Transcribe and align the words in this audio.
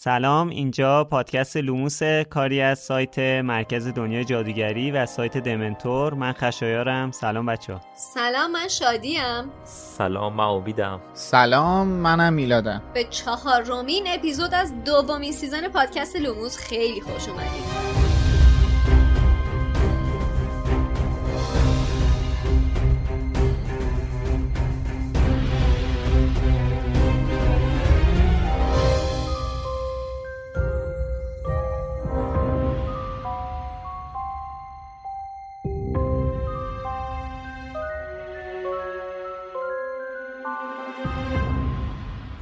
سلام 0.00 0.48
اینجا 0.48 1.04
پادکست 1.04 1.56
لوموس 1.56 2.02
کاری 2.30 2.60
از 2.60 2.78
سایت 2.78 3.18
مرکز 3.18 3.88
دنیای 3.88 4.24
جادوگری 4.24 4.90
و 4.90 5.06
سایت 5.06 5.38
دمنتور. 5.38 6.14
من 6.14 6.32
خشایارم. 6.32 7.10
سلام 7.10 7.46
بچه 7.46 7.72
ها 7.72 7.80
سلام 7.94 8.52
من 8.52 8.68
شادیم. 8.68 9.50
سلام 9.64 10.32
من 10.32 10.44
عبیدم 10.44 11.00
سلام 11.14 11.88
منم 11.88 12.32
میلادم. 12.32 12.82
به 12.94 13.04
چهارمین 13.04 14.06
اپیزود 14.08 14.54
از 14.54 14.84
دومین 14.84 15.32
season 15.32 15.68
پادکست 15.68 16.16
لوموس 16.16 16.56
خیلی 16.58 17.00
خوش 17.00 17.28
اومدید. 17.28 17.87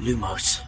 Lumos 0.06 0.65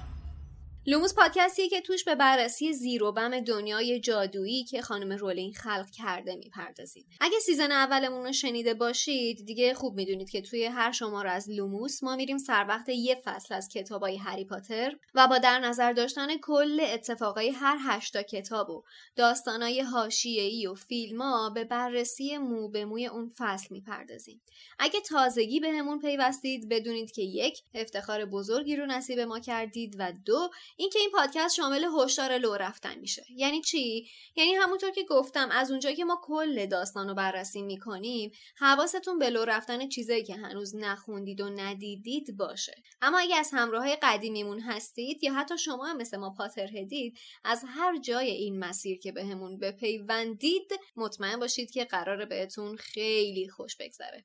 لوموس 0.88 1.15
پادکستیه 1.15 1.69
که 1.69 1.80
توش 1.80 2.05
به 2.05 2.15
بررسی 2.15 2.73
زیر 2.73 3.02
و 3.02 3.12
بم 3.12 3.41
دنیای 3.41 4.01
جادویی 4.01 4.65
که 4.65 4.83
خانم 4.83 5.12
رولینگ 5.12 5.55
خلق 5.55 5.91
کرده 5.91 6.37
می‌پردازیم. 6.37 7.06
اگه 7.20 7.38
season 7.38 7.72
اولمون 7.73 8.24
رو 8.24 8.33
شنیده 8.33 8.74
باشید 8.74 9.47
دیگه 9.47 9.74
خوب 9.74 9.95
می‌دونید 9.97 10.30
که 10.30 10.42
توی 10.42 10.64
هر 10.64 10.92
شماره 10.92 11.30
از 11.30 11.51
لوموس 11.51 12.02
ما 12.02 12.16
میریم 12.16 12.38
سر 12.38 12.66
وقت 12.69 12.88
یه 12.88 13.23
فصل 13.24 13.55
از 13.55 13.69
کتابای 13.69 14.16
هری 14.16 14.45
پاتر 14.45 14.97
و 15.14 15.28
با 15.28 15.38
در 15.38 15.59
نظر 15.59 15.92
داشتن 15.92 16.28
کل 16.42 16.80
اتفاقای 16.80 17.50
هر 17.50 17.78
هشتا 17.80 18.23
کتاب 18.23 18.70
و 18.70 18.83
داستانای 19.16 19.80
حاشیه‌ای 19.80 20.66
و 20.66 20.75
فیلما 20.75 21.50
به 21.50 21.64
بررسی 21.64 22.39
مو 22.39 22.69
به 22.69 22.84
موی 22.84 23.06
اون 23.06 23.33
فصل 23.39 23.67
می‌پردازیم. 23.70 24.41
اگه 24.78 25.00
تازگی 25.00 25.61
بهمون 25.61 25.98
به 25.98 26.08
پیوستید 26.08 26.69
بدونید 26.69 27.12
که 27.12 27.23
یک 27.23 27.58
افتخار 27.75 28.25
بزرگی 28.25 28.77
رو 28.77 28.86
نصیب 28.86 29.20
ما 29.20 29.41
کردید 29.41 29.97
و 29.98 30.12
دو 30.27 30.50
اینکه 30.80 30.98
این 30.98 31.10
پادکست 31.10 31.54
شامل 31.54 31.84
هشدار 31.84 32.38
لو 32.38 32.54
رفتن 32.54 32.98
میشه. 32.98 33.24
یعنی 33.30 33.62
چی؟ 33.62 34.08
یعنی 34.36 34.54
همونطور 34.54 34.90
که 34.90 35.04
گفتم 35.04 35.48
از 35.50 35.70
اونجایی 35.70 35.96
که 35.96 36.04
ما 36.04 36.20
کل 36.22 36.66
داستان 36.66 37.08
رو 37.08 37.14
بررسی 37.14 37.62
می‌کنیم 37.62 38.30
حواستون 38.56 39.18
به 39.18 39.30
لو 39.30 39.44
رفتن 39.44 39.88
چیزایی 39.88 40.24
که 40.24 40.34
هنوز 40.34 40.76
نخوندید 40.76 41.40
و 41.40 41.48
ندیدید 41.48 42.36
باشه. 42.36 42.82
اما 43.02 43.18
اگه 43.18 43.36
از 43.36 43.50
همراه 43.52 43.82
های 43.82 43.96
قدیمیمون 44.02 44.60
هستید 44.60 45.24
یا 45.24 45.34
حتی 45.34 45.58
شما 45.58 45.86
هم 45.86 45.96
مثل 45.96 46.16
ما 46.16 46.30
پاتر 46.30 46.78
هدید 46.78 47.18
از 47.44 47.64
هر 47.66 47.98
جای 47.98 48.30
این 48.30 48.58
مسیر 48.58 48.98
که 48.98 49.12
بهمون 49.12 49.58
به 49.58 49.72
بپیوندید 49.72 50.70
مطمئن 50.96 51.40
باشید 51.40 51.70
که 51.70 51.84
قراره 51.84 52.26
بهتون 52.26 52.76
خیلی 52.76 53.48
خوش 53.48 53.76
بگذره. 53.76 54.24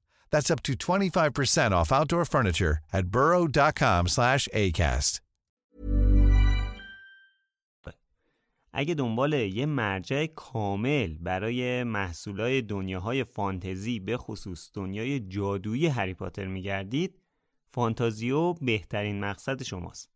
That's 0.31 0.49
up 0.49 0.61
to 0.63 0.73
25% 0.73 1.71
off 1.71 1.91
outdoor 1.91 2.25
furniture 2.25 2.79
at 2.93 3.07
burrow.com 3.07 4.07
slash 4.07 4.47
ACAST. 4.53 5.21
اگه 8.73 8.93
دنبال 8.93 9.33
یه 9.33 9.65
مرجع 9.65 10.25
کامل 10.25 11.17
برای 11.17 11.83
محصولای 11.83 12.61
دنیاهای 12.61 13.23
فانتزی 13.23 13.99
به 13.99 14.17
خصوص 14.17 14.69
دنیای 14.73 15.19
جادویی 15.19 15.87
هری 15.87 16.13
پاتر 16.13 16.45
میگردید 16.45 17.21
فانتازیو 17.67 18.53
بهترین 18.53 19.19
مقصد 19.19 19.63
شماست 19.63 20.11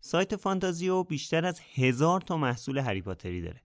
سایت 0.00 0.36
فانتازیو 0.36 1.02
بیشتر 1.02 1.44
از 1.44 1.60
هزار 1.74 2.20
تا 2.20 2.36
محصول 2.36 2.78
هری 2.78 3.02
پاتری 3.02 3.40
داره 3.40 3.62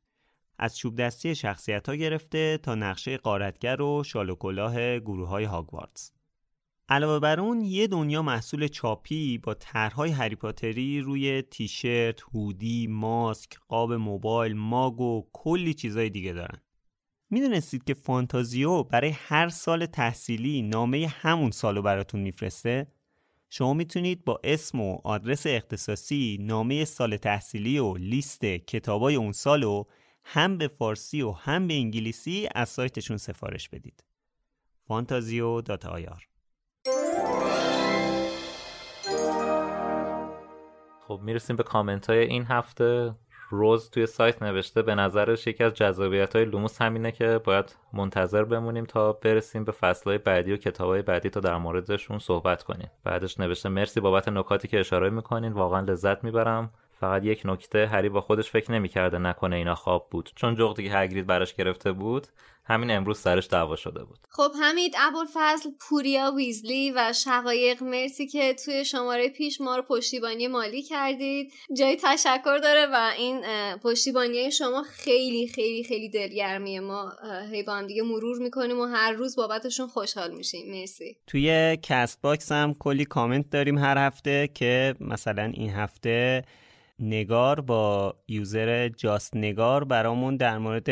از 0.64 0.78
چوب 0.78 0.96
دستی 0.96 1.36
شخصیت 1.36 1.90
ها 1.90 1.96
گرفته 1.96 2.58
تا 2.58 2.76
نقشه 2.76 3.18
قارتگر 3.18 3.82
و 3.82 4.04
شال 4.04 4.30
و 4.30 4.36
کلاه 4.36 5.00
گروه 5.00 5.28
های 5.28 5.44
هاگوارتس. 5.44 6.12
علاوه 6.90 7.20
بر 7.20 7.40
اون 7.40 7.62
یه 7.62 7.88
دنیا 7.88 8.22
محصول 8.22 8.68
چاپی 8.68 9.38
با 9.38 9.54
طرحهای 9.54 10.12
هریپاتری 10.12 11.02
روی 11.02 11.42
تیشرت، 11.42 12.22
هودی، 12.22 12.88
ماسک، 12.88 13.60
قاب 13.68 13.94
موبایل، 13.94 14.54
ماگ 14.54 15.02
و 15.02 15.24
کلی 15.34 15.74
چیزای 15.74 16.10
دیگه 16.10 16.34
دارن. 16.34 16.62
می‌دونستید 17.30 17.84
که 17.84 17.94
فانتازیو 17.94 18.84
برای 18.84 19.10
هر 19.10 19.50
سال 19.50 19.86
تحصیلی 19.86 20.62
نامه 20.62 21.08
همون 21.08 21.52
سالو 21.52 21.82
براتون 21.82 22.20
میفرسته؟ 22.20 22.88
شما 23.50 23.74
می‌تونید 23.74 24.26
با 24.26 24.42
اسم 24.44 24.82
و 24.82 24.98
آدرس 25.04 25.48
اختصاصی 25.48 26.38
نامه 26.42 26.86
سال 26.86 27.18
تحصیلی 27.18 27.80
و 27.80 27.98
لیست 27.98 28.46
کتابای 28.46 29.16
اون 29.16 29.32
سالو 29.32 29.84
هم 30.24 30.58
به 30.58 30.68
فارسی 30.68 31.22
و 31.22 31.32
هم 31.32 31.68
به 31.68 31.74
انگلیسی 31.74 32.50
از 32.56 32.70
سایتشون 32.70 33.18
سفارش 33.18 33.70
بدید. 33.70 34.04
فانتازیو 34.88 35.62
dot 35.62 35.86
ir 35.86 36.28
خب 41.08 41.20
می‌رسیم 41.24 41.56
به 41.56 41.64
کامنت 41.64 42.10
های 42.10 42.20
این 42.20 42.44
هفته. 42.44 43.12
روز 43.50 43.90
توی 43.90 44.06
سایت 44.06 44.44
نوشته 44.44 44.82
به 44.82 44.96
نظرش 44.96 45.48
یکی 45.48 45.64
از 45.64 45.74
جذابیت 45.74 46.36
های 46.36 46.46
لوموس 46.46 46.82
همینه 46.82 47.12
که 47.12 47.42
باید 47.44 47.76
منتظر 47.94 48.44
بمونیم 48.44 48.86
تا 48.86 49.14
برسیم 49.14 49.64
به 49.64 49.72
فصل 49.72 50.18
بعدی 50.18 50.54
و 50.54 50.58
کتاب 50.58 51.02
بعدی 51.02 51.30
تا 51.30 51.40
در 51.40 51.58
موردشون 51.58 52.20
صحبت 52.20 52.64
کنیم. 52.64 52.92
بعدش 53.04 53.40
نوشته 53.40 53.70
مرسی 53.70 54.00
بابت 54.00 54.28
نکاتی 54.28 54.68
که 54.68 54.80
اشاره 54.80 55.10
می‌کنین. 55.10 55.54
واقعا 55.54 55.80
لذت 55.80 56.24
می‌برم. 56.24 56.72
فقط 57.00 57.24
یک 57.24 57.42
نکته 57.46 57.88
هری 57.88 58.10
با 58.10 58.22
خودش 58.22 58.52
فکر 58.52 58.72
نمی‌کرده 58.72 59.18
نکنه 59.18 59.56
اینا 59.56 59.76
خواب 59.76 60.08
بود. 60.12 60.32
چون 60.36 60.56
جغدی 60.56 60.84
که 60.84 60.96
هگرید 60.96 61.28
براش 61.28 61.54
گرفته 61.54 61.92
بود 61.92 62.28
همین 62.66 62.92
امروز 62.92 63.20
سرش 63.20 63.48
دعوا 63.48 63.76
شده 63.76 64.04
بود. 64.04 64.18
خب 64.30 64.52
حمید 64.62 64.96
ابوالفضل 65.00 65.70
پوریا 65.80 66.32
ویزلی 66.38 66.92
و 66.96 67.14
شقایق 67.14 67.84
مرسی 67.84 68.28
که 68.28 68.54
توی 68.54 68.86
شماره 68.86 69.30
پیش 69.30 69.62
ما 69.62 69.76
رو 69.76 69.82
پشتیبانی 69.82 70.48
مالی 70.48 70.82
کردید. 70.82 71.54
جای 71.78 71.98
تشکر 72.04 72.58
داره 72.58 72.88
و 72.94 73.12
این 73.18 73.42
پشتیبانی 73.84 74.52
شما 74.52 74.84
خیلی 74.84 75.48
خیلی 75.48 75.84
خیلی 75.84 76.10
دلگرمیه 76.10 76.80
ما 76.80 77.12
هی 77.52 77.64
با 77.64 77.74
هم 77.74 77.88
دیگه 77.88 78.04
مرور 78.04 78.38
می‌کنیم 78.38 78.80
و 78.80 78.86
هر 78.86 79.12
روز 79.12 79.36
بابتشون 79.36 79.88
خوشحال 79.88 80.32
میشیم. 80.32 80.72
مرسی. 80.72 81.18
توی 81.28 81.78
کست 81.82 82.22
باکس 82.22 82.52
هم 82.52 82.74
کلی 82.80 83.06
کامنت 83.06 83.50
داریم 83.50 83.78
هر 83.78 83.98
هفته 83.98 84.50
که 84.54 84.96
مثلا 85.00 85.52
این 85.54 85.70
هفته 85.70 86.44
نگار 87.00 87.62
با 87.62 88.16
user 88.28 88.88
just 88.88 89.36
نگار 89.36 89.84
برامون 89.84 90.38
در 90.38 90.58
مورد 90.58 90.90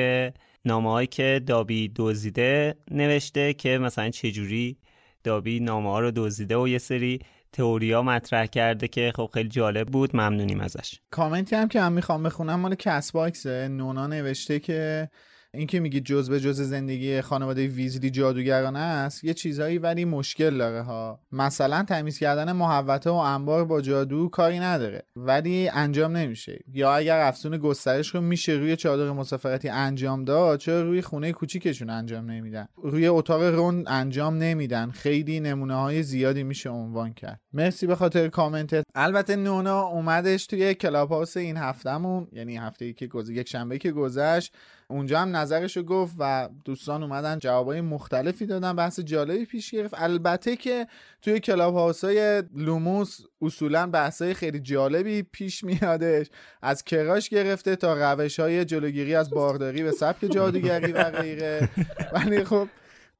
نامه 0.65 1.05
که 1.05 1.41
دابی 1.47 1.91
دزدیده 1.95 2.75
نوشته 2.91 3.53
که 3.53 3.77
مثلا 3.77 4.09
چجوری 4.09 4.77
دابی 5.23 5.59
نامه 5.59 5.89
ها 5.89 5.99
رو 5.99 6.11
دزدیده 6.15 6.57
و 6.57 6.67
یه 6.67 6.77
سری 6.77 7.19
تئوریا 7.53 8.01
مطرح 8.01 8.45
کرده 8.45 8.87
که 8.87 9.11
خب 9.15 9.29
خیلی 9.33 9.49
جالب 9.49 9.87
بود. 9.87 10.15
ممنونیم 10.15 10.59
ازش. 10.59 10.99
کامنتی 11.11 11.55
هم 11.55 11.67
که 11.67 11.79
من 11.79 11.93
می‌خوام 11.93 12.23
بخونم 12.23 12.59
مال 12.59 12.75
کس 12.75 13.11
باکسه. 13.11 13.67
نونا 13.67 14.07
نوشته 14.07 14.59
که 14.59 15.09
این 15.53 15.67
که 15.67 15.79
میگی 15.79 16.01
جز 16.01 16.29
به 16.29 16.39
جز 16.39 16.61
زندگی 16.61 17.21
خانواده 17.21 17.67
ویزلی 17.67 18.09
جادوگرانه 18.09 18.79
است 18.79 19.23
یه 19.23 19.33
چیزایی 19.33 19.77
ولی 19.77 20.05
مشکل 20.05 20.57
داره 20.57 20.81
ها. 20.81 21.19
مثلا 21.31 21.83
تمیز 21.83 22.17
کردن 22.17 22.51
محوطه 22.51 23.09
و 23.09 23.13
انبار 23.13 23.65
با 23.65 23.81
جادو 23.81 24.29
کاری 24.29 24.59
نداره 24.59 25.03
ولی 25.15 25.69
انجام 25.69 26.17
نمیشه. 26.17 26.59
یا 26.73 26.93
اگر 26.93 27.19
افسون 27.19 27.57
گسترش 27.57 28.15
رو 28.15 28.21
میشه 28.21 28.51
روی 28.51 28.75
چادر 28.75 29.11
مسافرتی 29.11 29.69
انجام 29.69 30.25
داد 30.25 30.59
چرا 30.59 30.81
روی 30.81 31.01
خونه 31.01 31.31
کوچیکشون 31.31 31.89
انجام 31.89 32.31
نمیدن؟ 32.31 32.67
روی 32.83 33.07
اتاق 33.07 33.43
رون 33.43 33.83
انجام 33.87 34.37
نمیدن. 34.37 34.91
خیلی 34.91 35.39
نمونه 35.39 35.75
های 35.75 36.03
زیادی 36.03 36.43
میشه 36.43 36.69
عنوان 36.69 37.13
کرد. 37.13 37.41
مرسی 37.53 37.87
به 37.87 37.95
خاطر 37.95 38.27
کامنتت 38.27 38.83
البته 38.95 39.35
نونا 39.35 39.81
اومدش 39.81 40.47
توی 40.47 40.73
کلاب 40.73 41.09
هاوس 41.09 41.37
این 41.37 41.57
هفتهمون 41.57 42.27
یعنی 42.31 42.57
هفته 42.57 42.85
ای 42.85 42.93
که 42.93 43.07
گذشت 43.07 43.37
یک 43.37 43.49
شنبه 43.49 43.77
که 43.77 43.91
گذشت. 43.91 44.53
اونجا 44.91 45.19
هم 45.19 45.35
نظرش 45.35 45.77
رو 45.77 45.83
گفت 45.83 46.15
و 46.19 46.49
دوستان 46.65 47.03
اومدن 47.03 47.39
جوابای 47.39 47.81
مختلفی 47.81 48.45
دادن 48.45 48.75
بحث 48.75 48.99
جالبی 48.99 49.45
پیش 49.45 49.71
گرفت. 49.71 49.93
البته 49.97 50.55
که 50.55 50.87
توی 51.21 51.39
کلاب 51.39 51.75
های 52.03 52.43
لوموس 52.55 53.19
اصولا 53.41 53.87
بحثای 53.87 54.33
خیلی 54.33 54.59
جالبی 54.59 55.23
پیش 55.23 55.63
میادش. 55.63 56.27
از 56.61 56.83
crush 56.83 57.29
گرفته 57.29 57.75
تا 57.75 58.13
روش 58.13 58.39
های 58.39 58.65
جلوگیری 58.65 59.15
از 59.15 59.29
بارداری 59.29 59.83
به 59.83 59.91
سبک 59.91 60.25
جادوگری 60.31 60.91
و 60.91 61.03
غیره. 61.03 61.69
ولی 62.13 62.43
خب 62.43 62.67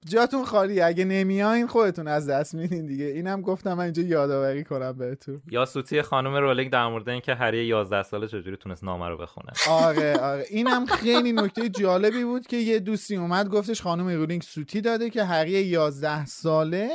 جاتون 0.05 0.45
خالی. 0.45 0.81
اگه 0.81 1.05
نمیاین 1.05 1.67
خودتون 1.67 2.07
از 2.07 2.29
دست 2.29 2.53
میدین 2.53 2.85
دیگه. 2.85 3.05
اینم 3.05 3.41
گفتم 3.41 3.73
من 3.73 3.83
اینجا 3.83 4.03
یادآوری 4.03 4.63
کنم 4.63 4.91
بهتون. 4.91 5.41
یا 5.51 5.65
سوتی 5.65 6.01
خانم 6.01 6.35
رولینگ 6.35 6.71
در 6.71 6.87
مورد 6.87 7.09
اینکه 7.09 7.35
هری 7.35 7.65
11 7.65 8.03
ساله 8.03 8.27
چجوری 8.27 8.57
تونست 8.57 8.83
نامه 8.83 9.09
رو 9.09 9.17
بخونه. 9.17 9.51
آره 9.69 10.17
آره. 10.17 10.45
اینم 10.49 10.85
خیلی 10.85 11.31
نکته 11.31 11.69
جالبی 11.69 12.23
بود 12.23 12.47
که 12.47 12.57
یه 12.57 12.79
دوستی 12.79 13.15
اومد 13.15 13.49
گفتش 13.49 13.81
خانم 13.81 14.07
رولینگ 14.07 14.41
سوتی 14.41 14.81
داده 14.81 15.09
که 15.09 15.23
هری 15.23 15.51
11 15.51 16.25
ساله 16.25 16.89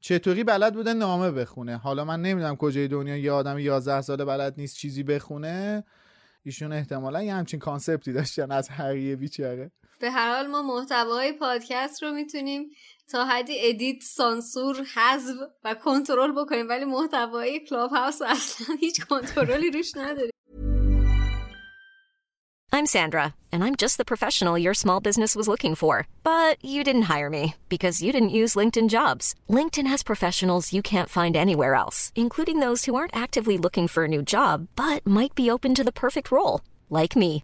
چطوری 0.00 0.44
بلد 0.44 0.74
بوده 0.74 0.92
نامه 0.94 1.30
بخونه. 1.30 1.76
حالا 1.76 2.04
من 2.04 2.22
نمی‌دونم 2.22 2.56
کجای 2.56 2.88
دنیا 2.88 3.16
یه 3.16 3.32
آدم 3.32 3.58
11 3.58 4.00
ساله 4.00 4.24
بلد 4.24 4.54
نیست 4.56 4.76
چیزی 4.76 5.02
بخونه. 5.02 5.84
ایشون 6.42 6.72
احتمالا 6.72 7.22
یه 7.22 7.34
همچین 7.34 7.60
concept 7.60 8.06
ی 8.06 8.12
داشتن 8.12 8.50
از 8.50 8.68
هری 8.68 9.16
بیچاره. 9.16 9.70
به 10.01 10.11
هر 10.11 10.35
حال 10.35 10.47
ما 10.47 10.61
محتوای 10.61 11.31
پادکست 11.31 12.03
رو 12.03 12.11
میتونیم 12.11 12.69
تا 13.11 13.25
حدی 13.25 13.53
ادیت 13.59 14.03
سانسور 14.03 14.83
حذف 14.83 15.35
و 15.63 15.73
کنترل 15.73 16.31
بکنیم 16.31 16.69
ولی 16.69 16.85
محتوای 16.85 17.59
کلاب 17.59 17.91
هاوس 17.91 18.21
اصلا 18.21 18.75
هیچ 18.75 19.05
کنترلی 19.05 19.71
روش 19.71 19.91
نداریم 19.95 20.31
I'm 22.77 22.85
Sandra, 22.85 23.33
and 23.51 23.63
I'm 23.63 23.75
just 23.83 23.97
the 23.97 24.11
professional 24.11 24.57
your 24.57 24.73
small 24.73 24.99
business 24.99 25.35
was 25.35 25.47
looking 25.47 25.73
for. 25.73 25.93
But 26.21 26.63
you 26.63 26.83
didn't 26.83 27.09
hire 27.13 27.29
me 27.37 27.55
because 27.69 28.03
you 28.03 28.11
didn't 28.11 28.37
use 28.41 28.59
LinkedIn 28.59 28.89
jobs. 28.97 29.25
LinkedIn 29.57 29.87
has 29.87 30.11
professionals 30.11 30.73
you 30.73 30.83
can't 30.83 31.15
find 31.19 31.35
anywhere 31.35 31.73
else, 31.83 32.11
including 32.23 32.59
those 32.59 32.85
who 32.85 32.93
aren't 32.93 33.15
actively 33.15 33.57
looking 33.57 33.87
for 33.87 34.03
a 34.03 34.13
new 34.15 34.21
job 34.21 34.67
but 34.75 35.07
might 35.07 35.33
be 35.33 35.49
open 35.49 35.73
to 35.75 35.83
the 35.83 35.99
perfect 36.03 36.29
role, 36.29 36.61
like 36.89 37.15
me. 37.15 37.43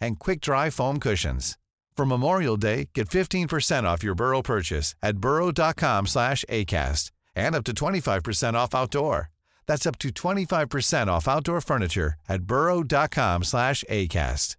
and 0.00 0.18
quick-dry 0.18 0.70
foam 0.70 0.98
cushions. 1.00 1.58
For 1.96 2.04
Memorial 2.06 2.56
Day, 2.56 2.90
get 2.94 3.08
15% 3.08 3.84
off 3.84 4.04
your 4.04 4.14
Burrow 4.14 4.42
purchase 4.42 4.94
at 5.02 5.18
burrow.com 5.18 6.06
slash 6.06 6.44
ACAST 6.48 7.10
and 7.34 7.54
up 7.54 7.64
to 7.64 7.72
25% 7.72 8.54
off 8.54 8.74
outdoor. 8.74 9.30
That's 9.66 9.86
up 9.86 9.98
to 9.98 10.10
25% 10.10 11.08
off 11.08 11.26
outdoor 11.26 11.60
furniture 11.60 12.14
at 12.28 12.42
burrow.com 12.42 13.44
slash 13.44 13.82
ACAST. 13.88 14.56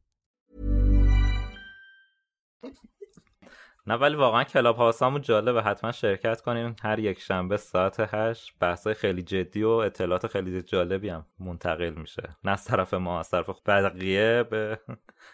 نه 3.87 3.95
ولی 3.95 4.15
واقعا 4.15 4.43
کلاب 4.43 4.77
هاوسامون 4.77 5.21
جالبه 5.21 5.61
حتما 5.63 5.91
شرکت 5.91 6.41
کنیم 6.41 6.75
هر 6.81 6.99
یک 6.99 7.19
شنبه 7.19 7.57
ساعت 7.57 7.95
هشت 8.13 8.53
بحثای 8.59 8.93
خیلی 8.93 9.21
جدی 9.21 9.63
و 9.63 9.69
اطلاعات 9.69 10.27
خیلی 10.27 10.61
جالبی 10.61 11.09
هم 11.09 11.25
منتقل 11.39 11.89
میشه 11.89 12.29
نه 12.43 12.51
از 12.51 12.65
طرف 12.65 12.93
ما 12.93 13.19
از 13.19 13.29
طرف 13.29 13.49
بقیه 13.65 14.43
به 14.43 14.79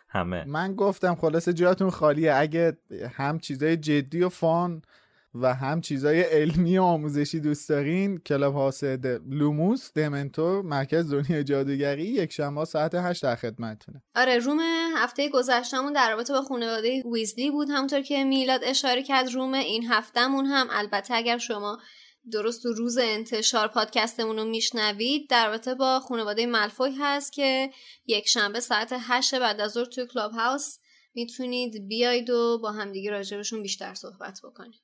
همه. 0.09 0.45
من 0.45 0.75
گفتم 0.75 1.15
خلاصه 1.15 1.53
جاتون 1.53 1.91
خالیه. 1.91 2.35
اگه 2.35 2.77
هم 3.17 3.39
چیزای 3.39 3.77
جدی 3.77 4.23
و 4.23 4.29
fun 4.29 4.83
و 5.35 5.55
هم 5.55 5.81
چیزای 5.81 6.21
علمی 6.21 6.79
و 6.79 6.83
آموزشی 6.83 7.41
دوست 7.41 7.69
دارین 7.69 8.19
کلاب 8.19 8.55
هاوس 8.55 8.85
لوموس 9.29 9.93
دمنتور 9.95 10.63
مرکز 10.63 11.13
دنیا 11.13 11.43
جادوگری 11.43 12.05
یک 12.05 12.33
شنبه 12.33 12.65
ساعت 12.65 12.95
8 12.95 13.23
در 13.23 13.37
خدمتتونه 13.37 14.03
آره 14.15 14.39
روم 14.39 14.61
هفته 14.97 15.29
گذشتمون 15.29 15.93
در 15.93 16.11
رابطه 16.11 16.33
با 16.33 16.43
خانواده 16.43 17.03
ویزلی 17.13 17.51
بود. 17.51 17.69
همونطور 17.71 18.01
که 18.01 18.25
میلاد 18.25 18.61
اشاره 18.65 19.03
کرد 19.03 19.35
روم 19.35 19.55
این 19.55 19.87
هفتهمون 19.91 20.47
هم 20.47 20.67
البته 20.71 21.15
اگر 21.15 21.39
شما 21.39 21.79
درست 22.33 22.63
تو 22.63 22.73
روز 22.73 22.99
انتشار 22.99 23.69
پادکستمون 23.69 24.37
رو 24.37 24.45
میشنوید. 24.45 25.31
در 25.31 25.47
رابطه 25.47 25.75
با 25.75 26.01
خانواده 26.01 26.47
ملفوی 26.47 26.95
هست 27.01 27.33
که 27.33 27.71
یک 28.07 28.29
شنبه 28.29 28.61
ساعت 28.61 28.95
8 29.01 29.35
بعد 29.35 29.61
از 29.61 29.73
ظهر 29.73 29.85
توی 29.85 30.07
کلاب 30.07 30.33
هاوس 30.33 30.79
می‌تونید 31.15 31.89
بیاید 31.89 32.31
و 32.31 32.59
با 32.63 32.73
همدیگه 32.73 33.11
راجبشون 33.11 33.63
بیشتر 33.63 33.95
صحبت 33.95 34.41
بکنید. 34.45 34.81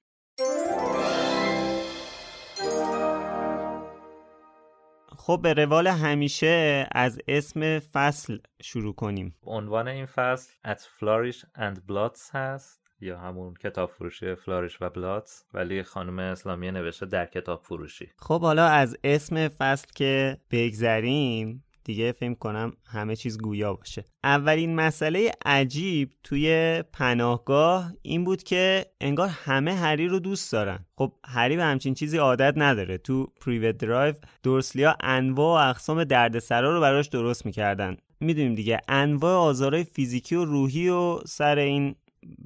خب 5.18 5.40
به 5.42 5.52
روال 5.52 5.86
همیشه 5.86 6.86
از 6.92 7.18
اسم 7.28 7.78
فصل 7.78 8.38
شروع 8.62 8.94
کنیم. 8.94 9.36
عنوان 9.42 9.88
این 9.88 10.06
فصل 10.06 10.52
At 10.66 10.78
Flourish 10.78 11.38
and 11.38 11.76
Blots 11.88 12.30
هست. 12.32 12.83
یا 13.00 13.18
همون 13.18 13.54
کتاب 13.54 13.90
فروشی 13.90 14.34
فلاریش 14.34 14.82
و 14.82 14.90
بلاتس 14.90 15.44
ولی 15.54 15.82
خانم 15.82 16.18
اسلامی 16.18 16.70
نوشته 16.70 17.06
در 17.06 17.26
کتاب 17.26 17.62
فروشی. 17.62 18.08
خب 18.16 18.40
حالا 18.40 18.66
از 18.66 18.96
اسم 19.04 19.48
فصل 19.48 19.86
که 19.94 20.38
بگذریم 20.50 21.64
دیگه 21.84 22.12
فکر 22.12 22.34
کنم 22.34 22.72
همه 22.86 23.16
چیز 23.16 23.38
گویا 23.38 23.74
باشه. 23.74 24.04
اولین 24.24 24.74
مسئله 24.74 25.32
عجیب 25.44 26.10
توی 26.22 26.82
پناهگاه 26.92 27.92
این 28.02 28.24
بود 28.24 28.42
که 28.42 28.86
انگار 29.00 29.28
همه 29.28 29.74
هری 29.74 30.08
رو 30.08 30.18
دوست 30.18 30.52
دارن. 30.52 30.86
خب 30.96 31.12
هری 31.24 31.56
به 31.56 31.64
همچین 31.64 31.94
چیزی 31.94 32.18
عادت 32.18 32.54
نداره. 32.56 32.98
تو 32.98 33.32
پریوت 33.40 33.76
درایو 33.76 34.14
دورسلیا 34.42 34.96
انواع 35.00 35.64
و 35.64 35.68
اقسام 35.70 36.04
دردسرا 36.04 36.74
رو 36.74 36.80
براش 36.80 37.06
درست 37.06 37.46
می‌کردن. 37.46 37.96
می‌دونیم 38.20 38.54
دیگه 38.54 38.80
انواع 38.88 39.36
آزارهای 39.36 39.84
فیزیکی 39.84 40.34
و 40.34 40.44
روحی 40.44 40.88
و 40.88 41.18
سر 41.26 41.58
این 41.58 41.94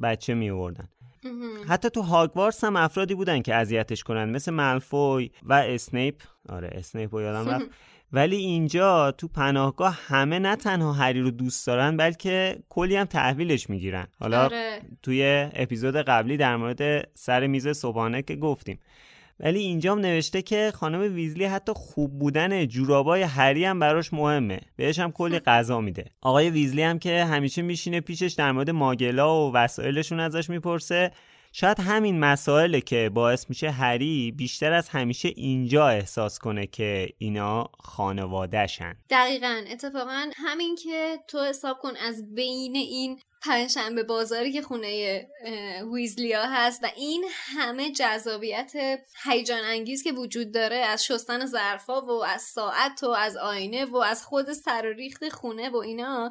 بچه 0.02 0.34
می 0.34 0.50
آوردن 0.50 0.88
حتی 1.68 1.90
تو 1.90 2.02
هاگوارس 2.02 2.64
هم 2.64 2.76
افرادی 2.76 3.14
بودن 3.14 3.42
که 3.42 3.54
اذیتش 3.54 4.02
کنن 4.02 4.30
مثل 4.30 4.52
ملفوی 4.52 5.30
و 5.42 5.52
اسنیپ. 5.52 6.22
آره 6.48 6.70
اسنیپ 6.72 7.14
رو 7.14 7.22
یادم 7.22 7.50
رفت. 7.50 7.66
ولی 8.12 8.36
اینجا 8.36 9.10
تو 9.10 9.28
پناهگاه 9.28 9.98
همه 10.06 10.38
نه 10.38 10.56
تنها 10.56 10.92
هری 10.92 11.20
رو 11.20 11.30
دوست 11.30 11.66
دارن 11.66 11.96
بلکه 11.96 12.58
کلی 12.68 12.96
هم 12.96 13.04
تحویلش 13.04 13.70
می‌گیرن. 13.70 14.06
حالا 14.20 14.44
آره. 14.44 14.80
توی 15.02 15.48
اپیزود 15.54 15.96
قبلی 15.96 16.36
در 16.36 16.56
مورد 16.56 17.10
سر 17.14 17.46
میز 17.46 17.68
صبحانه 17.68 18.22
که 18.22 18.36
گفتیم. 18.36 18.78
ولی 19.40 19.58
اینجام 19.58 19.98
نوشته 19.98 20.42
که 20.42 20.72
خانم 20.74 21.14
ویزلی 21.14 21.44
حتی 21.44 21.72
خوب 21.76 22.18
بودن 22.18 22.66
جورابای 22.66 23.22
هری 23.22 23.64
هم 23.64 23.78
براش 23.78 24.12
مهمه. 24.12 24.60
بهش 24.76 24.98
هم 24.98 25.12
کلی 25.12 25.38
غذا 25.38 25.80
میده. 25.80 26.04
آقای 26.20 26.50
ویزلی 26.50 26.82
هم 26.82 26.98
که 26.98 27.24
همیشه 27.24 27.62
میشینه 27.62 28.00
پیشش 28.00 28.32
در 28.32 28.52
مورد 28.52 28.70
ماگلا 28.70 29.48
و 29.48 29.52
وسایلشون 29.52 30.20
ازش 30.20 30.50
می‌پرسه. 30.50 31.12
شاید 31.52 31.80
همین 31.80 32.20
مسائله 32.20 32.80
که 32.80 33.10
باعث 33.14 33.46
میشه 33.48 33.70
هری 33.70 34.32
بیشتر 34.36 34.72
از 34.72 34.88
همیشه 34.88 35.32
اینجا 35.36 35.88
احساس 35.88 36.38
کنه 36.38 36.66
که 36.66 37.08
اینا 37.18 37.70
خانوادهشن. 37.78 38.94
دقیقا. 39.10 39.62
اتفاقا 39.72 40.30
همین 40.36 40.76
که 40.76 41.16
تو 41.28 41.44
حساب 41.44 41.78
کن 41.78 41.96
از 41.96 42.34
بین 42.34 42.76
این 42.76 43.18
پنجشنبه 43.42 44.02
بازاری 44.02 44.52
که 44.52 44.62
خونه 44.62 45.26
ویزلیا 45.94 46.42
هست 46.46 46.84
و 46.84 46.88
این 46.96 47.24
همه 47.30 47.92
جذابیت 47.92 48.72
هیجان 49.24 49.64
انگیز 49.64 50.02
که 50.02 50.12
وجود 50.12 50.52
داره 50.52 50.76
از 50.76 51.04
شستن 51.04 51.46
ظرفا 51.46 52.00
و 52.00 52.24
از 52.24 52.42
ساعت 52.42 53.04
و 53.04 53.10
از 53.10 53.36
آینه 53.36 53.84
و 53.84 53.96
از 53.96 54.24
خود 54.24 54.52
سر 54.52 54.86
و 54.86 54.92
ریخت 54.92 55.28
خونه 55.28 55.70
و 55.70 55.76
اینا 55.76 56.30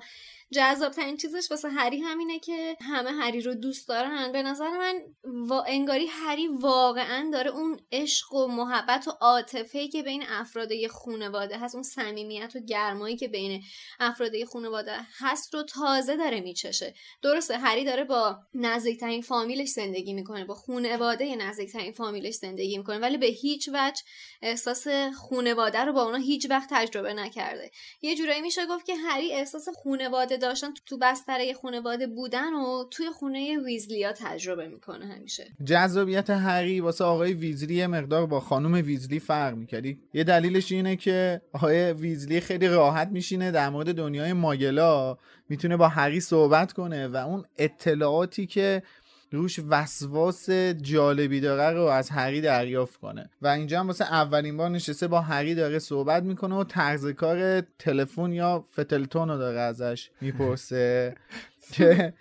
جذاب 0.53 0.91
ترین 0.91 1.17
چیزش 1.17 1.51
واسه 1.51 1.69
هری 1.69 1.99
همینه 1.99 2.39
که 2.39 2.77
همه 2.81 3.11
هری 3.11 3.41
رو 3.41 3.53
دوست 3.53 3.87
دارن. 3.87 4.31
به 4.31 4.43
نظر 4.43 4.69
من 4.69 5.01
وا... 5.23 5.63
انگاری 5.63 6.05
هری 6.05 6.47
واقعا 6.47 7.29
داره 7.33 7.51
اون 7.51 7.79
عشق 7.91 8.33
و 8.33 8.47
محبت 8.47 9.07
و 9.07 9.11
عاطفه 9.11 9.87
که 9.87 10.03
بین 10.03 10.23
افراد 10.27 10.69
خانواده 10.89 11.57
هست 11.57 11.75
اون 11.75 11.83
صمیمیت 11.83 12.51
و 12.55 12.59
گرمایی 12.59 13.17
که 13.17 13.27
بین 13.27 13.63
افراد 13.99 14.43
خانواده 14.53 14.97
هست 15.17 15.53
رو 15.53 15.63
تازه 15.63 16.15
داره 16.15 16.39
میچشه. 16.39 16.93
درسته 17.21 17.57
هری 17.57 17.85
داره 17.85 18.03
با 18.03 18.37
نزدیکترین 18.53 19.21
فامیلش 19.21 19.69
زندگی 19.69 20.13
می‌کنه 20.13 20.45
با 20.45 20.53
خانواده 20.55 21.35
نزدیکترین 21.35 21.91
فامیلش 21.91 22.33
زندگی 22.33 22.77
می‌کنه 22.77 22.97
ولی 22.97 23.17
به 23.17 23.25
هیچ 23.25 23.69
وجه 23.73 24.01
احساس 24.41 24.87
خانواده 25.29 25.79
رو 25.79 25.93
با 25.93 26.03
اونا 26.03 26.17
هیچ 26.17 26.47
وقت 26.49 26.69
تجربه 26.71 27.13
نکرده. 27.13 27.71
یه 28.01 28.15
جورایی 28.15 28.41
میشه 28.41 28.65
گفت 28.65 28.85
که 28.85 28.95
هری 28.95 29.33
احساس 29.33 29.65
خانواده 29.83 30.36
داشتن 30.37 30.67
تو 30.85 30.97
بستره 30.97 31.53
خانواده 31.53 32.07
بودن 32.07 32.53
و 32.53 32.83
توی 32.91 33.09
خونه 33.09 33.57
ویزلیا 33.65 34.11
تجربه 34.11 34.67
می‌کنه 34.67 35.05
همیشه. 35.05 35.47
جذابیت 35.65 36.29
هری 36.29 36.79
واسه 36.79 37.03
آقای 37.03 37.33
ویزلی 37.33 37.87
مقدار 37.87 38.25
با 38.25 38.39
خانم 38.39 38.73
ویزلی 38.73 39.19
فرق 39.19 39.55
می‌کردی 39.55 39.99
یه 40.13 40.23
دلیلش 40.23 40.71
اینه 40.71 40.95
که 40.95 41.41
آقای 41.53 41.93
ویزلی 41.93 42.39
خیلی 42.39 42.67
راحت 42.67 43.07
میشینه 43.07 43.51
در 43.51 43.69
مورد 43.69 43.95
دنیای 43.95 44.33
ماگلا 44.33 45.17
می‌تونه 45.49 45.77
با 45.77 45.87
هری 45.87 46.19
صحبت 46.19 46.73
کنه 46.73 47.07
و 47.07 47.15
اون 47.15 47.45
اطلاعاتی 47.57 48.45
که 48.45 48.83
روش 49.31 49.59
وسواس 49.69 50.49
جالبی 50.81 51.39
داره 51.39 51.77
رو 51.77 51.83
از 51.83 52.09
هری 52.09 52.41
دریافت 52.41 52.99
کنه. 52.99 53.29
و 53.41 53.47
اینجا 53.47 53.79
هم 53.79 53.87
واسه 53.87 54.05
اولین 54.05 54.57
بار 54.57 54.69
نشسته 54.69 55.07
با 55.07 55.21
هری 55.21 55.55
داره 55.55 55.79
صحبت 55.79 56.23
می‌کنه 56.23 56.55
و 56.55 56.63
طرز 56.63 57.07
کار 57.07 57.61
تلفن 57.61 58.31
یا 58.31 58.65
فتلتون 58.73 59.29
رو 59.29 59.37
داره 59.37 59.59
ازش 59.59 60.09
می‌پرسه. 60.21 61.15
که 61.73 62.13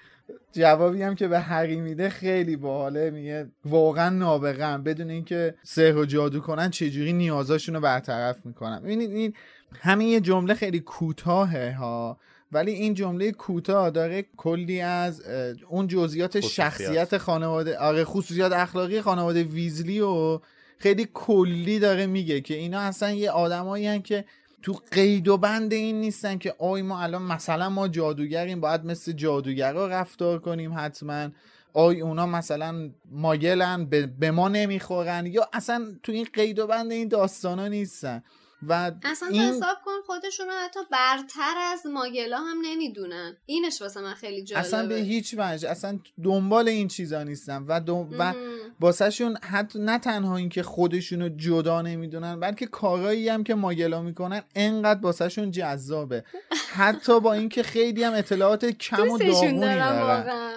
جوابی 0.52 1.02
هم 1.02 1.14
که 1.14 1.28
به 1.28 1.40
هری 1.40 1.80
میده 1.80 2.08
خیلی 2.08 2.56
باحاله 2.56 3.10
میگه 3.10 3.46
واقعا 3.64 4.10
نابغم 4.10 4.82
بدون 4.82 5.10
اینکه 5.10 5.54
سحر 5.62 5.96
و 5.96 6.04
جادو 6.04 6.40
کنن 6.40 6.70
چجوری 6.70 7.12
نیازاشون 7.12 7.74
رو 7.74 7.80
برطرف 7.80 8.46
می‌کنن 8.46 8.80
ببینید 8.80 9.10
این 9.10 9.34
همین 9.80 10.08
یه 10.08 10.20
جمله 10.20 10.54
خیلی 10.54 10.80
کوتاهه 10.80 11.76
ها. 11.78 12.18
ولی 12.52 12.72
این 12.72 12.94
جمله 12.94 13.32
کوتاه 13.32 13.90
داره 13.90 14.26
کلی 14.36 14.80
از 14.80 15.22
اون 15.68 15.86
جزئیات 15.86 16.40
شخصیت 16.40 17.18
خانواده 17.18 17.78
آره 17.78 18.04
خصوصیات 18.04 18.52
اخلاقی 18.52 19.00
خانواده 19.00 19.42
ویزلی 19.42 20.00
و 20.00 20.40
خیلی 20.78 21.08
کلی 21.14 21.78
داره 21.78 22.06
میگه 22.06 22.40
که 22.40 22.54
اینا 22.54 22.80
اصلا 22.80 23.10
یه 23.10 23.30
آدمایی 23.30 24.00
که 24.00 24.24
تو 24.62 24.80
قید 24.90 25.28
و 25.28 25.36
بند 25.36 25.72
این 25.72 26.00
نیستن 26.00 26.38
که 26.38 26.54
آی 26.58 26.82
ما 26.82 27.00
الان 27.00 27.22
مثلا 27.22 27.68
ما 27.68 27.88
جادوگریم 27.88 28.60
باید 28.60 28.84
مثل 28.84 29.12
جادوگرا 29.12 29.86
رفتار 29.86 30.38
کنیم 30.38 30.74
حتما. 30.76 31.28
آی 31.72 32.00
اونا 32.00 32.26
مثلا 32.26 32.90
ماگلن 33.10 33.84
به 34.18 34.30
ما 34.30 34.48
نمی‌خورن 34.48 35.26
یا 35.26 35.48
اصلا 35.52 35.86
تو 36.02 36.12
این 36.12 36.26
قید 36.32 36.58
و 36.58 36.66
بند 36.66 36.92
این 36.92 37.08
داستانا 37.08 37.68
نیستن. 37.68 38.22
و 38.62 38.92
اصلا 39.04 39.28
این... 39.28 39.42
حساب 39.42 39.76
کن 39.84 39.92
خودشون 40.06 40.46
رو 40.46 40.52
حتی 40.52 40.80
برتر 40.90 41.54
از 41.72 41.86
ماگلا 41.86 42.38
هم 42.38 42.56
نمی‌دونن. 42.62 43.36
اینش 43.46 43.82
واسه 43.82 44.00
من 44.00 44.14
خیلی 44.14 44.44
جالبه. 44.44 44.66
اصلا 44.66 44.86
به 44.86 44.94
هیچ 44.94 45.34
وجه 45.38 45.68
اصلا 45.68 45.98
دنبال 46.24 46.68
این 46.68 46.88
چیزا 46.88 47.22
نیستن 47.22 47.64
و 47.68 47.80
دو... 47.80 48.08
و 48.18 48.34
باسهشون 48.80 49.36
حتی 49.42 49.78
نه 49.78 49.98
تنها 49.98 50.36
اینکه 50.36 50.62
خودشون 50.62 51.22
رو 51.22 51.28
جدا 51.28 51.82
نمی‌دونن 51.82 52.40
بلکه 52.40 52.66
کارایی 52.66 53.28
هم 53.28 53.44
که 53.44 53.54
ماگلا 53.54 54.02
می‌کنن 54.02 54.42
انقدر 54.54 55.00
باسهشون 55.00 55.50
جذابه. 55.50 56.24
حتی 56.76 57.20
با 57.20 57.32
اینکه 57.32 57.62
خیلی 57.62 58.04
هم 58.04 58.14
اطلاعات 58.14 58.64
کم 58.64 59.10
و 59.10 59.18
داغونی 59.18 59.60
دارن. 59.60 60.54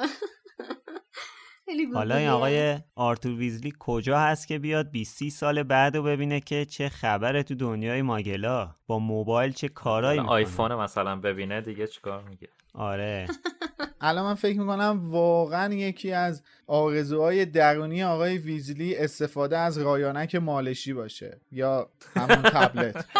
حالا 1.94 2.16
این 2.16 2.30
آقای 2.30 2.78
آرتور 2.96 3.32
ویزلی 3.32 3.74
کجا 3.80 4.20
هست 4.20 4.48
که 4.48 4.60
بیاد 4.60 4.92
20 4.92 5.30
سال 5.30 5.64
بعد 5.64 5.98
رو 5.98 6.04
ببینه 6.04 6.40
که 6.40 6.66
چه 6.66 6.90
خبره 6.90 7.44
تو 7.44 7.56
دنیای 7.56 8.02
ماگلا؟ 8.02 8.76
با 8.88 9.00
موبایل 9.00 9.52
چه 9.52 9.68
کارایی 9.68 10.20
می‌کنه؟ 10.20 10.36
آیفون 10.36 10.76
مثلا 10.76 11.16
ببینه 11.16 11.62
دیگه 11.62 11.88
چیکار 11.88 12.24
میگه؟ 12.30 12.48
آره. 12.74 13.28
الان 14.02 14.26
من 14.26 14.36
فکر 14.36 14.60
می‌کنم 14.60 15.12
واقعا 15.12 15.74
یکی 15.74 16.12
از 16.12 16.44
آرزوهای 16.68 17.46
درونی 17.46 18.04
آقای 18.04 18.38
ویزلی 18.38 18.96
استفاده 18.96 19.58
از 19.58 19.78
رایانک 19.78 20.36
مالشی 20.36 20.94
باشه 20.94 21.42
یا 21.52 21.90
همون 22.16 22.42
تبلت. 22.42 23.06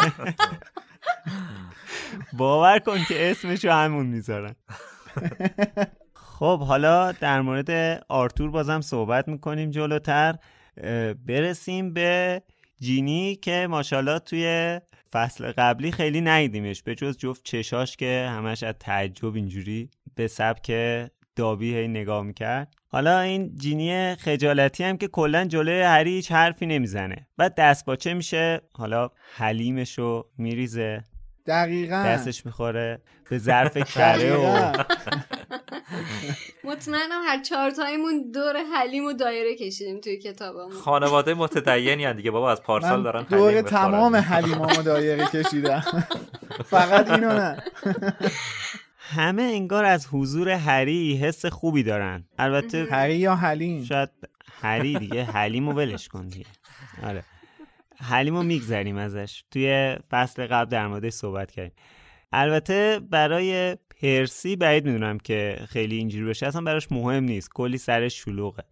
باور 2.38 2.80
کن 2.80 3.04
که 3.08 3.32
اسمشو 3.32 3.72
همون 3.72 4.06
می‌ذارن. 4.06 4.56
خب 6.40 6.60
حالا 6.60 7.12
در 7.12 7.42
مورد 7.42 8.04
آرتور 8.10 8.52
بازم 8.52 8.82
صحبت 8.82 9.28
می‌کنیم 9.28 9.72
جلوتر. 9.72 10.36
برسیم 11.28 11.94
به 11.94 12.42
جینی 12.82 13.36
که 13.36 13.68
ماشاءالله 13.70 14.20
توی 14.20 14.80
فصل 15.14 15.52
قبلی 15.52 15.92
خیلی 15.92 16.22
ندیدیمش 16.22 16.84
به 16.84 16.96
جز 16.96 17.18
جفت 17.18 17.44
چشاش 17.44 17.98
که 17.98 18.28
همش 18.32 18.64
از 18.64 18.76
تعجب 18.80 19.36
اینجوری 19.36 19.90
به 20.16 20.28
سبک 20.28 20.72
دابی 21.36 21.76
هی 21.76 21.88
نگاه 21.88 22.24
می‌کرد. 22.24 22.74
حالا 22.88 23.20
این 23.20 23.56
جینی 23.56 24.16
خجالتی 24.16 24.84
هم 24.84 24.98
که 24.98 25.08
کلا 25.08 25.46
جلوی 25.46 25.82
هری 25.82 26.10
هیچ 26.10 26.32
حرفی 26.32 26.66
نمی‌زنه. 26.66 27.28
بعد 27.38 27.56
دست 27.56 27.86
باچه 27.86 28.14
میشه؟ 28.14 28.62
حالا 28.74 29.10
حلیمش 29.36 30.00
رو 30.00 30.30
میریزه. 30.38 31.04
دقیقا. 31.48 31.96
دستش 31.96 32.46
می‌خوره 32.46 33.02
به 33.30 33.38
ظرف 33.38 33.78
کره 33.78 34.36
و 34.36 34.74
مطمئنم 36.64 37.22
هر 37.26 37.42
چهار 37.42 37.72
تایمون 37.72 38.32
دور 38.32 38.58
حلیم 38.74 39.06
و 39.06 39.14
دایره 39.14 39.56
کشیدیم 39.56 40.02
توی 40.02 40.18
کتابمون 40.18 40.72
خانواده 40.72 41.34
متدینی 41.34 42.14
دیگه. 42.14 42.32
بابا 42.32 42.52
از 42.52 42.64
پارسال 42.64 43.04
دارن 43.04 43.24
دور 43.24 43.62
تمام 43.62 44.16
حلیمامو 44.16 44.82
دایره 44.82 45.26
کشیدم. 45.26 45.84
فقط 46.72 47.12
اینو 47.12 47.34
نه. 47.34 47.64
همه 49.00 49.42
انگار 49.42 49.86
از 49.86 50.08
حضور 50.12 50.50
هری 50.50 51.18
حس 51.18 51.46
خوبی 51.46 51.84
دارن. 51.84 52.24
البته 52.38 52.88
هری 52.92 53.16
یا 53.16 53.36
حلیم؟ 53.36 53.84
شاید 53.84 54.10
هری 54.62 55.00
دیگه. 55.00 55.24
حلیمو 55.24 55.74
ولش 55.74 56.08
کن 56.08 56.28
دیگه. 56.28 56.46
آره. 57.04 57.24
حلیمو 58.04 58.44
میگذریم 58.44 58.98
ازش. 58.98 59.44
توی 59.52 59.98
فصل 60.12 60.48
قبل 60.48 60.70
در 60.70 60.88
موردش 60.88 61.14
صحبت 61.14 61.52
کردیم. 61.52 61.76
البته 62.32 63.00
برای 63.10 63.78
پرسی 64.02 64.56
بعید 64.56 64.86
می‌دونم 64.86 65.18
که 65.18 65.60
خیلی 65.70 65.96
اینجوری 65.96 66.26
بشه 66.26 66.48
اصلا 66.48 66.62
براش 66.62 66.92
مهم 66.92 67.24
نیست. 67.24 67.50
کلی 67.54 67.78
سرش 67.78 68.24
شلوغه. 68.24 68.64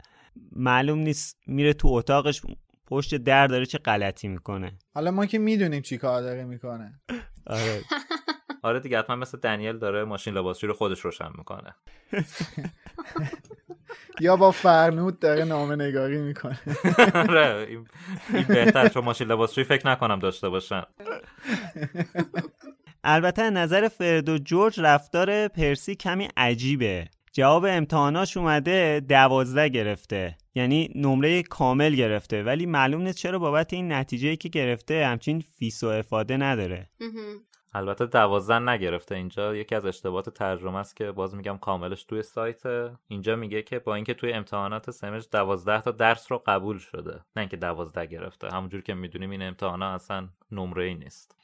معلوم 0.51 0.99
نیست. 0.99 1.37
میره 1.47 1.73
تو 1.73 1.87
اتاقش 1.87 2.41
پشت 2.87 3.15
در 3.15 3.47
داره 3.47 3.65
چه 3.65 3.77
غلطی 3.77 4.27
می‌کنه. 4.27 4.77
حالا 4.93 5.11
ما 5.11 5.25
که 5.25 5.39
می‌دونیم 5.39 5.81
چی 5.81 5.97
کار 5.97 6.21
داره 6.21 6.43
می‌کنه. 6.43 6.99
آره. 7.47 7.81
آره 8.63 8.79
دیگه 8.79 8.99
حتما 8.99 9.15
مثل 9.15 9.37
دنیل 9.37 9.77
داره 9.77 10.03
ماشین 10.03 10.33
لباسشوی 10.33 10.67
رو 10.67 10.73
خودش 10.73 10.99
روشن 10.99 11.29
می‌کنه. 11.37 11.75
یا 14.19 14.35
با 14.35 14.51
فرنود 14.51 15.19
داره 15.19 15.43
نامه 15.43 15.75
نگاری 15.75 16.17
می‌کنه. 16.17 16.59
آره 17.29 17.67
این 18.33 18.43
بهتر 18.47 18.87
چون 18.87 19.03
ماشین 19.03 19.27
لباسشوی 19.27 19.63
فکر 19.63 19.87
نکنم 19.87 20.19
داشته 20.19 20.49
باشن. 20.49 20.83
البته 23.03 23.49
نظر 23.49 23.87
فرد 23.87 24.29
و 24.29 24.37
جورج 24.37 24.79
رفتار 24.79 25.47
پرسی 25.47 25.95
کمی 25.95 26.27
عجیبه. 26.37 27.07
جواب 27.33 27.65
امتحاناش 27.65 28.37
اومده 28.37 28.99
دوازده 29.09 29.69
گرفته. 29.69 30.37
یعنی 30.55 30.89
نمره 30.95 31.43
کامل 31.43 31.95
گرفته. 31.95 32.43
ولی 32.43 32.65
معلوم 32.65 33.01
نیست 33.01 33.17
چرا 33.17 33.39
بابت 33.39 33.73
این 33.73 33.91
نتیجه 33.91 34.35
که 34.35 34.49
گرفته 34.49 35.05
همچین 35.05 35.43
فیس 35.57 35.83
و 35.83 35.87
افاده 35.87 36.37
نداره. 36.37 36.89
البته 37.73 38.05
دوازده 38.05 38.59
نگرفته 38.59 39.15
اینجا. 39.15 39.55
یکی 39.55 39.75
از 39.75 39.85
اشتباهات 39.85 40.29
ترجمه 40.29 40.77
است 40.77 40.95
که 40.95 41.11
باز 41.11 41.35
میگم 41.35 41.57
کاملش 41.57 42.03
توی 42.03 42.23
سایت. 42.23 42.61
اینجا 43.07 43.35
میگه 43.35 43.61
که 43.61 43.79
با 43.79 43.95
اینکه 43.95 44.13
توی 44.13 44.33
امتحانات 44.33 44.91
سمج 44.91 45.27
دوازده 45.31 45.81
تا 45.81 45.91
درس 45.91 46.31
رو 46.31 46.43
قبول 46.45 46.77
شده. 46.77 47.11
نه 47.11 47.39
اینکه 47.39 47.57
دوازده 47.57 48.05
گرفته. 48.05 48.49
همونجور 48.49 48.81
که 48.81 48.93
می‌دونیم 48.93 49.29
این 49.29 49.41
امتحانا 49.41 49.93
اصلا 49.93 50.27
نمره 50.51 50.83
ای 50.83 50.95
نیست. 50.95 51.36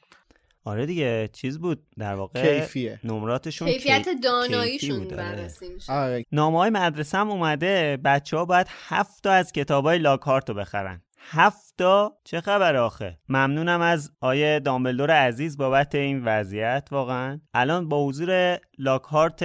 آره 0.64 0.86
دیگه 0.86 1.28
چیز 1.32 1.58
بود. 1.58 1.82
در 1.98 2.14
واقع 2.14 2.60
کیفیه. 2.60 3.00
نمراتشون 3.04 3.68
کیفیت 3.68 4.08
کی- 4.08 4.14
داناییشون 4.20 5.06
آره. 5.06 5.16
بررسی 5.16 5.68
میشه. 5.68 5.92
آره. 5.92 6.24
نامه 6.32 6.58
های 6.58 6.70
مدرسه 6.70 7.18
هم 7.18 7.30
اومده 7.30 7.98
بچه 8.04 8.36
ها 8.36 8.44
باید 8.44 8.66
هفت 8.88 9.22
تا 9.22 9.32
از 9.32 9.52
کتاب 9.52 9.84
های 9.84 9.98
لاکارت 9.98 10.48
رو 10.48 10.54
بخرن. 10.54 11.02
هفت 11.30 11.74
تا 11.78 12.18
چه 12.24 12.40
خبر 12.40 12.76
آخه؟ 12.76 13.18
ممنونم 13.28 13.80
از 13.80 14.12
آیه 14.20 14.60
دامبلدور 14.60 15.10
عزیز 15.10 15.56
بابت 15.56 15.94
این 15.94 16.24
وضعیت 16.24 16.88
واقعا. 16.90 17.40
الان 17.54 17.88
با 17.88 18.06
حضور 18.06 18.58
لاکهارت 18.78 19.40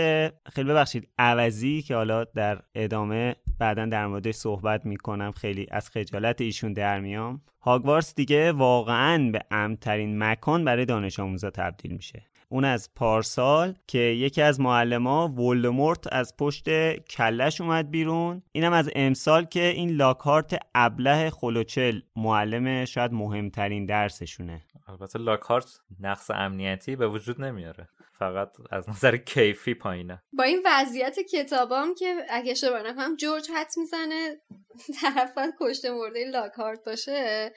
خیلی 0.53 0.69
ببخشید 0.69 1.09
عوضی 1.17 1.81
که 1.81 1.95
حالا 1.95 2.23
در 2.23 2.61
ادامه 2.75 3.35
بعدا 3.59 3.85
در 3.85 4.07
موردش 4.07 4.35
صحبت 4.35 4.85
می‌کنم 4.85 5.31
خیلی 5.31 5.67
از 5.71 5.89
خجالت 5.89 6.41
ایشون 6.41 6.73
در 6.73 6.99
میام. 6.99 7.41
هاگوارتس 7.61 8.15
دیگه 8.15 8.51
واقعا 8.51 9.31
به 9.31 9.41
امترین 9.51 10.23
مکان 10.23 10.65
برای 10.65 10.85
دانش 10.85 11.19
آموزا 11.19 11.49
تبدیل 11.49 11.91
میشه. 11.91 12.23
اون 12.51 12.65
از 12.65 12.89
پارسال 12.95 13.75
که 13.87 13.99
یکی 13.99 14.41
از 14.41 14.59
معلما 14.59 15.27
ولدمورت 15.27 16.13
از 16.13 16.37
پشت 16.37 16.93
کلش 16.99 17.61
اومد 17.61 17.91
بیرون. 17.91 18.43
اینم 18.51 18.73
از 18.73 18.89
امسال 18.95 19.45
که 19.45 19.63
این 19.63 19.89
لاکارت 19.89 20.59
ابله 20.75 21.29
خلوچل 21.29 21.99
معلم 22.15 22.85
شاید 22.85 23.13
مهمترین 23.13 23.85
درسشونه. 23.85 24.61
البته 24.87 25.19
لاکارت 25.19 25.79
نقص 25.99 26.31
امنیتی 26.31 26.95
به 26.95 27.07
وجود 27.07 27.41
نمیاره. 27.41 27.89
فقط 28.19 28.51
از 28.71 28.89
نظر 28.89 29.17
کیفی 29.17 29.73
پایینه. 29.73 30.21
با 30.33 30.43
این 30.43 30.63
وضعیت 30.65 31.19
کتابام 31.19 31.95
که 31.95 32.15
اگه 32.29 32.51
اشتباه 32.51 32.81
نکنم 32.81 33.15
جورج 33.15 33.47
حدس 33.55 33.77
می‌زنه 33.77 34.37
طرف 35.01 35.33
باید 35.33 35.53
کشته 35.61 35.91
مرده 35.91 36.25
لاکارت 36.31 36.85
باشه. 36.85 37.51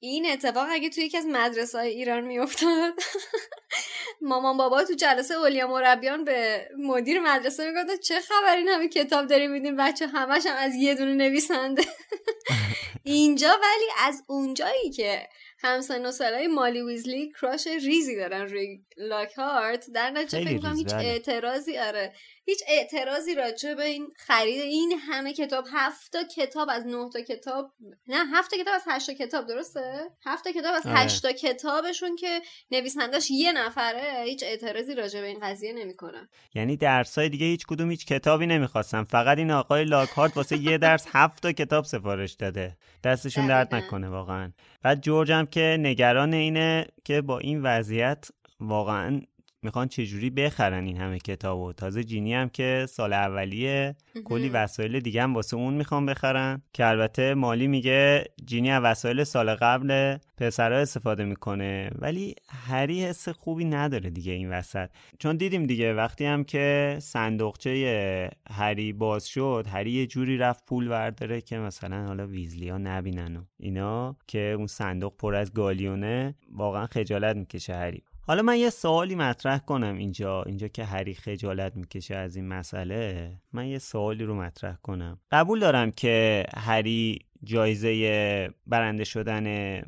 این 0.00 0.26
اتفاق 0.32 0.68
اگه 0.70 0.88
توی 0.88 1.04
یکی 1.04 1.16
از 1.16 1.26
مدرسه 1.26 1.78
های 1.78 1.88
ایران 1.88 2.24
میافتاد 2.24 2.94
مامان 4.20 4.56
بابا 4.56 4.84
تو 4.84 4.94
جلسه 4.94 5.34
اولیا 5.34 5.66
مربیان 5.66 6.24
به 6.24 6.68
مدیر 6.78 7.20
مدرسه 7.20 7.70
می‌گفت 7.70 8.00
چه 8.00 8.20
خبر 8.20 8.56
این 8.56 8.68
همه 8.68 8.88
کتاب 8.88 9.26
داریم 9.26 9.50
میدیم 9.50 9.76
بچه 9.76 10.06
همش 10.06 10.46
هم 10.46 10.56
از 10.56 10.74
یه 10.74 10.94
دونه 10.94 11.14
نویسنده. 11.14 11.82
اینجا 13.04 13.48
ولی 13.48 14.08
از 14.08 14.22
اونجایی 14.26 14.90
که 14.90 15.28
همسن 15.60 16.06
و 16.06 16.10
سالای 16.10 16.46
مالی 16.46 16.82
ویزلی 16.82 17.32
کراش 17.40 17.66
ریزی 17.66 18.16
دارن 18.16 18.40
روی 18.40 18.80
لاکهارت 18.96 19.90
در 19.90 20.10
نتیجه 20.10 20.44
فکر 20.44 20.58
کنم 20.58 20.76
هیچ 20.76 20.94
بله. 20.94 21.04
اعتراضی 21.04 21.78
آره. 21.78 22.12
هیچ 22.48 22.58
اعتراضی 22.68 23.34
راجع 23.34 23.74
به 23.74 23.84
این 23.84 24.12
خرید 24.16 24.60
این 24.60 24.92
همه 25.08 25.32
کتاب 25.32 25.64
هفت 25.72 26.12
تا 26.12 26.22
کتاب 26.36 26.68
از 26.70 26.86
نه 26.86 27.10
تا 27.12 27.20
کتاب 27.20 27.72
نه 28.06 28.24
هفت 28.32 28.50
تا 28.50 28.56
کتاب 28.56 28.74
از 28.74 28.82
هشت 28.86 29.06
تا 29.06 29.12
کتاب 29.12 29.46
درسته؟ 29.46 30.10
هفت 30.26 30.44
تا 30.44 30.52
کتاب 30.52 30.74
از 30.74 30.86
آره. 30.86 30.96
هشت 30.96 31.22
تا 31.22 31.32
کتابشون 31.32 32.16
که 32.16 32.40
نویسندش 32.70 33.30
یه 33.30 33.52
نفره 33.52 34.24
هیچ 34.24 34.42
اعتراضی 34.42 34.94
راجع 34.94 35.20
به 35.20 35.26
این 35.26 35.38
قضیه 35.42 35.72
نمی‌کنن 35.72 36.28
یعنی 36.54 36.76
درسای 36.76 37.28
دیگه 37.28 37.46
هیچ 37.46 37.66
کدوم 37.66 37.90
هیچ 37.90 38.06
کتابی 38.06 38.46
نمی‌خواستم 38.46 39.04
فقط 39.04 39.38
این 39.38 39.50
آقای 39.50 39.84
لاکهارت 39.84 40.36
واسه 40.36 40.58
یه 40.58 40.78
درس 40.78 41.06
هفت 41.12 41.42
تا 41.42 41.52
کتاب 41.52 41.84
سفارش 41.84 42.32
داده. 42.32 42.76
دستشون 43.04 43.46
درد. 43.46 43.74
نکنه 43.74 44.08
واقعا. 44.08 44.52
بعد 44.82 45.00
جورج 45.00 45.32
هم 45.32 45.46
که 45.46 45.76
نگران 45.80 46.34
اینه 46.34 46.86
که 47.04 47.22
با 47.22 47.38
این 47.38 47.62
وضعیت 47.62 48.28
واقعا 48.60 49.20
می‌خوان 49.62 49.88
چجوری 49.88 50.30
بخرن 50.30 50.84
این 50.84 50.96
همه 50.96 51.18
کتابو؟ 51.18 51.72
تازه 51.72 52.04
جینی 52.04 52.34
هم 52.34 52.48
که 52.48 52.86
سال 52.88 53.12
اولیه 53.12 53.94
کلی 54.24 54.48
وسایل 54.48 55.00
دیگه 55.00 55.22
هم 55.22 55.34
واسه 55.34 55.56
اون 55.56 55.74
می‌خوان 55.74 56.06
بخرن. 56.06 56.62
که 56.72 56.86
البته 56.86 57.34
مالی 57.34 57.66
میگه 57.66 58.24
جینی 58.46 58.70
از 58.70 58.82
وسایل 58.82 59.24
سال 59.24 59.54
قبل 59.54 60.16
پسرها 60.36 60.78
استفاده 60.78 61.24
می‌کنه 61.24 61.90
ولی 61.98 62.34
هری 62.48 63.04
حس 63.04 63.28
خوبی 63.28 63.64
نداره 63.64 64.10
دیگه 64.10 64.32
این 64.32 64.50
وسط. 64.50 64.90
چون 65.18 65.36
دیدیم 65.36 65.66
دیگه 65.66 65.94
وقتی 65.94 66.24
هم 66.24 66.44
که 66.44 66.96
صندوقچه 67.00 68.30
هری 68.50 68.92
باز 68.92 69.28
شد 69.28 69.66
هری 69.72 69.90
یه 69.90 70.06
جوری 70.06 70.38
رفت 70.38 70.66
پول 70.66 70.88
ورداره 70.88 71.40
که 71.40 71.58
مثلا 71.58 72.06
حالا 72.06 72.26
ویزلی 72.26 72.68
ها 72.68 72.78
نبینن 72.78 73.36
و 73.36 73.40
اینا 73.60 74.16
که 74.26 74.54
اون 74.56 74.66
صندوق 74.66 75.16
پر 75.16 75.34
از 75.34 75.52
گالیونه 75.52 76.34
واقعا 76.52 76.86
خجالت 76.86 77.36
می‌کشه 77.36 77.74
هری. 77.74 78.02
حالا 78.28 78.42
من 78.42 78.56
یه 78.56 78.70
سوالی 78.70 79.14
مطرح 79.14 79.58
کنم 79.58 79.96
اینجا 79.96 80.42
اینجا 80.42 80.68
که 80.68 80.84
هری 80.84 81.14
خجالت 81.14 81.76
می‌کشه 81.76 82.16
از 82.16 82.36
این 82.36 82.48
مسئله. 82.48 83.32
من 83.52 83.66
یه 83.66 83.78
سوالی 83.78 84.24
رو 84.24 84.34
مطرح 84.34 84.76
کنم. 84.82 85.18
قبول 85.30 85.60
دارم 85.60 85.90
که 85.90 86.44
هری 86.56 87.18
جایزه 87.44 88.50
برنده 88.66 89.04
شدن 89.04 89.78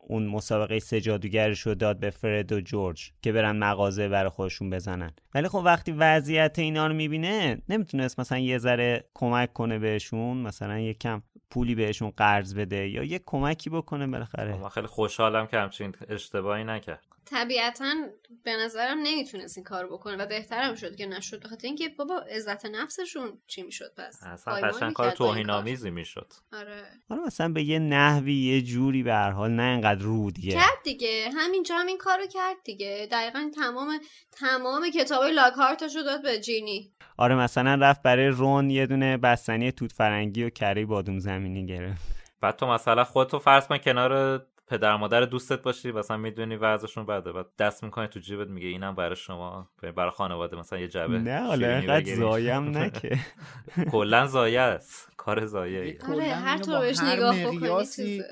اون 0.00 0.26
مسابقه 0.26 0.78
سه 0.78 1.00
جادوگرش 1.00 1.60
رو 1.60 1.74
داد 1.74 2.00
به 2.00 2.10
فرد 2.10 2.52
و 2.52 2.60
جورج 2.60 3.12
که 3.22 3.32
برن 3.32 3.56
مغازه 3.56 4.08
برای 4.08 4.30
خودشون 4.30 4.70
بزنن. 4.70 5.12
ولی 5.34 5.48
خب 5.48 5.62
وقتی 5.64 5.92
وضعیت 5.92 6.58
اینا 6.58 6.86
رو 6.86 6.94
می‌بینه 6.94 7.62
نمی‌تونست 7.68 8.20
مثلا 8.20 8.38
یه 8.38 8.58
ذره 8.58 9.04
کمک 9.14 9.52
کنه 9.52 9.78
بهشون 9.78 10.36
مثلا 10.36 10.78
یه 10.78 10.94
کم 10.94 11.22
پولی 11.50 11.74
بهشون 11.74 12.10
قرض 12.10 12.54
بده 12.54 12.88
یا 12.88 13.02
یه 13.02 13.20
کمکی 13.26 13.70
بکنه 13.70 14.06
بالاخره. 14.06 14.56
من 14.56 14.68
خیلی 14.68 14.86
خوشحالم 14.86 15.46
که 15.46 15.58
همچین 15.58 15.94
اشتباهی 16.08 16.64
نکرد. 16.64 17.04
طبیعتا 17.26 17.94
به 18.44 18.56
نظرم 18.56 18.98
نمی‌تونست 19.02 19.58
این 19.58 19.64
کار 19.64 19.86
بکنه 19.86 20.16
و 20.16 20.26
بهترم 20.26 20.74
شد 20.74 20.96
که 20.96 21.06
نشد. 21.06 21.42
بخاطر 21.44 21.66
اینکه 21.66 21.88
بابا 21.88 22.18
عزت 22.18 22.66
نفسشون 22.66 23.38
چی 23.46 23.62
می‌شد 23.62 23.92
پس؟ 23.96 24.22
اصلا 24.22 24.54
قشنگ 24.54 24.92
کار 24.92 25.10
توهین. 25.10 25.50
آمیزی 25.50 25.90
می‌شد. 25.90 26.32
آره. 26.52 26.84
حالا 27.08 27.22
مثلا 27.22 27.48
به 27.48 27.62
یه 27.62 27.78
نحوی 27.78 28.34
یه 28.34 28.62
جوری 28.62 29.02
به 29.02 29.12
هر 29.12 29.30
حال 29.30 29.50
نه 29.50 29.62
انقدر 29.62 30.02
رو 30.02 30.30
دیگه. 30.30 30.52
کرد 30.52 30.82
دیگه. 30.84 31.30
همینجا 31.36 31.76
هم 31.76 31.86
این 31.86 31.98
کارو 31.98 32.26
کرد 32.26 32.56
دیگه. 32.64 33.08
دقیقا 33.12 33.50
تمام 33.56 34.00
تمام 34.32 34.90
کتابای 34.90 35.32
لاکارتش 35.32 35.96
رو 35.96 36.02
داد 36.02 36.22
به 36.22 36.40
جینی. 36.40 36.92
آره 37.18 37.34
مثلا 37.34 37.74
رفت 37.74 38.02
برای 38.02 38.26
رون 38.26 38.70
یه 38.70 38.86
دونه 38.86 39.16
بستنی 39.16 39.72
توت 39.72 39.92
فرنگی 39.92 40.44
و 40.44 40.50
کره 40.50 40.86
بادوم 40.86 41.18
زمینی 41.18 41.66
گرفت. 41.66 42.02
بعد 42.40 42.56
تو 42.56 42.66
مثلا 42.66 43.04
خودتو 43.04 43.38
فرض 43.38 43.66
کن 43.66 43.78
کنار 43.78 44.42
پدر 44.68 44.96
مادر 44.96 45.20
دوستت 45.20 45.62
باشی 45.62 45.92
مثلا 45.92 46.16
می‌دونی 46.16 46.56
وضعشون 46.56 47.06
بده. 47.06 47.32
بعد 47.32 47.46
دست 47.58 47.84
می‌کنی 47.84 48.06
تو 48.06 48.20
جیبت 48.20 48.48
میگه 48.48 48.68
اینم 48.68 48.94
برای 48.94 49.16
شما 49.16 49.70
برای 49.96 50.10
خانواده 50.10 50.56
مثلا 50.56 50.78
یه 50.78 50.88
جعبه 50.88 51.18
نه 51.18 51.40
حالا 51.40 51.76
اینقدر. 51.76 52.14
زایم 52.14 52.78
نکه 52.78 53.18
کلا 53.92 54.26
زایه 54.26 54.60
است. 54.60 55.12
کار 55.16 55.46
زایه 55.46 55.98
آره 56.08 56.22
هر 56.24 56.58
طور 56.58 56.80
بهش 56.80 57.00
نگاه 57.00 57.44
بکنی. 57.44 58.22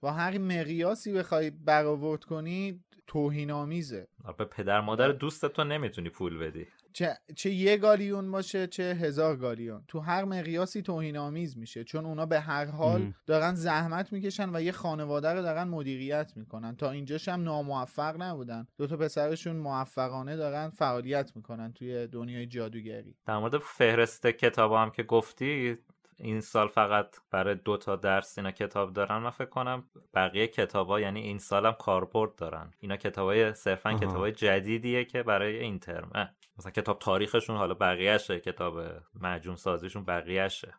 با 0.00 0.12
هر 0.12 0.38
مقیاسی 0.38 1.12
بخوای 1.12 1.50
برآورد 1.50 2.24
کنی 2.24 2.80
توهین 3.06 3.50
آمیزه 3.50 4.08
به 4.38 4.44
پدر 4.44 4.80
مادر 4.80 5.08
دوستت 5.12 5.52
تو 5.52 5.64
نمی‌تونی 5.64 6.08
پول 6.08 6.38
بدی. 6.38 6.66
چه, 6.92 7.18
چه 7.36 7.50
یه 7.50 7.76
گالیون 7.76 8.30
باشه 8.30 8.66
چه 8.66 8.82
هزار 8.82 9.36
گالیون. 9.36 9.84
تو 9.88 10.00
هر 10.00 10.24
مقیاسی 10.24 10.82
توهین 10.82 11.16
آمیز 11.16 11.58
میشه. 11.58 11.84
چون 11.84 12.06
اونا 12.06 12.26
به 12.26 12.40
هر 12.40 12.64
حال. 12.64 13.12
دارن 13.26 13.54
زحمت 13.54 14.12
می‌کشن 14.12 14.56
و 14.56 14.62
یه 14.62 14.72
خانواده 14.72 15.32
رو 15.32 15.42
دارن 15.42 15.64
مدیریت 15.64 16.32
می‌کنن. 16.36 16.76
تا 16.76 16.90
اینجاش 16.90 17.28
هم 17.28 17.42
ناموفق 17.42 18.22
نبودن. 18.22 18.66
دو 18.78 18.86
تا 18.86 18.96
پسرشون 18.96 19.56
موفقانه 19.56 20.36
دارن 20.36 20.70
فعالیت 20.70 21.32
می‌کنن 21.36 21.72
توی 21.72 22.06
دنیای 22.06 22.46
جادوگری. 22.46 23.14
در 23.26 23.38
مورد 23.38 23.58
فهرست 23.58 24.26
کتاب 24.26 24.72
هم 24.72 24.90
که 24.90 25.02
گفتی 25.02 25.78
این 26.16 26.40
سال 26.40 26.68
فقط 26.68 27.16
برای 27.30 27.54
دو 27.54 27.76
تا 27.76 27.96
درس 27.96 28.38
اینا 28.38 28.50
کتاب 28.50 28.92
دارن. 28.92 29.18
من 29.18 29.30
فکر 29.30 29.48
کنم 29.48 29.84
بقیه 30.14 30.46
کتابا 30.46 31.00
یعنی 31.00 31.20
این 31.20 31.38
سال 31.38 31.66
هم 31.66 31.72
کاربرد 31.72 32.36
دارن. 32.36 32.70
اینا 32.80 32.96
کتابای 32.96 33.54
صرفا. 33.54 33.92
کتابای 33.92 34.32
جدیدیه 34.32 35.04
که 35.04 35.22
برای 35.22 35.58
این 35.58 35.78
ترمه 35.78 36.34
مثلا 36.62 36.72
کتاب 36.72 36.98
تاریخشون 36.98 37.56
حالا 37.56 37.74
بقیهشه 37.74 38.40
کتاب 38.40 38.74
معجون 39.20 39.56
سازیشون 39.56 40.04
بقیهشه 40.04 40.74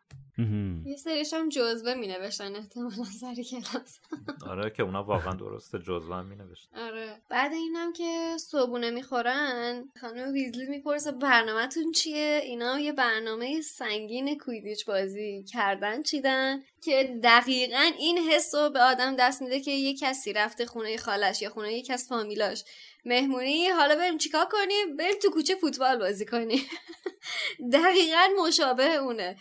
یه 0.84 0.96
سریش 0.96 1.32
هم 1.32 1.48
جزوه 1.48 1.94
می 1.94 2.06
نوشتن 2.06 2.56
احتمالا 2.56 3.04
سر 3.20 3.34
کلاس. 3.34 4.00
آره 4.50 4.70
که 4.70 4.82
اونا 4.82 5.04
واقعا 5.04 5.34
درسته 5.34 5.78
جزوه 5.78 6.16
هم 6.16 6.26
می 6.26 6.36
نوشتن 6.36 6.78
آره. 6.78 7.22
بعد 7.28 7.52
اینم 7.52 7.92
که 7.92 8.36
صبونه 8.38 8.90
می‌خورن 8.90 9.84
خانم 10.00 10.32
ویزلی 10.32 10.66
می‌پرسه 10.66 11.12
برنامهتون 11.12 11.92
چیه؟ 11.92 12.40
اینا 12.44 12.80
یه 12.80 12.92
برنامه 12.92 13.60
سنگین 13.60 14.38
کویدیچ 14.38 14.86
بازی 14.86 15.44
کردن 15.52 16.02
چیدن؟ 16.02 16.62
که 16.82 17.20
دقیقا 17.22 17.90
این 17.98 18.18
حس 18.18 18.54
رو 18.54 18.70
به 18.70 18.80
آدم 18.80 19.16
دست 19.16 19.42
میده 19.42 19.60
که 19.60 19.70
یه 19.70 19.96
کسی 19.96 20.32
رفته 20.32 20.66
خونه 20.66 20.96
خالش 20.96 21.42
یا 21.42 21.50
خونه 21.50 21.72
یکی 21.72 21.92
از 21.92 22.06
فامیلاش. 22.08 22.64
مهمونی 23.04 23.68
حالا 23.68 23.96
بریم 23.96 24.18
چیکار 24.18 24.44
کنیم؟ 24.44 24.96
بریم 24.96 25.18
تو 25.22 25.30
کوچه 25.30 25.54
فوتبال 25.54 25.98
بازی 25.98 26.26
کنیم. 26.26 26.62
دقیقا 27.72 28.28
مشابه 28.46 28.94
اونه. 28.94 29.36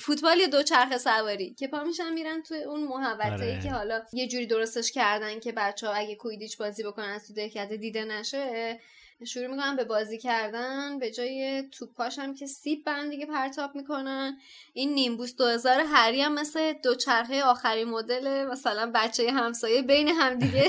فوتبال 0.00 0.38
یا 0.38 0.46
دوچرخه 0.46 0.98
سواری. 0.98 1.54
که 1.54 1.68
پا 1.68 1.84
میشن 1.84 2.12
میرن 2.12 2.42
توی 2.42 2.62
اون 2.62 2.84
محوطه 2.84 3.44
ای 3.44 3.52
آره. 3.52 3.62
که 3.62 3.70
حالا 3.70 4.02
یه 4.12 4.28
جوری 4.28 4.46
درستش 4.46 4.92
کردن 4.92 5.40
که 5.40 5.52
بچه 5.52 5.86
ها 5.86 5.92
اگه 5.92 6.14
کویدیچ 6.14 6.58
بازی 6.58 6.82
بکنن 6.82 7.08
از 7.08 7.28
تو 7.28 7.34
دهکده 7.34 7.76
دیده 7.76 8.04
نشه 8.04 8.80
شروع 9.26 9.46
می‌کنن 9.46 9.76
به 9.76 9.84
بازی 9.84 10.18
کردن 10.18 10.98
به 10.98 11.10
جای 11.10 11.62
توپاش 11.72 12.18
هم 12.18 12.34
که 12.34 12.46
سیب 12.46 12.82
هم 12.86 13.10
دیگه 13.10 13.26
پرتاب 13.26 13.74
می‌کنن. 13.74 14.38
این 14.72 14.94
نیمبوس 14.94 15.36
2000 15.36 15.82
هری 15.86 16.20
هم 16.20 16.34
مثل 16.34 16.72
دوچرخه 16.72 17.42
آخری 17.42 17.84
مدل 17.84 18.44
مثلا 18.44 18.92
بچه 18.94 19.32
همسایه 19.32 19.82
بین 19.82 20.08
همدیگه 20.08 20.64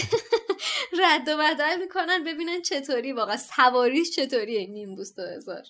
رد 1.03 1.27
و 1.27 1.37
بدل 1.37 1.79
می‌کنن. 1.81 2.23
ببینن 2.23 2.61
چطوری 2.61 3.11
واقعا 3.11 3.37
سواریش 3.37 4.15
چطوریه 4.15 4.59
این 4.59 4.73
نیمبوس 4.73 5.15
2000 5.15 5.63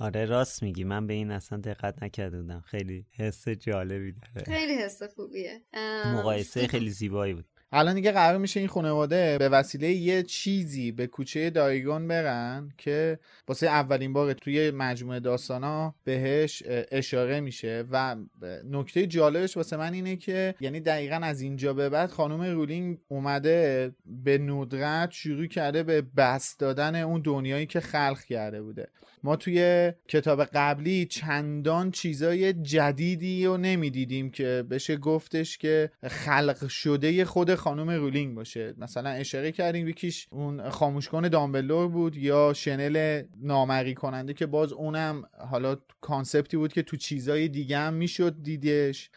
آره 0.00 0.24
راست 0.24 0.62
میگی. 0.62 0.84
من 0.84 1.06
به 1.06 1.14
این 1.14 1.30
اصلا 1.30 1.58
دقت 1.58 2.02
نکرده 2.02 2.42
بودم 2.42 2.60
خیلی 2.60 3.06
حس 3.18 3.48
جالبی 3.48 4.12
داره. 4.12 4.58
خیلی 4.58 4.74
حس 4.74 5.02
خوبیه. 5.02 5.62
مقایسه 6.06 6.66
خیلی 6.66 6.90
زیبایی 6.90 7.34
بود. 7.34 7.44
الان 7.72 7.94
دیگه 7.94 8.12
قرار 8.12 8.38
میشه 8.38 8.60
این 8.60 8.68
خانواده 8.68 9.36
به 9.38 9.48
وسیله 9.48 9.92
یه 9.92 10.22
چیزی 10.22 10.92
به 10.92 11.06
کوچه 11.06 11.50
دایگون 11.50 12.08
برن 12.08 12.72
که 12.78 13.18
واسه 13.48 13.66
اولین 13.66 14.12
بار 14.12 14.32
توی 14.32 14.70
مجموعه 14.70 15.20
داستانا 15.20 15.94
بهش 16.04 16.62
اشاره 16.66 17.40
میشه 17.40 17.84
و 17.90 18.16
نکته 18.70 19.06
جالبش 19.06 19.56
واسه 19.56 19.76
من 19.76 19.92
اینه 19.92 20.16
که 20.16 20.54
یعنی 20.60 20.80
دقیقا 20.80 21.20
از 21.22 21.40
اینجا 21.40 21.74
به 21.74 21.88
بعد 21.88 22.10
خانم 22.10 22.42
رولینگ 22.42 22.98
اومده 23.08 23.92
به 24.06 24.38
ندرت 24.38 25.10
شروع 25.10 25.46
کرده 25.46 25.82
به 25.82 26.02
بست 26.16 26.60
دادن 26.60 26.94
اون 26.94 27.20
دنیایی 27.20 27.66
که 27.66 27.80
خلق 27.80 28.20
کرده 28.20 28.62
بوده. 28.62 28.88
ما 29.22 29.36
توی 29.36 29.92
کتاب 30.08 30.44
قبلی 30.44 31.06
چندان 31.06 31.90
چیزای 31.90 32.52
جدیدی 32.52 33.46
رو 33.46 33.56
نمی‌دیدیم 33.56 34.30
که 34.30 34.64
بشه 34.70 34.96
گفتش 34.96 35.58
که 35.58 35.90
خلق 36.06 36.68
شده 36.68 37.24
خود 37.24 37.54
خانم 37.58 37.90
رولینگ 37.90 38.34
باشه. 38.34 38.74
مثلا 38.78 39.10
اشاره 39.10 39.52
کردیم 39.52 39.88
یکیش 39.88 40.26
اون 40.30 40.70
خاموش 40.70 41.08
کن 41.08 41.28
دامبلور 41.28 41.88
بود 41.88 42.16
یا 42.16 42.52
شنل 42.52 43.22
نامری 43.40 43.94
کننده 43.94 44.34
که 44.34 44.46
باز 44.46 44.72
اونم 44.72 45.22
حالا 45.50 45.76
concept 46.00 46.49
ی 46.49 46.56
بود 46.56 46.72
که 46.72 46.82
تو 46.82 46.96
چیزای 46.96 47.48
دیگه 47.48 47.78
هم 47.78 47.94
می‌شد 47.94 48.42
دیدش. 48.42 49.10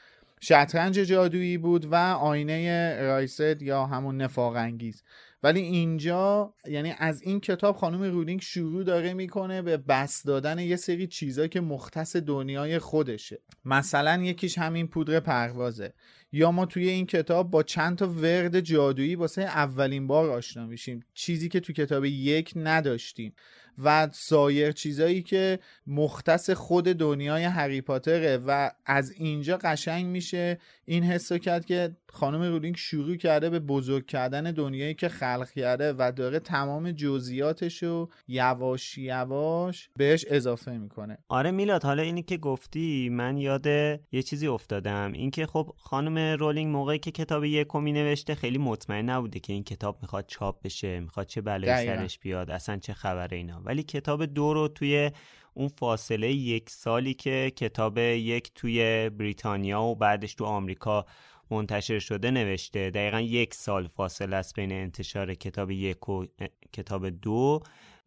شطرنج 0.44 0.96
جادویی 0.96 1.58
بود 1.58 1.86
و 1.86 1.96
آینه 1.96 2.98
رایسد 3.02 3.62
یا 3.62 3.86
همون 3.86 4.22
نفاق 4.22 4.56
انگیز. 4.56 5.04
ولی 5.44 5.60
اینجا 5.60 6.54
یعنی 6.68 6.94
از 6.98 7.22
این 7.22 7.40
کتاب 7.40 7.76
خانم 7.76 8.04
رولینگ 8.04 8.42
شروع 8.42 8.84
داره 8.84 9.14
می‌کنه 9.14 9.62
به 9.62 9.78
بس 9.78 10.24
دادن 10.24 10.60
یه 10.60 10.76
سری 10.76 11.08
چیزایی 11.08 11.50
که 11.50 11.62
مختص 11.62 12.16
دنیای 12.16 12.80
خودشه. 12.80 13.40
مثلا 13.66 14.24
یکیش 14.24 14.58
همین 14.58 14.88
پودر 14.88 15.20
پروازه. 15.20 15.94
یا 16.32 16.52
ما 16.52 16.66
توی 16.66 16.90
این 16.90 17.06
کتاب 17.06 17.52
با 17.52 17.64
چند 17.64 17.98
تا 17.98 18.08
ورد 18.08 18.60
جادویی 18.60 19.16
واسه 19.16 19.42
اولین 19.42 20.08
بار 20.08 20.30
آشنا 20.30 20.66
میشیم. 20.66 21.00
چیزی 21.14 21.50
که 21.50 21.60
تو 21.60 21.74
کتاب 21.74 22.06
یک 22.06 22.54
نداشتیم. 22.56 23.34
و 23.84 24.10
سایر 24.12 24.72
چیزایی 24.72 25.22
که 25.22 25.60
مختص 25.88 26.50
خود 26.50 26.84
دنیای 26.84 27.44
هری 27.44 27.82
پاتره. 27.82 28.38
و 28.48 28.72
از 28.86 29.12
اینجا 29.12 29.58
قشنگ 29.58 30.06
میشه 30.06 30.60
این 30.86 31.04
حسو 31.04 31.38
کرد 31.38 31.66
که 31.66 31.96
خانم 32.14 32.42
رولینگ 32.42 32.76
شروع 32.76 33.16
کرده 33.16 33.50
به 33.50 33.60
بزرگ 33.60 34.06
کردن 34.06 34.52
دنیایی 34.52 34.94
که 34.94 35.10
خلق 35.10 35.50
کرده 35.50 35.94
و 35.94 36.12
داره 36.16 36.40
تمام 36.40 36.92
جزئیاتش 36.92 37.84
رو 37.84 38.10
یواش 38.28 38.98
یواش 38.98 39.90
بهش 39.98 40.26
اضافه 40.30 40.72
می‌کنه. 40.78 41.18
آره 41.30 41.52
میلاد 41.52 41.84
حالا 41.84 42.04
اینی 42.04 42.24
که 42.24 42.38
گفتی 42.38 43.10
من 43.10 43.38
یاد 43.38 43.66
یه 44.12 44.22
چیزی 44.26 44.48
افتادم. 44.48 45.12
اینکه 45.12 45.46
خب 45.46 45.74
خانم 45.78 46.18
رولینگ 46.18 46.72
موقعی 46.72 47.00
که 47.00 47.12
کتاب 47.12 47.46
یکمی 47.46 47.92
نوشته 47.92 48.36
خیلی 48.36 48.58
مطمئن 48.58 49.10
نبوده 49.10 49.40
که 49.40 49.54
این 49.54 49.64
کتاب 49.64 49.98
می‌خواد 50.02 50.26
چاپ 50.28 50.62
بشه 50.62 51.00
می‌خواد 51.00 51.26
چه 51.26 51.42
بلایی. 51.42 51.88
سرش 51.88 52.20
بیاد 52.20 52.52
اصلا 52.52 52.78
چه 52.78 52.94
خبره 52.94 53.38
اینا. 53.38 53.61
ولی 53.66 53.84
کتاب 53.84 54.26
دو 54.26 54.54
رو 54.54 54.68
توی 54.68 55.12
اون 55.54 55.68
فاصله 55.68 56.32
یک 56.32 56.70
سالی 56.70 57.14
که 57.14 57.52
کتاب 57.56 57.98
یک 57.98 58.52
توی 58.56 59.10
بریتانیا 59.10 59.82
و 59.82 59.96
بعدش 59.96 60.36
تو 60.36 60.46
آمریکا 60.46 61.06
منتشر 61.52 62.00
شده 62.00 62.32
نوشته. 62.32 62.90
دقیقا 62.90 63.22
یک 63.22 63.54
سال 63.54 63.88
فاصله 63.88 64.36
است 64.36 64.56
بین 64.56 64.72
انتشار 64.72 65.34
کتاب 65.34 65.72
یک 65.72 66.10
و 66.10 66.26
کتاب 66.74 67.10
دو. 67.10 67.60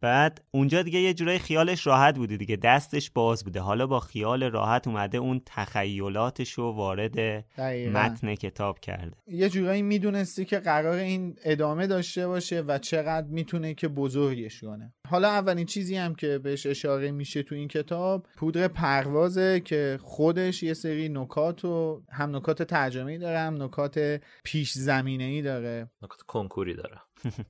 بعد 0.05 0.41
اونجا 0.51 0.81
دیگه 0.81 0.99
یه 0.99 1.13
جورای 1.13 1.39
خیالش 1.39 1.87
راحت 1.87 2.17
بوده 2.17 2.37
دیگه 2.37 2.55
دستش 2.55 3.11
باز 3.11 3.43
بوده. 3.43 3.59
حالا 3.59 3.87
با 3.87 3.99
خیال 3.99 4.43
راحت 4.43 4.87
اومده 4.87 5.17
اون 5.17 5.41
تخیلاتش 5.45 6.51
رو 6.51 6.71
وارد 6.71 7.15
دقیقاً. 7.57 7.99
متن 7.99 8.35
کتاب 8.35 8.79
کرده. 8.79 9.17
یه 9.27 9.49
جورایی 9.49 9.81
می‌دونستی 9.81 10.45
که 10.45 10.59
قرار 10.59 10.95
این 10.95 11.35
ادامه 11.43 11.87
داشته 11.87 12.27
باشه 12.27 12.61
و 12.61 12.77
چقدر 12.77 13.27
می‌تونه 13.27 13.73
که 13.73 13.87
بزرگش 13.87 14.61
کنه. 14.61 14.93
حالا 15.07 15.27
اولین 15.27 15.65
چیزی 15.65 15.95
هم 15.95 16.15
که 16.15 16.37
بهش 16.37 16.65
اشاره 16.65 17.11
میشه 17.11 17.43
تو 17.43 17.55
این 17.55 17.67
کتاب 17.67 18.27
پودر 18.37 18.67
پروازه 18.67 19.59
که 19.59 19.99
خودش 20.01 20.63
یه 20.63 20.73
سری 20.73 21.09
نکات 21.09 21.65
و 21.65 22.03
هم 22.11 22.35
نکات 22.35 22.63
ترجمه‌ای 22.63 23.17
داره 23.17 23.39
هم 23.39 23.63
نکات 23.63 24.21
پیش 24.43 24.71
زمینه‌ای 24.71 25.41
داره. 25.41 25.89
نکات 26.01 26.21
کنکوری 26.21 26.73
داره. 26.73 26.97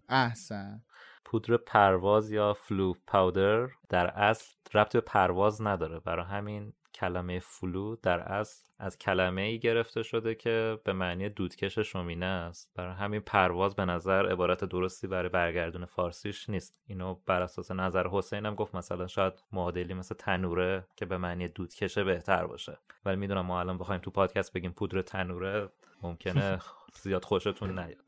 احسن. 0.10 0.82
پودر 1.26 1.58
پرواز 1.58 2.32
یا 2.32 2.54
Floo 2.54 2.93
Powder 3.08 3.67
در 3.90 4.08
اصل 4.08 4.56
ربط 4.74 4.94
به 4.94 5.02
پرواز 5.02 5.62
نداره. 5.62 6.00
برای 6.00 6.26
همین 6.26 6.74
کلمه 6.96 7.40
Floo 7.39 7.95
در 7.96 8.20
اصل 8.20 8.66
از 8.80 8.98
کلمه 8.98 9.42
ای 9.42 9.60
گرفته 9.60 10.04
شده 10.04 10.36
که 10.36 10.80
به 10.84 10.94
معنی 10.94 11.30
دودکش 11.30 11.80
شومینه 11.80 12.26
است. 12.26 12.72
برای 12.76 12.96
همین 12.96 13.22
پرواز 13.22 13.76
به 13.76 13.86
نظر 13.86 14.32
عبارت 14.32 14.66
درستی 14.66 15.08
برای 15.08 15.30
برگردون 15.30 15.86
فارسیش 15.86 16.50
نیست. 16.50 16.78
اینو 16.88 17.16
بر 17.26 17.42
اساس 17.42 17.72
نظر 17.72 18.08
حسین 18.08 18.46
هم 18.46 18.56
گفت. 18.56 18.76
مثلا 18.76 19.08
شاید 19.08 19.34
معادلی 19.52 19.94
مثل 19.94 20.16
تنوره 20.16 20.88
که 20.96 21.06
به 21.06 21.18
معنی 21.18 21.48
دودکشه 21.48 22.04
بهتر 22.04 22.48
باشه. 22.48 22.78
ولی 23.06 23.16
می‌دونم 23.16 23.46
ما 23.46 23.60
الان 23.60 23.78
بخوایم 23.78 24.02
تو 24.02 24.12
پادکست 24.12 24.54
بگیم 24.54 24.72
پودر 24.72 25.02
تنوره. 25.02 25.70
ممکنه 26.02 26.60
زیاد 27.04 27.26
خوشتون 27.26 27.80
نیاد. 27.80 28.05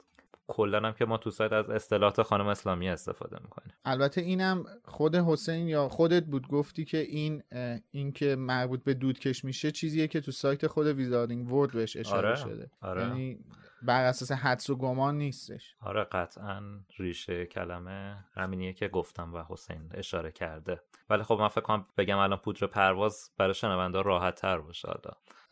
کلا 0.47 0.87
هم 0.87 0.93
که 0.93 1.05
ما 1.05 1.17
تو 1.17 1.31
سایت 1.31 1.53
از 1.53 1.69
اصطلاحات 1.69 2.21
خانم 2.21 2.47
اسلامی 2.47 2.89
استفاده 2.89 3.37
می‌کنیم. 3.43 3.73
البته 3.85 4.21
اینم 4.21 4.65
خود 4.85 5.15
حسین 5.15 5.67
یا 5.67 5.89
خودت 5.89 6.25
بود 6.25 6.47
گفتی 6.47 6.85
که 6.85 6.97
این 6.97 7.43
این 7.91 8.11
که 8.11 8.35
مربوط 8.35 8.83
به 8.83 8.93
دودکش 8.93 9.45
میشه 9.45 9.71
چیزیه 9.71 10.07
که 10.07 10.21
تو 10.21 10.31
سایت 10.31 10.67
خود 10.67 10.87
ویزاردینگ 10.87 11.51
ورد 11.53 11.71
بهش 11.71 11.97
اشاره 11.97 12.27
آره، 12.27 12.35
شده. 12.35 12.71
آره. 12.81 13.01
یعنی 13.01 13.39
بر 13.81 14.03
اساس 14.03 14.31
حدس 14.31 14.69
و 14.69 14.75
گمان 14.75 15.17
نیستش. 15.17 15.75
آره 15.81 16.03
قطعا 16.03 16.61
ریشه 16.97 17.45
کلمه 17.45 18.25
همینیه 18.33 18.73
که 18.73 18.87
گفتم 18.87 19.33
و 19.33 19.43
حسین 19.49 19.89
اشاره 19.93 20.31
کرده. 20.31 20.81
ولی 21.09 21.23
خب 21.23 21.37
من 21.39 21.47
فکر 21.47 21.61
کنم 21.61 21.85
بگم 21.97 22.17
الان 22.17 22.39
پودر 22.39 22.67
پرواز 22.67 23.31
برای 23.37 23.53
شنونده 23.53 24.01
راحت 24.01 24.35
تر 24.35 24.57
باشه 24.57 24.89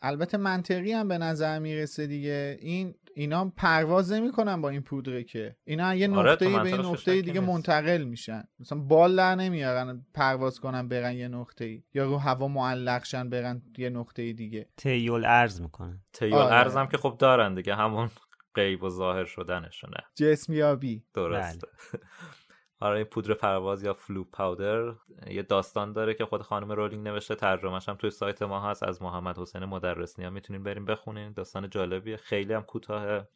البته 0.02 0.38
منطقی 0.38 0.92
هم 0.92 1.08
به 1.08 1.18
نظر 1.18 1.58
می‌رسه 1.58 2.06
دیگه. 2.06 2.58
این 2.60 2.94
اینا 3.18 3.52
پرواز 3.56 4.12
نمی‌کنن 4.12 4.60
با 4.60 4.68
این 4.68 4.80
پودره 4.82 5.24
که. 5.24 5.56
اینا 5.64 5.94
یه 5.94 6.10
آره، 6.10 6.32
نقطه 6.32 6.48
به 6.48 6.62
این 6.62 6.80
نقطه 6.80 7.22
دیگه 7.22 7.40
نیست. 7.40 7.52
منتقل 7.52 8.04
میشن. 8.04 8.44
مثلا 8.60 8.78
بال 8.78 9.16
در 9.16 9.34
نمیارن 9.34 10.06
پرواز 10.14 10.60
کنن 10.60 10.88
برن 10.88 11.12
یه 11.12 11.28
نقطه 11.28 11.64
ای 11.64 11.82
یا 11.94 12.04
رو 12.04 12.16
هوا 12.16 12.48
معلق 12.48 13.04
شن 13.04 13.30
برن 13.30 13.62
یه 13.78 13.90
نقطه 13.90 14.32
دیگه. 14.32 14.68
تیول 14.76 15.24
ارز 15.24 15.60
می‌کنن. 15.60 16.00
تیول 16.12 16.34
آره. 16.38 16.54
ارزم 16.54 16.86
که 16.86 16.96
خب 16.96 17.16
دارن 17.18 17.54
دیگه 17.54 17.74
همون 17.74 18.10
غیب 18.56 18.82
و 18.82 18.90
ظاهر 18.90 19.24
شدنشونه. 19.24 19.96
جسمیابی. 20.14 21.04
درسته. 21.14 21.66
آره 21.94 22.02
این 22.82 23.04
پودر 23.04 23.34
پرواز 23.34 23.82
یا 23.82 23.92
فلو 23.92 24.24
پاودر. 24.24 24.92
یه 25.26 25.42
داستان 25.42 25.92
داره 25.92 26.14
که 26.14 26.24
خود 26.24 26.42
خانم 26.42 26.72
رولینگ 26.72 27.08
نوشته 27.08 27.34
ترجمهش 27.34 27.88
هم 27.88 27.94
توی 27.94 28.10
سایت 28.10 28.42
ما 28.42 28.60
هست 28.60 28.82
از 28.82 29.02
محمد 29.02 29.38
حسین 29.38 29.64
مدرس 29.64 30.18
نیا 30.18 30.30
می‌تونین 30.30 30.62
بریم 30.62 30.84
بخونین. 30.84 31.32
داستان 31.32 31.70
جالبیه. 31.70 32.16
خیلی 32.16 32.52
هم 32.52 32.62
کوتاهه. 32.62 33.28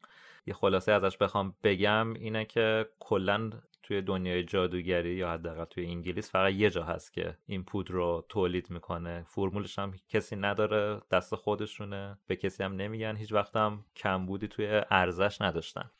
یه 0.47 0.55
خلاصه 0.55 0.93
ازش 0.93 1.17
بخوام 1.17 1.55
بگم 1.65 2.15
اینه 2.15 2.45
که 2.45 2.89
کلا 2.99 3.51
توی 3.91 4.03
دنیای 4.03 4.45
جادوگری 4.45 5.15
یا 5.15 5.31
حداقل 5.31 5.65
توی 5.65 5.87
انگلیس 5.87 6.31
فقط 6.31 6.53
یه 6.53 6.71
جا 6.71 6.85
هست 6.85 7.13
که 7.13 7.37
این 7.47 7.65
پودر 7.65 7.91
رو 7.93 8.27
تولید 8.29 8.71
می‌کنه. 8.71 9.25
فرمولش 9.27 9.79
هم 9.79 9.95
کسی 10.09 10.37
نداره 10.37 11.01
دست 11.11 11.35
خودشونه. 11.35 12.19
به 12.27 12.37
کسی 12.37 12.63
هم 12.63 12.73
نمیگن. 12.73 13.17
هیچ 13.17 13.33
وقت 13.33 13.57
هم 13.57 13.85
کمبودی 13.97 14.49
توی 14.49 14.83
ارزش 14.91 15.41
نداشتن. 15.41 15.91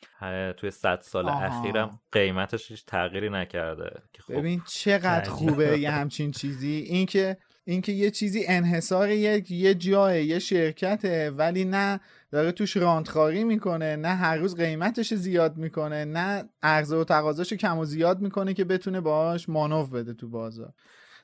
توی 0.57 0.71
صد 0.71 1.01
سال 1.01 1.29
اخیرم 1.29 1.99
قیمتش 2.11 2.71
هیچ 2.71 2.85
تغییری 2.85 3.29
نکرده 3.29 4.01
خب 4.19 4.33
ببین 4.33 4.61
چقدر 4.67 5.29
خوبه 5.29 5.79
یه 5.79 5.91
همچین 5.99 6.31
چیزی. 6.31 6.85
اینکه 6.87 7.37
اینکه 7.63 7.91
یه 7.91 8.11
چیزی 8.11 8.45
انحصار 8.47 9.09
یک 9.09 9.51
یه 9.51 9.73
جای 9.73 10.25
یه 10.25 10.39
شرکته 10.39 11.31
ولی 11.31 11.65
نه 11.65 11.99
داره 12.31 12.51
توش 12.51 12.77
راندخاری 12.77 13.43
می‌کنه 13.43 13.95
نه 13.95 14.15
هر 14.15 14.37
روز 14.37 14.55
قیمتش 14.55 15.13
زیاد 15.13 15.57
می‌کنه 15.57 16.05
نه 16.05 16.49
عرضه 16.63 16.95
و 16.95 17.03
تقاضاش 17.03 17.53
کم 17.53 17.77
و 17.77 17.85
زیاد 17.85 18.19
می‌کنه 18.19 18.53
که 18.53 18.63
بتونه 18.63 19.01
باش 19.01 19.49
مانوف 19.49 19.89
بده 19.89 20.13
تو 20.13 20.29
بازار. 20.29 20.73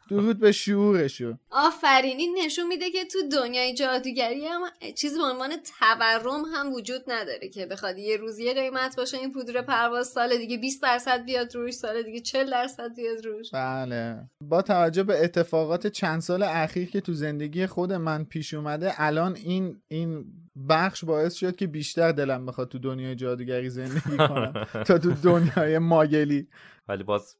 درود 0.09 0.39
به 0.39 0.51
شعورشو. 0.51 1.37
آفرینی 1.51 2.27
نشون 2.27 2.67
میده 2.67 2.91
که 2.91 3.05
تو 3.05 3.19
دنیای 3.31 3.73
جادوگری 3.73 4.45
هم 4.45 4.61
چیزی 4.95 5.17
به 5.17 5.23
عنوان 5.23 5.49
تورم 5.79 6.45
هم 6.53 6.73
وجود 6.73 7.01
نداره 7.07 7.49
که 7.49 7.65
بخواد 7.65 7.97
یه 7.97 8.17
روز 8.17 8.39
یه 8.39 8.53
قیمت 8.53 8.95
باشه 8.95 9.17
این 9.17 9.31
پودر 9.31 9.61
پرواز 9.61 10.07
سال 10.07 10.37
دیگه 10.37 10.57
20 10.57 10.83
درصد 10.83 11.25
بیاد 11.25 11.55
روش 11.55 11.73
سال 11.73 12.03
دیگه 12.03 12.19
40 12.19 12.51
درصد 12.51 12.95
بیاد 12.95 13.25
روش. 13.25 13.51
بله. 13.53 14.29
با 14.41 14.61
توجه 14.61 15.03
به 15.03 15.23
اتفاقات 15.23 15.87
چند 15.87 16.21
سال 16.21 16.43
اخیر 16.43 16.89
که 16.89 17.01
تو 17.01 17.13
زندگی 17.13 17.67
خود 17.67 17.93
من 17.93 18.23
پیش 18.23 18.53
اومده 18.53 19.01
الان 19.01 19.35
این 19.35 19.81
این 19.87 20.25
بخش 20.69 21.05
باعث 21.05 21.33
شد 21.35 21.55
که 21.55 21.67
بیشتر 21.67 22.11
دلم 22.11 22.45
بخواد 22.45 22.69
تو 22.69 22.79
دنیای 22.79 23.15
جادوگری 23.15 23.69
زندگی 23.69 24.17
کنم. 24.29 24.53
تا 24.85 24.97
تو 24.97 25.11
دنیای 25.11 25.79
ماگلی. 25.79 26.47
ولی 26.87 27.03
باز 27.03 27.37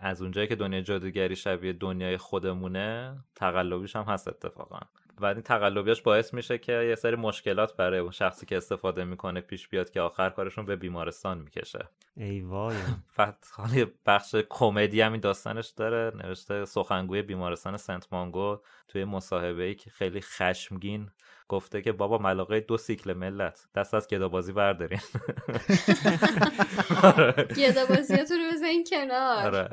از 0.00 0.22
اونجایی 0.22 0.46
که 0.48 0.56
دنیای 0.56 0.82
جادوگری 0.82 1.36
شبیه 1.36 1.72
دنیای 1.72 2.16
خودمونه 2.16 3.16
تقلبیش 3.34 3.96
هم 3.96 4.02
هست 4.02 4.28
اتفاقا. 4.28 4.78
و 5.20 5.26
این 5.26 5.42
تقلبیاش 5.42 6.02
باعث 6.02 6.34
میشه 6.34 6.58
که 6.58 6.72
یه 6.72 6.94
سری 6.94 7.16
مشکلات 7.16 7.76
برای 7.76 7.98
اون 7.98 8.10
شخصی 8.10 8.46
که 8.46 8.56
استفاده 8.56 9.04
می‌کنه 9.04 9.40
پیش 9.40 9.68
بیاد 9.68 9.90
که 9.90 10.00
آخر 10.00 10.30
کارشون 10.30 10.64
به 10.64 10.76
بیمارستان 10.76 11.38
می‌کشه. 11.38 11.88
ای 12.16 12.40
وای. 12.40 12.76
حالا 13.56 13.86
بخش 14.06 14.34
کمدی 14.48 15.00
هم 15.00 15.12
این 15.12 15.20
داستانش 15.20 15.68
داره. 15.68 16.12
نوشته 16.16 16.64
سخنگوی 16.64 17.22
بیمارستان 17.22 17.76
سنت 17.76 18.06
مانگو 18.12 18.58
توی 18.88 19.04
مصاحبه 19.04 19.62
ای 19.62 19.74
که 19.74 19.90
خیلی 19.90 20.20
خشمگین 20.20 21.10
گفته 21.48 21.82
که 21.82 21.92
بابا 21.92 22.18
ملاقه 22.18 22.60
دو 22.60 22.76
سیکل 22.76 23.12
ملت. 23.12 23.66
دست 23.74 23.94
از 23.94 24.08
گدابازی 24.08 24.52
بردارین. 24.52 25.00
گدابازیاتون 27.58 28.38
رو 28.38 28.52
بزنین 28.52 28.84
کنار. 28.90 29.46
آره. 29.46 29.70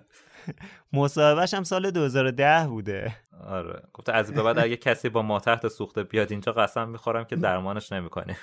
مصاحبهش 0.93 1.53
هم 1.53 1.63
سال 1.63 1.91
2010 1.91 2.67
بوده. 2.67 3.15
آره. 3.47 3.81
گفته 3.93 4.13
از 4.13 4.33
به 4.33 4.43
بعد 4.43 4.59
اگه 4.59 4.77
کسی 4.77 5.09
با 5.09 5.21
ما 5.21 5.39
تحت 5.39 5.67
سوخته 5.67 6.03
بیاد 6.03 6.31
اینجا 6.31 6.51
قسم 6.51 6.89
می‌خورم 6.89 7.23
که 7.23 7.35
درمانش 7.35 7.91
نمی‌کنیم. 7.91 8.35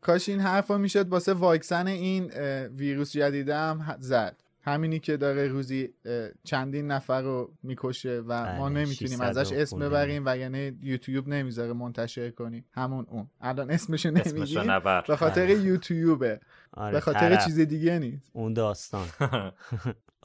کاش 0.00 0.28
این 0.28 0.40
حرفا 0.40 0.78
می‌شد 0.78 1.08
واسه 1.08 1.32
واکسن 1.32 1.86
این 1.86 2.30
ویروس 2.76 3.12
جدیدم 3.12 3.96
زد. 3.98 4.42
همینی 4.66 4.98
که 4.98 5.16
داره 5.16 5.48
روزی 5.48 5.94
چندین 6.44 6.86
نفر 6.86 7.22
رو 7.22 7.52
می‌کشه 7.62 8.22
و 8.26 8.56
ما 8.56 8.68
بله، 8.68 8.80
نمی‌تونیم 8.80 9.20
ازش 9.20 9.52
اسم 9.52 9.78
ببریم 9.78 10.22
و 10.26 10.36
یعنی 10.38 10.78
یوتیوب 10.82 11.28
نمی‌ذاره 11.28 11.72
منتشر 11.72 12.30
کنیم. 12.30 12.64
همون 12.72 13.06
اون. 13.08 13.30
الان 13.40 13.70
اسمشو 13.70 14.10
نمیگیم 14.10 14.80
به 15.06 15.16
خاطر 15.16 15.46
بله. 15.46 15.60
یوتیوبه. 15.60 16.40
آره، 16.72 16.92
به 16.92 17.00
خاطر 17.00 17.36
چیز 17.36 17.58
دیگه 17.58 17.98
نیست. 17.98 18.30
اون 18.32 18.52
داستان. 18.52 19.06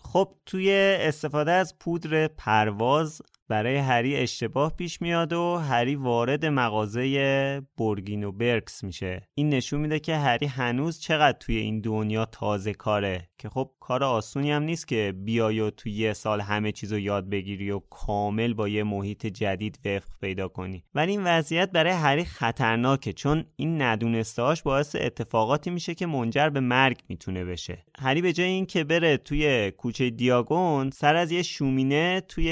خب 0.04 0.36
توی 0.46 0.72
استفاده 1.00 1.52
از 1.52 1.80
پودر 1.80 2.28
پرواز 2.28 3.22
برای 3.52 3.78
هری 3.78 4.16
اشتباه 4.16 4.76
پیش 4.76 5.02
میاد 5.02 5.34
و 5.34 5.58
هری 5.58 5.96
وارد 5.96 6.46
مغازه 6.46 7.62
بورگینو 7.78 8.32
برکس 8.32 8.84
میشه. 8.84 9.28
این 9.34 9.50
نشون 9.50 9.82
میده 9.82 10.00
که 10.00 10.16
هری 10.16 10.46
هنوز 10.46 11.00
چقدر 11.00 11.38
توی 11.38 11.58
این 11.58 11.82
دنیا 11.82 12.26
تازه 12.26 12.74
کاره 12.74 13.28
که 13.42 13.50
خب 13.50 13.72
کار 13.80 14.04
آسونی 14.04 14.52
هم 14.52 14.64
نیست 14.64 14.88
که 14.88 15.14
بیای 15.18 15.60
و 15.60 15.70
توی 15.70 15.92
یه 15.92 16.14
سال 16.14 16.42
همه 16.42 16.72
چیزو 16.72 17.00
یاد 17.00 17.30
بگیری 17.30 17.72
و 17.72 17.80
کامل 17.80 18.54
با 18.54 18.68
یه 18.68 18.84
محیط 18.84 19.26
جدید 19.26 19.80
وفق 19.86 20.10
پیدا 20.22 20.48
کنی. 20.48 20.84
ولی 20.96 21.12
این 21.12 21.24
وضعیت 21.24 21.72
برای 21.72 21.92
هری 21.92 22.26
خطرناکه 22.26 23.14
چون 23.14 23.46
این 23.56 23.82
ندونستهاش 23.82 24.62
باعث 24.62 24.96
اتفاقاتی 25.00 25.70
میشه 25.70 25.96
که 25.96 26.06
منجر 26.06 26.50
به 26.50 26.60
مرگ 26.60 26.98
می‌تونه 27.10 27.46
بشه. 27.46 27.86
هری 28.00 28.22
به 28.22 28.34
جای 28.34 28.48
اینکه 28.48 28.84
بره 28.84 29.18
توی 29.18 29.72
کوچه 29.72 30.10
دیاگون 30.10 30.90
سر 30.90 31.16
از 31.16 31.32
یه 31.32 31.44
شومینه 31.44 32.22
توی 32.22 32.46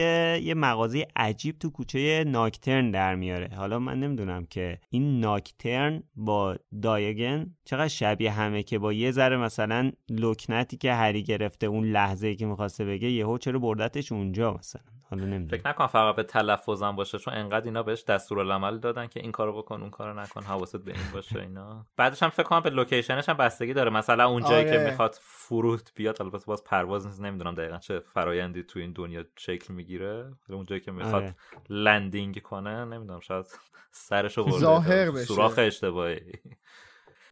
یه 0.44 0.54
مغازه 0.54 0.89
عجیب 1.16 1.60
تو 1.60 1.70
کوچه 1.70 2.24
ناکترن 2.28 2.92
در 2.92 3.16
میاره. 3.16 3.50
حالا 3.56 3.80
من 3.80 4.00
نمی‌دونم 4.00 4.46
که 4.46 4.80
این 4.90 5.20
ناکترن 5.20 6.04
با 6.16 6.56
دایگن 6.82 7.56
چقدر 7.66 7.88
شبیه 7.88 8.32
همه 8.32 8.64
که 8.64 8.80
با 8.80 8.94
یه 8.94 9.12
ذره 9.12 9.38
مثلا 9.38 9.92
لکنتی 10.10 10.78
که 10.78 10.94
هری 10.94 11.24
گرفته 11.24 11.68
اون 11.68 11.86
لحظه 11.86 12.36
که 12.36 12.46
می‌خواسته 12.46 12.86
بگه 12.86 13.12
یهو 13.12 13.38
چرا 13.38 13.60
بردتش 13.60 14.12
اونجا 14.12 14.54
مثلا. 14.54 14.99
حالا 15.10 15.24
نمی‌دونم. 15.24 15.48
فکر 15.48 15.70
نکن 15.70 15.88
فقط 15.88 16.16
به 16.16 16.24
تلفظم 16.24 16.96
باشه 16.96 17.20
چون 17.20 17.34
انقدر 17.34 17.66
اینا 17.66 17.84
بهش 17.84 18.04
دستورالعمل 18.04 18.78
دادن 18.78 19.08
که 19.08 19.20
این 19.20 19.32
کارو 19.32 19.58
بکن 19.58 19.82
اون 19.82 19.90
کارو 19.90 20.20
نکن 20.20 20.44
حواست 20.44 20.78
به 20.78 20.92
این 20.92 21.12
باشه 21.14 21.40
اینا. 21.40 21.86
بعدش 21.98 22.24
هم 22.24 22.30
فکر 22.30 22.44
کنم 22.44 22.60
به 22.60 22.70
location 22.70 23.18
ش 23.18 23.30
هم 23.30 23.38
بستگی 23.38 23.74
داره. 23.74 23.90
مثلا 23.90 24.30
اون 24.30 24.44
جایی 24.44 24.66
که 24.66 24.80
آره. 24.80 24.90
می‌خواد 24.90 25.16
فرود 25.22 25.90
بیاد 25.96 26.22
البته 26.22 26.46
باز 26.46 26.64
پرواز 26.64 27.08
نیست 27.08 27.22
نمی‌دونم 27.22 27.56
دقیقا 27.56 27.78
چه 27.78 28.00
فرایندی 28.00 28.64
تو 28.64 28.80
این 28.80 28.92
دنیا 28.92 29.24
شکل 29.38 29.74
می‌گیره. 29.74 30.32
اون 30.50 30.66
جایی 30.66 30.82
که 30.82 30.92
می‌خواد 30.92 31.24
آره. 31.24 31.36
landing 31.70 32.42
کنه 32.42 32.86
نمی‌دونم 32.86 33.20
شاید 33.20 33.46
سرشو 33.92 34.44
برده 34.44 34.58
ظاهر 34.58 35.12
بشه. 35.12 35.26
سوراخ 35.26 35.54
اشتباهی. 35.58 36.34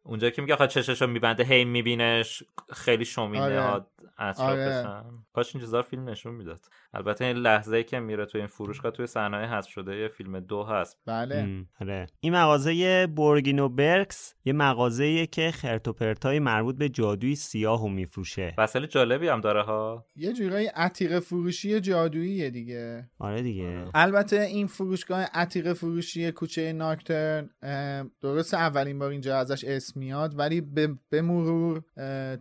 اونجا 0.03 0.29
که 0.29 0.41
میگه 0.41 0.53
آخه 0.53 0.67
چششو 0.67 1.07
میبنده 1.07 1.43
هی 1.43 1.65
میبینش 1.65 2.43
خیلی 2.73 3.05
شومینه 3.05 3.59
آره. 3.59 3.85
اطرافشن 4.17 4.87
آره. 4.87 5.05
کاش 5.33 5.55
این 5.55 5.81
فیلم 5.81 6.09
نشون 6.09 6.33
می‌داد. 6.33 6.65
البته 6.97 7.25
این 7.25 7.37
لحظه 7.37 7.75
ای 7.75 7.83
که 7.83 7.99
میره 7.99 8.25
تو 8.25 8.37
این 8.37 8.47
فروشگاه 8.47 8.91
توی 8.91 9.07
صحنه 9.07 9.37
هست 9.37 9.67
شده 9.67 9.95
یه 9.95 10.07
فیلم 10.07 10.39
دو 10.39 10.63
هست. 10.63 10.97
بله. 11.05 11.65
آره. 11.81 12.07
این 12.19 12.33
مغازه 12.33 13.07
بورگینو 13.07 13.69
برکس 13.69 14.33
یه 14.45 14.53
مغازه 14.53 15.25
که 15.25 15.51
خرت 15.51 15.87
و 15.87 15.93
پرتای 15.93 16.39
مربوط 16.39 16.77
به 16.77 16.89
جادوی 16.89 17.35
سیاهو 17.35 17.89
میفروشه. 17.89 18.53
وسایل 18.57 18.85
جالبی 18.85 19.27
هم 19.27 19.41
داره 19.41 19.63
ها. 19.63 20.05
یه 20.15 20.33
جورایی 20.33 20.67
عتیق 20.67 21.19
فروشی 21.19 21.79
جادوییه 21.79 22.49
دیگه. 22.49 23.09
آره 23.19 23.41
دیگه. 23.41 23.85
البته 23.93 24.41
این 24.41 24.67
فروشگاه 24.67 25.25
عتیق 25.33 25.73
فروشی 25.73 26.31
کوچه 26.31 26.73
ناکترن 26.73 27.49
درست 28.21 28.53
اولین 28.53 28.99
بار 28.99 29.11
اینجا 29.11 29.37
ازش 29.37 29.63
اسم 29.63 29.99
میاد 29.99 30.39
ولی 30.39 30.61
به 31.11 31.21
مرور 31.21 31.83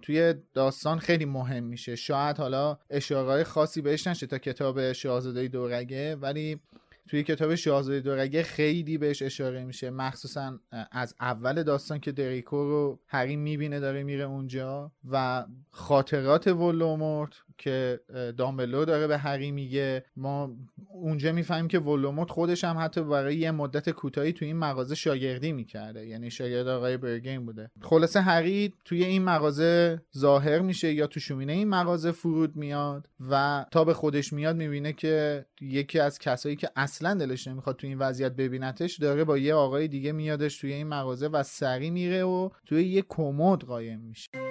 توی 0.03 0.35
داستان 0.55 0.99
خیلی 0.99 1.25
مهم 1.25 1.65
میشه. 1.65 1.97
شاید 1.97 2.39
حالا 2.39 2.79
اشاره 2.91 3.45
خاصی 3.45 3.83
بهش 3.83 4.07
نشه 4.07 4.27
تا 4.27 4.39
کتاب 4.47 4.93
شاهزاده 4.93 5.49
دورگه 5.49 6.17
ولی 6.17 6.61
توی 7.09 7.23
کتاب 7.23 7.55
شاهزاده 7.55 8.01
دورگه 8.01 8.43
خیلی 8.43 8.99
بهش 8.99 9.23
اشاره 9.23 9.65
میشه. 9.65 9.91
مخصوصا 9.91 10.59
از 10.93 11.15
اول 11.21 11.63
داستان 11.63 12.01
که 12.01 12.13
دریکو 12.13 12.57
رو 12.57 12.99
هری 13.07 13.37
می‌بینه 13.37 13.81
داره 13.81 14.03
میره 14.03 14.25
اونجا 14.25 14.93
و 15.11 15.45
خاطرات 15.71 16.47
ولومورت 16.47 17.33
که 17.59 18.01
دامبلو 18.37 18.85
داره 18.85 19.07
به 19.07 19.19
هری 19.19 19.51
میگه. 19.51 20.05
ما 20.17 20.57
اونجا 20.93 21.33
می‌فهمیم 21.33 21.69
که 21.69 21.79
ولوموت 21.79 22.31
خودش 22.31 22.65
هم 22.65 22.79
حتی 22.79 23.03
برای 23.03 23.37
یه 23.37 23.51
مدت 23.51 23.91
کوتاهی 23.91 24.33
توی 24.33 24.49
این 24.49 24.57
مغازه 24.57 24.95
شاگردی 24.95 25.53
می‌کرده. 25.53 26.07
یعنی 26.07 26.31
شاگرد 26.31 26.69
آقای 26.69 26.97
برگین 26.97 27.47
بوده. 27.47 27.71
خلاصه 27.83 28.21
هری 28.21 28.75
توی 28.85 29.05
این 29.05 29.23
مغازه 29.25 30.01
ظاهر 30.17 30.59
میشه 30.59 30.93
یا 30.93 31.07
تو 31.07 31.21
شومینه 31.21 31.53
این 31.53 31.69
مغازه 31.69 32.13
فرود 32.13 32.57
میاد 32.57 33.09
و 33.31 33.65
تا 33.71 33.85
به 33.85 33.95
خودش 33.95 34.33
میاد 34.33 34.57
می‌بینه 34.57 34.93
که 34.93 35.47
یکی 35.61 35.99
از 35.99 36.19
کسایی 36.19 36.57
که 36.57 36.71
اصلا 36.77 37.15
دلش 37.15 37.49
نمی‌خواد 37.49 37.77
توی 37.77 37.89
این 37.89 37.99
وضعیت 37.99 38.33
ببینتش 38.33 38.99
داره 38.99 39.25
با 39.25 39.39
یه 39.39 39.55
آقای 39.55 39.89
دیگه 39.89 40.13
میادش 40.13 40.59
توی 40.59 40.73
این 40.73 40.87
مغازه 40.87 41.29
و 41.29 41.43
سری 41.43 41.91
میره 41.91 42.25
و 42.25 42.51
توی 42.67 42.85
یه 42.85 43.05
کمد 43.09 43.61
قایم 43.61 44.01
میشه. 44.01 44.46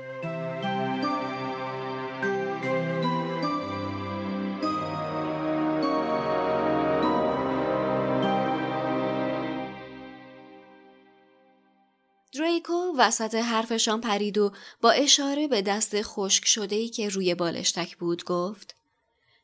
دریکو 12.56 12.98
وسط 12.98 13.36
حرفشان 13.36 14.02
پرید 14.02 14.38
و 14.38 14.52
با 14.82 14.92
اشاره 14.92 15.48
به 15.48 15.62
دست 15.62 16.02
خشک 16.02 16.46
شده 16.46 16.76
ای 16.76 16.90
که 16.90 17.10
روی 17.10 17.36
بالشتک 17.36 17.98
بود 17.98 18.24
گفت 18.24 18.76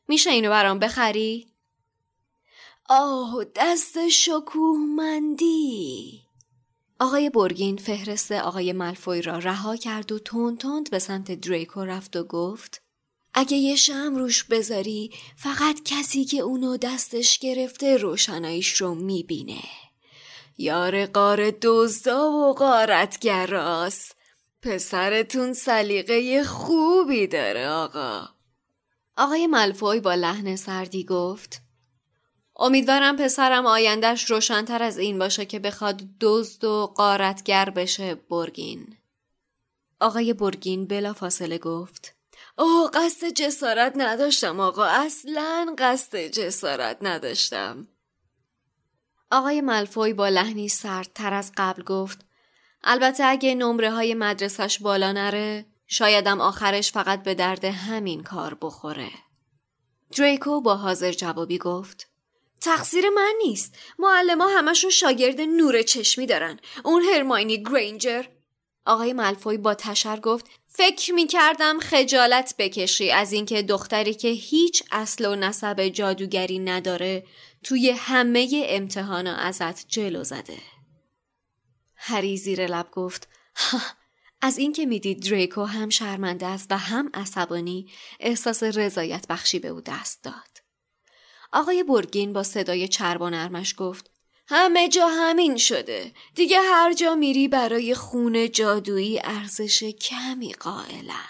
میشه 0.08 0.30
اینو 0.30 0.50
برام 0.50 0.78
بخری؟ 0.78 1.46
آه 2.88 3.44
دست 3.56 4.08
شکوهمندی 4.08 5.42
آقای 7.00 7.30
برگین 7.30 7.76
فهرست 7.76 8.32
آقای 8.32 8.72
ملفوی 8.72 9.22
را 9.22 9.38
رها 9.38 9.76
کرد 9.76 10.12
و 10.12 10.18
تند 10.18 10.58
تند 10.58 10.90
به 10.90 10.98
سمت 10.98 11.32
دریکو 11.32 11.80
رفت 11.80 12.16
و 12.16 12.24
گفت 12.24 12.82
اگه 13.34 13.56
یه 13.56 13.76
شم 13.76 14.16
روش 14.16 14.44
بذاری 14.44 15.10
فقط 15.36 15.82
کسی 15.84 16.24
که 16.24 16.40
اونو 16.40 16.76
دستش 16.76 17.38
گرفته 17.38 17.96
روشناییش 17.96 18.74
رو 18.74 18.94
می‌بینه. 18.94 19.62
یار 20.58 21.06
قار 21.06 21.50
دزدا 21.62 22.30
و 22.30 22.54
قارتگراست. 22.54 24.16
پسرتون 24.62 25.52
سلیقه 25.52 26.44
خوبی 26.44 27.26
داره 27.26 27.68
آقا. 27.68 28.28
آقای 29.16 29.46
ملفوی 29.46 30.00
با 30.00 30.14
لحن 30.14 30.56
سردی 30.56 31.04
گفت 31.04 31.62
امیدوارم 32.56 33.16
پسرم 33.16 33.66
آیندهش 33.66 34.30
روشنتر 34.30 34.82
از 34.82 34.98
این 34.98 35.18
باشه 35.18 35.44
که 35.44 35.58
بخواد 35.58 36.02
دزد 36.20 36.64
و 36.64 36.92
قارتگر 36.96 37.70
بشه 37.70 38.14
برگین. 38.14 38.96
آقای 40.00 40.32
برگین 40.32 40.86
بلا 40.86 41.12
فاصله 41.12 41.58
گفت 41.58 42.14
اوه 42.58 42.90
قصد 42.94 43.28
جسارت 43.28 43.92
نداشتم 43.96 44.60
آقا 44.60 44.84
اصلا 44.84 45.74
قصد 45.78 46.26
جسارت 46.26 46.98
نداشتم 47.00 47.88
آقای 49.32 49.60
ملفوی 49.60 50.12
با 50.12 50.28
لحنی 50.28 50.68
سردتر 50.68 51.34
از 51.34 51.52
قبل 51.56 51.82
گفت 51.82 52.18
البته 52.84 53.24
اگه 53.24 53.54
نمره 53.54 53.90
های 53.90 54.14
مدرسش 54.14 54.78
بالا 54.78 55.12
نره 55.12 55.66
شایدم 55.86 56.40
آخرش 56.40 56.92
فقط 56.92 57.22
به 57.22 57.34
درد 57.34 57.64
همین 57.64 58.22
کار 58.22 58.58
بخوره. 58.60 59.10
دریکو 60.16 60.60
با 60.60 60.76
حاضر 60.76 61.12
جوابی 61.12 61.58
گفت 61.58 62.08
تقصیر 62.60 63.10
من 63.10 63.32
نیست. 63.44 63.78
معلم 63.98 64.40
ها 64.40 64.48
همشون 64.58 64.90
شاگرد 64.90 65.40
نور 65.40 65.82
چشمی 65.82 66.26
دارن. 66.26 66.60
اون 66.84 67.02
هرماینی 67.02 67.62
گرینجر. 67.62 68.24
آقای 68.86 69.12
ملفوی 69.12 69.58
با 69.58 69.74
تشر 69.74 70.20
گفت 70.20 70.46
فکر 70.68 71.12
می 71.12 71.26
کردم 71.26 71.78
خجالت 71.78 72.54
بکشی 72.58 73.10
از 73.10 73.32
اینکه 73.32 73.62
دختری 73.62 74.14
که 74.14 74.28
هیچ 74.28 74.82
اصل 74.90 75.24
و 75.26 75.34
نسب 75.34 75.88
جادوگری 75.88 76.58
نداره 76.58 77.24
توی 77.62 77.90
همه 77.90 78.66
امتحانا 78.68 79.36
ازت 79.36 79.88
جلو 79.88 80.24
زده. 80.24 80.58
هری 81.96 82.36
زیر 82.36 82.66
لب 82.66 82.90
گفت 82.90 83.28
از 84.40 84.58
اینکه 84.58 84.86
می‌دید 84.86 85.22
دریکو 85.22 85.64
هم 85.64 85.88
شرمنده 85.88 86.46
است 86.46 86.72
و 86.72 86.76
هم 86.76 87.10
عصبانی 87.14 87.90
احساس 88.20 88.62
رضایت 88.62 89.26
بخشی 89.28 89.58
به 89.58 89.68
او 89.68 89.80
دست 89.80 90.24
داد. 90.24 90.62
آقای 91.52 91.82
برگین 91.82 92.32
با 92.32 92.42
صدای 92.42 92.88
چرب 92.88 93.20
و 93.20 93.30
نرمش 93.30 93.74
گفت 93.78 94.10
همه 94.48 94.88
جا 94.88 95.08
همین 95.08 95.56
شده 95.56 96.12
دیگه 96.34 96.60
هر 96.60 96.92
جا 96.92 97.14
میری 97.14 97.48
برای 97.48 97.94
خون 97.94 98.50
جادویی 98.50 99.20
ارزش 99.24 99.84
کمی 99.84 100.52
قائلن 100.52 101.28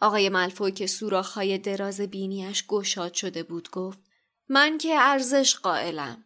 آقای 0.00 0.28
ملفوی 0.28 0.72
که 0.72 0.86
سوراخهای 0.86 1.58
دراز 1.58 2.00
بینیش 2.00 2.66
گشاد 2.66 3.14
شده 3.14 3.42
بود 3.42 3.70
گفت 3.70 3.98
من 4.48 4.78
که 4.78 4.96
ارزش 4.98 5.56
قائلم. 5.56 6.24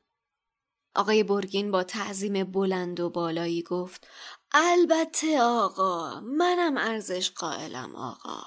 آقای 0.95 1.23
برگین 1.23 1.71
با 1.71 1.85
تعظیم 1.85 2.45
بلند 2.45 3.01
و 3.01 3.11
بالایی 3.11 3.63
گفت 3.63 4.07
البته 4.53 5.41
آقا 5.41 6.21
منم 6.21 6.77
ارزش 6.77 7.31
قائلم 7.31 7.97
آقا. 7.97 8.43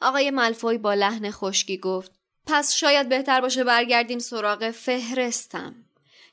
آقای 0.00 0.30
ملفوی 0.30 0.78
با 0.78 0.94
لحن 0.94 1.30
خشکی 1.30 1.78
گفت 1.78 2.12
پس 2.46 2.72
شاید 2.74 3.08
بهتر 3.08 3.40
باشه 3.40 3.64
برگردیم 3.64 4.18
سراغ 4.18 4.70
فهرستم. 4.70 5.84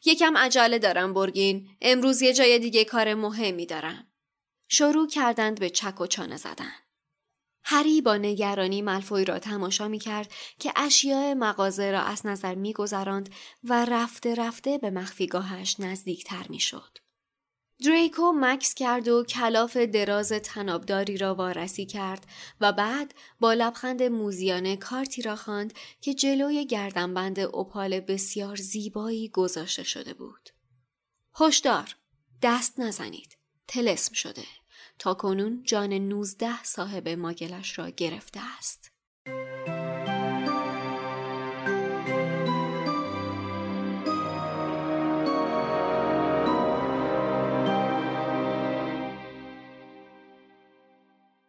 یکم 0.05 0.37
عجله 0.37 0.79
دارم 0.79 1.13
برگین 1.13 1.69
امروز 1.81 2.21
یه 2.21 2.33
جای 2.33 2.59
دیگه 2.59 2.85
کار 2.85 3.13
مهمی 3.13 3.65
دارم. 3.65 4.07
شروع 4.67 5.07
کردند 5.07 5.59
به 5.59 5.69
چک 5.69 6.01
و 6.01 6.07
چانه 6.07 6.37
زدن. 6.37 6.84
هری 7.67 8.01
با 8.01 8.17
نگرانی 8.17 8.81
ملفوی 8.81 9.25
را 9.25 9.39
تماشا 9.39 9.87
می 9.87 9.99
کرد 9.99 10.31
که 10.59 10.73
اشیاء 10.75 11.33
مغازه 11.33 11.91
را 11.91 12.01
از 12.01 12.25
نظر 12.25 12.55
می 12.55 12.73
گذراند 12.73 13.29
و 13.63 13.85
رفته 13.85 14.35
رفته 14.35 14.77
به 14.77 14.89
مخفیگاهش 14.89 15.79
نزدیکتر 15.79 16.45
می 16.49 16.59
شد. 16.59 16.97
دریکو 17.85 18.31
مکس 18.35 18.73
کرد 18.73 19.07
و 19.07 19.23
کلاف 19.23 19.77
دراز 19.77 20.29
تنابداری 20.29 21.17
را 21.17 21.35
وارسی 21.35 21.85
کرد 21.85 22.27
و 22.61 22.73
بعد 22.73 23.13
با 23.39 23.53
لبخند 23.53 24.03
موزیانه 24.03 24.77
کارتی 24.77 25.21
را 25.21 25.35
خواند 25.35 25.73
که 26.01 26.13
جلوی 26.13 26.65
گردنبند 26.65 27.39
اپال 27.39 27.99
بسیار 27.99 28.55
زیبایی 28.55 29.29
گذاشته 29.29 29.83
شده 29.83 30.13
بود. 30.13 30.49
هشدار 31.39 31.95
دست 32.41 32.79
نزنید. 32.79 33.37
تلسم 33.67 34.13
شده. 34.13 34.43
تا 34.99 35.13
کنون 35.13 35.63
جان 35.63 35.93
نوزده 35.93 36.63
صاحب 36.63 37.09
ماگلش 37.09 37.79
را 37.79 37.89
گرفته 37.89 38.39
است. 38.57 38.94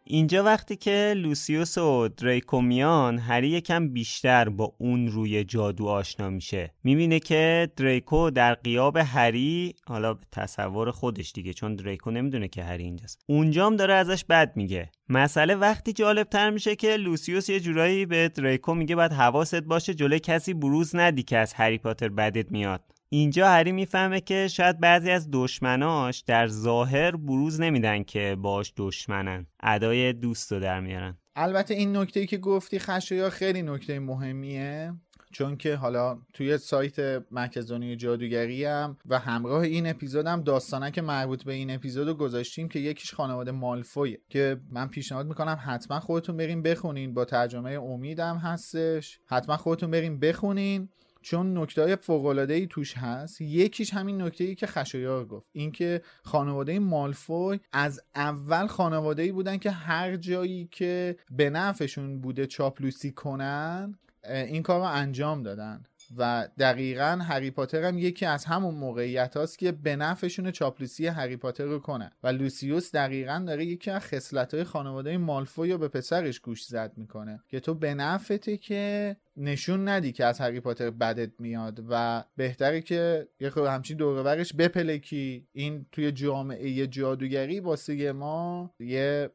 اینجا 0.09 0.43
وقتی 0.43 0.75
که 0.75 1.13
لوسیوس 1.17 1.77
و 1.77 2.07
دریکو 2.07 2.61
میان 2.61 3.19
هری 3.19 3.49
یکم 3.49 3.89
بیشتر 3.89 4.49
با 4.49 4.75
اون 4.77 5.07
روی 5.07 5.43
جادو 5.43 5.87
آشنا 5.87 6.29
میشه 6.29 6.73
می‌بینه 6.83 7.19
که 7.19 7.71
دریکو 7.75 8.29
در 8.29 8.53
قیاب 8.53 8.97
هری 8.97 9.75
حالا 9.85 10.13
به 10.13 10.25
تصور 10.31 10.91
خودش 10.91 11.31
دیگه 11.31 11.53
چون 11.53 11.75
دریکو 11.75 12.11
نمی‌دونه 12.11 12.47
که 12.47 12.63
هری 12.63 12.83
اینجاست 12.83 13.23
اونجام 13.25 13.75
داره 13.75 13.93
ازش 13.93 14.25
بد 14.25 14.51
میگه. 14.55 14.91
مسئله 15.09 15.55
وقتی 15.55 15.93
جالب 15.93 16.27
تر 16.29 16.49
میشه 16.49 16.75
که 16.75 16.97
لوسیوس 16.97 17.49
یه 17.49 17.59
جورایی 17.59 18.05
به 18.05 18.29
دریکو 18.29 18.73
میگه 18.73 18.95
باید 18.95 19.13
حواست 19.13 19.61
باشه 19.61 19.93
جلوی 19.93 20.19
کسی 20.19 20.53
بروز 20.53 20.95
ندی 20.95 21.23
که 21.23 21.37
از 21.37 21.53
هری 21.53 21.77
پاتر 21.77 22.09
بدت 22.09 22.51
میاد. 22.51 22.81
اینجا 23.09 23.47
هری 23.47 23.71
می‌فهمه 23.71 24.21
که 24.21 24.47
شاید 24.47 24.79
بعضی 24.79 25.11
از 25.11 25.29
دشمناش 25.31 26.19
در 26.19 26.47
ظاهر 26.47 27.15
بروز 27.15 27.61
نمیدن 27.61 28.03
که 28.03 28.37
باش 28.39 28.73
دشمنن. 28.77 29.47
ادای 29.63 30.13
دوست 30.13 30.51
رو 30.51 30.59
در 30.59 30.79
میارن. 30.79 31.17
البته 31.35 31.73
این 31.73 31.97
نکته 31.97 32.25
که 32.25 32.37
گفتی 32.37 32.79
خشویا 32.79 33.29
خیلی 33.29 33.61
نکته 33.61 33.99
مهمیه 33.99 34.93
چون 35.31 35.57
که 35.57 35.75
حالا 35.75 36.19
توی 36.33 36.57
سایت 36.57 37.23
مرکز 37.31 37.71
دنیای 37.71 37.95
جادوگری 37.95 38.65
هم 38.65 38.97
و 39.05 39.19
همراه 39.19 39.61
این 39.61 39.87
اپیزودم 39.87 40.43
داستانک 40.43 40.99
مربوط 40.99 41.43
به 41.43 41.53
این 41.53 41.71
اپیزودو 41.71 42.13
گذاشتیم 42.13 42.67
که 42.67 42.79
یکیش 42.79 43.13
خانواده 43.13 43.51
مالفویه. 43.51 44.19
که 44.29 44.57
من 44.71 44.87
پیشنهاد 44.87 45.27
می‌کنم 45.27 45.59
حتما 45.65 45.99
خودتون 45.99 46.37
بریم 46.37 46.61
بخونین. 46.61 47.13
با 47.13 47.25
ترجمه 47.25 47.71
امیدم 47.71 48.37
هستش. 48.37 49.19
حتما 49.25 49.57
خودتون 49.57 49.91
بریم 49.91 50.19
بخونین. 50.19 50.89
چون 51.27 51.57
نکته 51.57 51.81
های 51.81 51.95
فوق 51.95 52.25
ای 52.49 52.67
توش 52.67 52.97
هست 52.97 53.41
یکیش 53.41 53.93
همین 53.93 54.21
نکته 54.21 54.43
ای 54.43 54.55
که 54.55 54.67
خشایار 54.67 55.25
گفت. 55.25 55.47
اینکه 55.51 56.01
خانواده 56.23 56.79
مالفوی 56.79 57.59
از 57.71 58.01
اول 58.15 58.67
خانواده 58.67 59.21
ای 59.21 59.31
بودن 59.31 59.57
که 59.57 59.71
هر 59.71 60.15
جایی 60.15 60.69
که 60.71 61.17
به 61.31 61.49
نفعشون 61.49 62.21
بوده 62.21 62.45
چاپلوسی 62.45 63.11
کنن 63.11 63.95
این 64.29 64.63
کار 64.63 64.79
رو 64.79 64.85
انجام 64.85 65.43
دادن. 65.43 65.83
و 66.17 66.47
دقیقا 66.59 67.19
هری 67.21 67.51
پاتر 67.51 67.83
هم 67.83 67.97
یکی 67.97 68.25
از 68.25 68.45
همون 68.45 68.75
موقعیت 68.75 69.37
هاست 69.37 69.59
که 69.59 69.71
به 69.71 69.95
نفعشون 69.95 70.51
چاپلوسی 70.51 71.07
هری 71.07 71.37
پاتر 71.37 71.63
رو 71.63 71.79
کنن 71.79 72.11
و 72.23 72.27
لوسیوس 72.27 72.95
دقیقا 72.95 73.43
داره 73.47 73.65
یکی 73.65 73.91
از 73.91 74.01
خصلت 74.01 74.53
های 74.53 74.63
خانواده 74.63 75.17
مالفوی 75.17 75.71
رو 75.71 75.77
به 75.77 75.87
پسرش 75.87 76.39
گوش 76.39 76.65
زد 76.65 76.93
می‌کنه 76.97 77.39
که 77.47 77.59
تو 77.59 77.73
به 77.73 77.93
نفته 77.93 78.57
که 78.57 79.15
نشون 79.37 79.87
ندی 79.87 80.11
که 80.11 80.25
از 80.25 80.39
هری 80.39 80.59
پاتر 80.59 80.89
بدت 80.89 81.31
میاد 81.39 81.83
و 81.89 82.23
بهتره 82.35 82.81
که 82.81 83.27
یه 83.39 83.49
خود 83.49 83.63
همچین 83.63 83.97
دورورش 83.97 84.53
بپلکی 84.53 85.47
این 85.53 85.85
توی 85.91 86.11
جامعه 86.11 86.87
جادوگری 86.87 87.59
واسه 87.59 88.11
ما 88.11 88.71
یه 88.79 89.29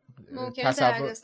تصور 0.56 1.14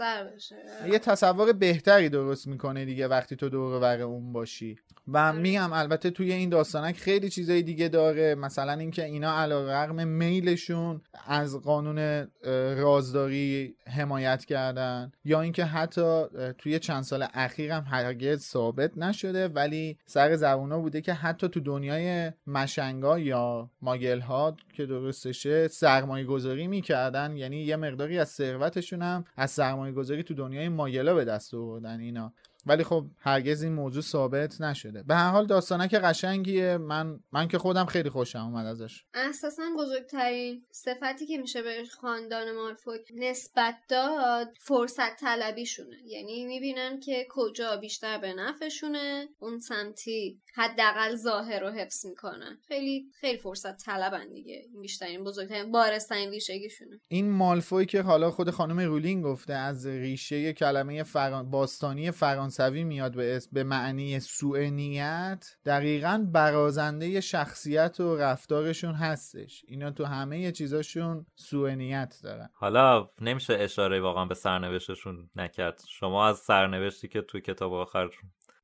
یه 0.86 0.98
تصور 0.98 1.52
بهتری 1.52 2.08
درست 2.08 2.46
می‌کنه 2.46 2.84
دیگه 2.84 3.08
وقتی 3.08 3.36
تو 3.36 3.48
دورور 3.48 4.00
اون 4.00 4.32
باشی. 4.32 4.78
و. 5.12 5.32
میگم 5.32 5.72
البته 5.72 6.10
توی 6.10 6.32
این 6.32 6.48
داستانک 6.48 6.96
خیلی 6.96 7.28
چیزای 7.28 7.62
دیگه 7.62 7.88
داره. 7.88 8.34
مثلا 8.34 8.72
اینکه 8.72 9.04
اینا 9.04 9.38
علیرغم 9.38 10.08
میلشون 10.08 11.00
از 11.26 11.56
قانون 11.56 12.28
رازداری 12.76 13.76
حمایت 13.86 14.44
کردن 14.44 15.12
یا 15.24 15.40
اینکه 15.40 15.64
حتی 15.64 16.24
توی 16.58 16.78
چند 16.78 17.02
سال 17.02 17.26
اخیر 17.34 17.72
هم 17.72 17.84
هرگز 17.90 18.44
ثابت 18.68 18.98
نشده 18.98 19.48
ولی 19.48 19.98
سر 20.06 20.36
زبونا 20.36 20.78
بوده 20.78 21.00
که 21.00 21.12
حتی 21.12 21.48
تو 21.48 21.60
دنیای 21.60 22.32
مشنگا 22.46 23.18
یا 23.18 23.70
ماگل 23.82 24.20
ها 24.20 24.56
که 24.72 24.86
درستشه 24.86 25.68
سرمایه 25.68 26.24
گذاری 26.24 26.66
می‌کردن. 26.66 27.36
یعنی 27.36 27.56
یه 27.56 27.76
مقداری 27.76 28.18
از 28.18 28.28
ثروتشون 28.28 29.02
هم 29.02 29.24
از 29.36 29.50
سرمایه 29.50 29.92
گذاری 29.92 30.22
تو 30.22 30.34
دنیای 30.34 30.68
ماگلا 30.68 31.14
به 31.14 31.24
دست 31.24 31.54
آوردن 31.54 32.00
اینا. 32.00 32.32
ولی 32.68 32.84
خب 32.84 33.06
هرگز 33.18 33.62
این 33.62 33.72
موضوع 33.72 34.02
ثابت 34.02 34.60
نشده. 34.60 35.02
به 35.02 35.14
هر 35.14 35.30
حال 35.30 35.46
داستانک 35.46 35.94
قشنگیه. 35.94 36.76
من 36.76 37.20
من 37.32 37.48
که 37.48 37.58
خودم 37.58 37.84
خیلی 37.84 38.10
خوشم 38.10 38.38
اومد 38.38 38.66
ازش. 38.66 39.04
اساسا 39.14 39.62
بزرگترین 39.78 40.66
صفتی 40.70 41.26
که 41.26 41.38
میشه 41.38 41.62
به 41.62 41.84
خاندان 42.00 42.52
مالفوی 42.52 42.98
نسبت 43.14 43.74
داد 43.88 44.48
فرصت 44.60 45.16
طلبیشونه 45.16 45.96
یعنی 46.06 46.44
می‌بینن 46.46 47.00
که 47.00 47.26
کجا 47.30 47.76
بیشتر 47.76 48.18
به 48.18 48.34
نفعشونه 48.34 49.28
اون 49.38 49.58
سمتی 49.58 50.40
حداقل 50.54 51.16
ظاهر 51.16 51.60
رو 51.60 51.70
حفظ 51.70 52.06
می‌کنن. 52.06 52.58
خیلی 52.68 53.10
خیلی 53.20 53.38
فرصت 53.38 53.76
طلبن 53.76 54.28
دیگه 54.32 54.64
بیشترین 54.80 55.24
بزرگترین 55.24 55.72
بارسترین 55.72 56.30
ویژگیشونه 56.30 57.00
این 57.08 57.30
مالفوی 57.30 57.86
که 57.86 58.02
حالا 58.02 58.30
خود 58.30 58.50
خانم 58.50 58.80
رولینگ 58.80 59.24
گفته 59.24 59.52
از 59.52 59.86
ریشه 59.86 60.52
کلمه 60.52 61.02
فران... 61.02 61.50
باستانی 61.50 62.10
فرانسوی 62.58 62.84
میاد 62.84 63.16
به 63.16 63.36
اسم 63.36 63.50
به 63.52 63.64
معنی 63.64 64.20
سوء 64.20 64.58
نیت 64.70 65.56
دقیقا 65.66 66.26
برازنده 66.32 67.20
شخصیت 67.20 68.00
و 68.00 68.16
رفتارشون 68.16 68.94
هستش. 68.94 69.64
اینا 69.68 69.90
تو 69.90 70.04
همه 70.04 70.52
چیزاشون 70.52 71.26
سوء 71.36 71.74
نیت 71.74 72.14
دارن. 72.22 72.48
حالا 72.54 73.08
نمیشه 73.20 73.54
اشاره 73.54 74.00
واقعا 74.00 74.24
به 74.24 74.34
سرنوشتشون 74.34 75.30
نکرد. 75.36 75.82
شما 75.88 76.28
از 76.28 76.38
سرنوشتی 76.38 77.08
که 77.08 77.22
تو 77.22 77.40
کتاب 77.40 77.72
آخر 77.72 78.10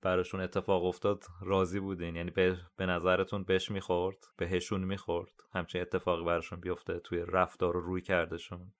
براشون 0.03 0.41
اتفاق 0.41 0.85
افتاد 0.85 1.25
راضی 1.43 1.81
بودین؟ 1.81 2.17
یعنی 2.17 2.31
به, 2.31 2.57
به 2.77 2.87
نظرتون 2.87 3.45
بهش 3.45 3.71
می‌خورد؟ 3.71 4.17
بهشون 4.37 4.85
می‌خورد؟ 4.85 5.33
همچین 5.55 5.81
اتفاقی 5.81 6.25
براشون 6.25 6.61
بیفته 6.61 6.99
توی 6.99 7.25
رفتار 7.29 7.77
و 7.77 7.81
روی 7.81 8.03
کردشون؟ 8.03 8.73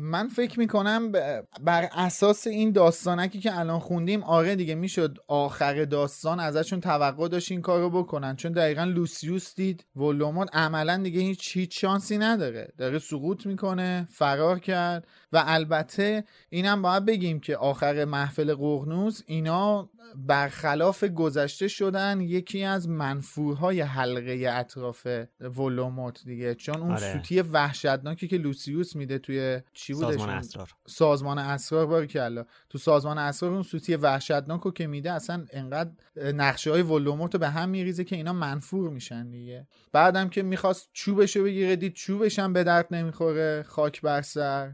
من 0.00 0.28
فکر 0.28 0.58
می‌کنم 0.58 1.12
بر 1.60 1.88
اساس 1.92 2.46
این 2.46 2.72
داستانکی 2.72 3.40
که 3.40 3.58
الان 3.58 3.78
خوندیم 3.78 4.22
آره 4.22 4.56
دیگه 4.56 4.74
می‌شد 4.74 5.18
آخر 5.28 5.84
داستان 5.84 6.40
ازشون 6.40 6.80
توقع 6.80 7.28
داشت 7.28 7.52
این 7.52 7.62
کارو 7.62 7.90
بکنن. 7.90 8.36
چون 8.36 8.52
دقیقا 8.52 8.84
لوسیوس 8.84 9.54
دید 9.54 9.84
ولوموت 9.96 10.48
عملا 10.52 10.96
دیگه 10.96 11.20
هیچ 11.20 11.56
هیچ 11.56 11.80
شانسی 11.80 12.18
نداره. 12.18 12.72
داره 12.78 12.98
سقوط 12.98 13.46
می‌کنه 13.46 14.08
فرار 14.10 14.58
کرد 14.58 15.06
و 15.32 15.42
البته 15.46 16.24
اینم 16.50 16.82
باید 16.82 17.04
بگیم 17.04 17.40
که 17.40 17.56
آخر 17.56 18.04
محفل 18.04 18.54
قرنوس 18.54 19.22
اینا 19.26 19.90
برخلاف 20.16 21.04
گذشته 21.04 21.68
شدن 21.68 22.20
یکی 22.20 22.64
از 22.64 22.88
منفورهای 22.88 23.80
حلقه 23.80 24.50
اطراف 24.52 25.06
ولوموت 25.40 26.24
دیگه. 26.24 26.54
چون 26.54 26.76
اون 26.76 26.90
آره. 26.90 27.12
سوتی 27.12 27.40
وحشتناکی 27.40 28.28
که 28.28 28.36
لوسیوس 28.38 28.96
میده 28.96 29.18
توی 29.18 29.57
چی 29.72 29.94
سازمان 29.94 30.30
اسرار. 30.30 30.70
سازمان 30.86 31.38
اسرار 31.38 31.86
باری 31.86 32.06
کلا 32.06 32.44
تو 32.68 32.78
سازمان 32.78 33.18
اسرار 33.18 33.52
اون 33.52 33.62
سوتی 33.62 33.96
وحشتناکو 33.96 34.70
که 34.70 34.86
میده 34.86 35.12
اصلا 35.12 35.44
انقدر 35.52 35.90
نقشه 36.16 36.70
های 36.70 36.82
ولوموت 36.82 37.34
رو 37.34 37.40
به 37.40 37.48
هم 37.48 37.68
میریزه 37.68 38.04
که 38.04 38.16
اینا 38.16 38.32
منفور 38.32 38.90
میشن 38.90 39.30
دیگه. 39.30 39.66
بعدم 39.92 40.28
که 40.28 40.42
می‌خواست 40.42 40.90
چوبشو 40.92 41.42
بگیره 41.42 41.76
دید 41.76 41.92
چوبش 41.92 42.38
هم 42.38 42.52
به 42.52 42.64
درد 42.64 42.86
نمی‌خوره. 42.90 43.64
خاک 43.68 44.02
بر 44.02 44.22
سر. 44.22 44.72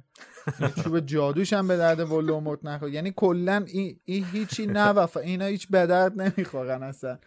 چوب 0.84 1.00
جادوش 1.00 1.52
هم 1.52 1.68
به 1.68 1.76
درد 1.76 2.00
ولوموت 2.12 2.58
نخور. 2.64 2.88
یعنی 2.88 3.12
کلا 3.16 3.64
این, 3.68 3.96
این 4.04 4.24
هیچی 4.32 4.66
نوفا 4.66 5.20
اینا 5.20 5.46
هیچ 5.46 5.68
به 5.68 5.86
درد 5.86 6.20
نمی‌خورن 6.20 6.82
اصلا. 6.82 7.18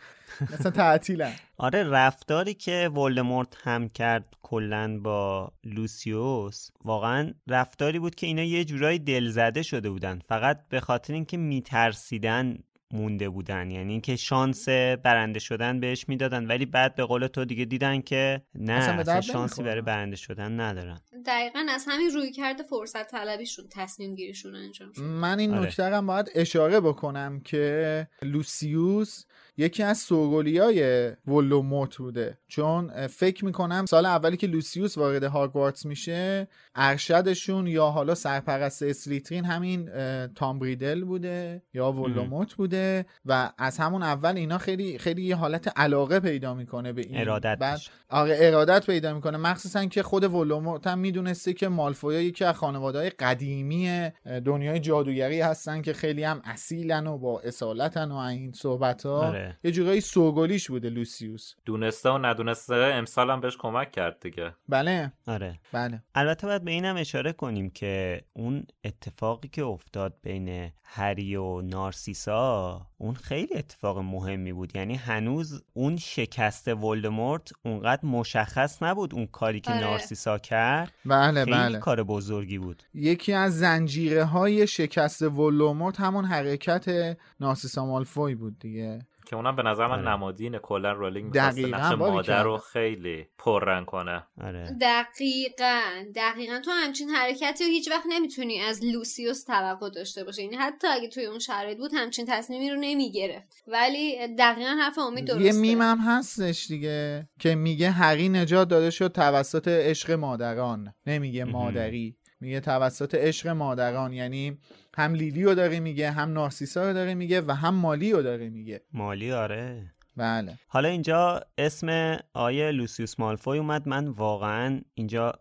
مثلا 0.42 0.72
تعطیلن. 0.72 1.32
آره 1.58 1.84
رفتاری 1.84 2.54
که 2.54 2.90
ولدمورت 2.96 3.58
هم 3.64 3.90
کرد 3.90 4.26
کلا 4.42 5.00
با 5.00 5.52
لوسیوس 5.64 6.70
واقعا 6.86 7.34
رفتاری 7.48 8.00
بود 8.00 8.16
که 8.16 8.28
اینا 8.28 8.44
یه 8.44 8.66
جورایی 8.66 9.00
دلزده 9.00 9.64
شده 9.64 9.90
بودن. 9.90 10.20
فقط 10.28 10.60
به 10.70 10.80
خاطر 10.80 11.14
اینکه 11.14 11.38
میترسیدن 11.38 12.58
مونده 12.92 13.30
بودن. 13.30 13.72
یعنی 13.72 13.92
اینکه 13.92 14.16
شانس 14.16 14.70
برنده 14.70 15.40
شدن 15.40 15.80
بهش 15.80 16.10
می‌دادن 16.10 16.46
ولی 16.46 16.66
بعد 16.66 16.96
به 16.96 17.04
قول 17.04 17.28
تو 17.28 17.46
دیگه 17.46 17.66
دیدن 17.66 18.02
که 18.02 18.42
نه 18.56 18.74
اصلا, 18.74 19.22
شانسی 19.22 19.64
برای 19.64 19.82
برنده 19.82 20.16
شدن 20.16 20.60
ندارن. 20.60 21.00
دقیقا 21.26 21.66
از 21.70 21.86
همین 21.88 22.10
روی 22.10 22.32
کرده 22.32 22.64
فرصت 22.64 23.12
طلبیشون 23.12 23.66
تصمیم 23.72 24.16
گیریشون 24.16 24.56
انجام 24.56 24.92
شد. 24.94 25.02
من 25.02 25.40
این 25.40 25.54
آره. 25.54 25.68
نکته 25.68 26.02
باید 26.02 26.32
اشاره 26.36 26.80
بکنم 26.80 27.40
که 27.40 28.08
لوسیوس 28.22 29.26
یکی 29.58 29.84
از 29.84 29.98
سوگلی 29.98 30.58
های 30.58 31.12
ولدمورت 31.28 31.98
بوده. 31.98 32.38
چون 32.48 33.08
فکر 33.08 33.46
می‌کنم 33.46 33.86
سال 33.86 34.06
اولی 34.06 34.38
که 34.38 34.48
لوسیوس 34.48 34.98
وارد 34.98 35.24
هاگوارتس 35.24 35.86
میشه 35.86 36.48
ارشدشون 36.76 37.68
یا 37.68 37.86
حالا 37.86 38.16
سرپرست 38.16 38.84
اسلیترین 38.84 39.46
همین 39.46 39.90
تام 40.28 40.53
ریدل 40.53 41.04
بوده 41.04 41.62
یا 41.74 41.92
ولدمورت 41.92 42.54
بوده 42.54 43.06
و 43.26 43.52
از 43.58 43.78
همون 43.78 44.04
اول 44.04 44.38
اینا 44.38 44.58
خیلی 44.58 44.98
خیلی 44.98 45.24
یه 45.24 45.36
حالت 45.36 45.80
علاقه 45.80 46.20
پیدا 46.20 46.54
می‌کنه 46.54 46.94
به 46.94 47.02
این. 47.02 47.18
ارادت 47.18 47.58
بعد 47.60 47.80
آره 48.10 48.38
ارادت 48.42 48.86
پیدا 48.86 49.14
می‌کنه. 49.14 49.38
مخصوصا 49.38 49.86
که 49.86 50.04
خود 50.04 50.24
ولدمورت 50.24 50.88
هم 50.88 51.00
می‌دونسته 51.00 51.54
که 51.54 51.68
مالفوی 51.68 52.13
ها 52.13 52.22
یکی 52.22 52.46
از 52.46 52.56
خانواده 52.56 53.10
قدیمی 53.10 54.10
دنیای 54.46 54.80
جادوگری 54.80 55.42
هستن 55.42 55.82
که 55.82 55.94
خیلی 55.94 56.24
هم 56.24 56.42
اصیلن 56.44 57.08
و 57.08 57.18
با 57.18 57.40
اصالتن 57.40 58.12
و 58.12 58.16
این 58.16 58.52
صحبت 58.52 59.06
ها 59.06 59.28
آره. 59.28 59.47
یه 59.64 59.72
جورایی 59.72 60.02
سوگلیش 60.02 60.70
بوده 60.70 60.90
لوسیوس. 60.90 61.54
دونسته 61.66 62.10
و 62.10 62.18
ندونسته 62.18 62.76
امسال 62.76 63.30
هم 63.30 63.42
بهش 63.42 63.58
کمک 63.58 63.92
کرد 63.92 64.20
دیگه. 64.20 64.54
بله. 64.70 65.12
آره. 65.28 65.60
بله. 65.72 66.04
البته 66.16 66.48
باید 66.48 66.64
به 66.64 66.72
اینم 66.72 66.96
اشاره 66.96 67.34
کنیم 67.34 67.70
که 67.70 68.22
اون 68.34 68.64
اتفاقی 68.84 69.48
که 69.48 69.64
افتاد 69.64 70.14
بین 70.24 70.72
هری 70.84 71.36
و 71.36 71.62
نارسیسا 71.62 72.82
اون 72.98 73.14
خیلی 73.14 73.58
اتفاق 73.58 73.98
مهمی 73.98 74.54
بود. 74.54 74.76
یعنی 74.76 74.96
هنوز 74.96 75.64
اون 75.74 75.98
شکست 75.98 76.68
ولدمورت 76.68 77.52
اونقدر 77.66 78.06
مشخص 78.06 78.84
نبود 78.84 79.14
اون 79.14 79.26
کاری 79.26 79.60
که 79.60 79.72
آره. 79.72 79.82
نارسیسا 79.82 80.38
کرد. 80.38 80.92
بله 81.06 81.46
خیلی 81.46 81.58
بله. 81.58 81.80
کار 81.80 82.04
بزرگی 82.04 82.58
بود. 82.58 82.84
یکی 82.94 83.34
از 83.34 83.60
زنجیره 83.60 84.24
های 84.24 84.68
شکست 84.68 85.22
ولدمورت 85.22 86.00
همون 86.00 86.26
حرکت 86.26 87.18
نارسیسا 87.40 87.86
مالفوی 87.86 88.36
بود 88.36 88.60
دیگه. 88.60 89.00
که 89.30 89.36
اونم 89.36 89.56
به 89.56 89.64
نظر 89.64 89.88
من 89.88 90.00
آره. 90.00 90.10
نمادین 90.10 90.58
کلا 90.58 90.92
رولینگ 90.92 91.34
می‌خواسته 91.34 91.68
نقش 91.68 91.98
مادر 91.98 92.44
رو 92.44 92.58
خیلی 92.58 93.28
پررنگ 93.38 93.86
کنه. 93.86 94.24
آره. 94.42 94.78
دقیقا 94.82 95.82
دقیقا. 96.16 96.60
تو 96.66 96.72
همچین 96.72 97.10
حرکتی 97.10 97.64
رو 97.64 97.70
هیچ 97.70 97.92
وقت 97.92 98.06
نمی‌تونی 98.10 98.60
از 98.60 98.84
لوسیوس 98.84 99.44
توقع 99.44 99.90
داشته 99.90 100.24
باشه 100.24 100.44
یعنی 100.44 100.56
حتی 100.56 100.88
اگه 100.88 101.08
توی 101.08 101.26
اون 101.26 101.40
شرایط 101.40 101.78
بود 101.78 101.92
همچین 101.94 102.26
تصمیمی 102.30 102.70
رو 102.70 102.78
نمی‌گرفت. 102.80 103.64
ولی 103.68 104.36
دقیقا 104.36 104.78
حرف 104.82 105.00
امید 105.00 105.26
درسته. 105.26 105.46
یه 105.46 105.52
میم 105.52 105.82
هم 105.82 105.98
هستش 105.98 106.68
دیگه 106.68 107.28
که 107.40 107.56
میگه 107.56 107.92
هری 107.92 108.30
نجات 108.30 108.68
داده 108.68 108.90
شد 108.90 109.12
توسط 109.12 109.68
عشق 109.68 110.12
مادران. 110.12 110.94
نمیگه 111.08 111.44
مادری. 111.44 112.18
میگه 112.40 112.60
توسط 112.60 113.16
عشق 113.16 113.48
مادران 113.48 114.14
یعنی 114.14 114.58
هم 114.96 115.14
لیلی 115.14 115.44
رو 115.44 115.56
داره 115.56 115.80
میگه 115.80 116.12
هم 116.12 116.34
نارسیسا 116.34 116.88
رو 116.88 116.94
داره 116.94 117.14
میگه 117.14 117.42
و 117.42 117.52
هم 117.52 117.76
مالی 117.76 118.12
رو 118.12 118.22
داره 118.22 118.50
میگه. 118.50 118.82
مالی 118.94 119.32
آره. 119.32 119.94
بله. 120.18 120.58
حالا 120.68 120.90
اینجا 120.90 121.42
اسم 121.58 122.18
آقای 122.34 122.72
لوسیوس 122.72 123.20
مالفوی 123.20 123.58
اومد. 123.58 123.88
من 123.88 124.08
واقعا 124.08 124.82
اینجا 124.94 125.34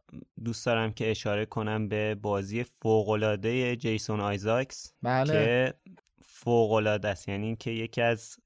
دوست 0.45 0.67
دارم 0.67 0.93
که 0.93 1.11
اشاره 1.11 1.47
کنم 1.47 1.89
به 1.89 2.15
بازی 2.15 2.65
فوقالعاده 2.65 3.77
جیسون 3.77 4.21
آیزاکس 4.21 4.93
بله. 5.03 5.33
که 5.33 5.75
فوقالعاده 6.25 7.09
است. 7.09 7.29
یعنی 7.29 7.57
که 7.57 7.71
یکی 7.71 8.03
از 8.03 8.37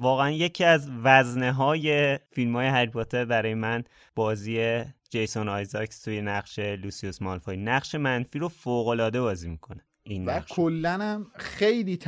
واقعا 0.00 0.30
یکی 0.30 0.64
از 0.64 0.90
وزنه 1.02 1.52
های 1.52 2.18
فیلم 2.32 2.56
های 2.56 2.66
هری 2.66 2.90
پاتر 2.90 3.24
برای 3.24 3.54
من 3.54 3.84
بازی 4.14 4.84
جیسون 5.16 5.48
آیزاکس 5.48 6.02
توی 6.02 6.22
نقش 6.22 6.58
لوسیوس 6.58 7.22
مالفوی. 7.22 7.56
نقش 7.56 7.94
منفی 7.94 8.38
رو 8.38 8.48
فوقالعاده 8.48 9.20
بازی 9.20 9.48
می‌کنه. 9.48 9.84
این 10.02 10.24
و 10.24 10.40
کلا 10.40 10.90
هم 10.90 11.26
خیلی 11.36 11.98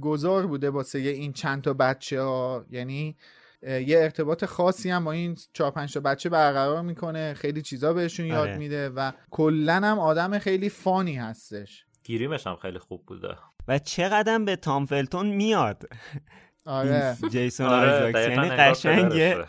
گذار 0.00 0.46
بوده 0.46 0.70
واسه 0.70 0.98
این 0.98 1.32
چند 1.32 1.62
تا 1.62 1.72
بچه 1.72 2.22
ها. 2.22 2.64
یعنی 2.70 3.16
یه 3.62 3.98
ارتباط 3.98 4.44
خاصی 4.44 4.90
هم 4.90 5.04
با 5.04 5.12
این 5.12 5.36
چهار 5.52 5.70
پنج 5.70 5.94
تا 5.94 6.00
بچه 6.00 6.28
برقرار 6.28 6.82
می‌کنه. 6.82 7.34
خیلی 7.34 7.62
چیزا 7.62 7.92
بهشون 7.92 8.26
یاد 8.26 8.38
آره. 8.38 8.56
میده 8.56 8.88
و 8.88 9.12
کلا 9.30 9.74
هم 9.74 9.98
آدم 9.98 10.38
خیلی 10.38 10.68
فانی 10.68 11.16
هستش. 11.16 11.86
گیریمش 12.04 12.46
هم 12.46 12.56
خیلی 12.56 12.78
خوب 12.78 13.06
بوده. 13.06 13.36
و 13.68 13.78
چقدر 13.78 14.38
به 14.38 14.56
تام 14.56 14.86
فلتون 14.86 15.26
میاد. 15.26 15.82
آره. 16.64 17.16
جیسون 17.30 17.66
آره 17.66 18.30
یعنی 18.30 18.48
قشنگه. 18.50 19.44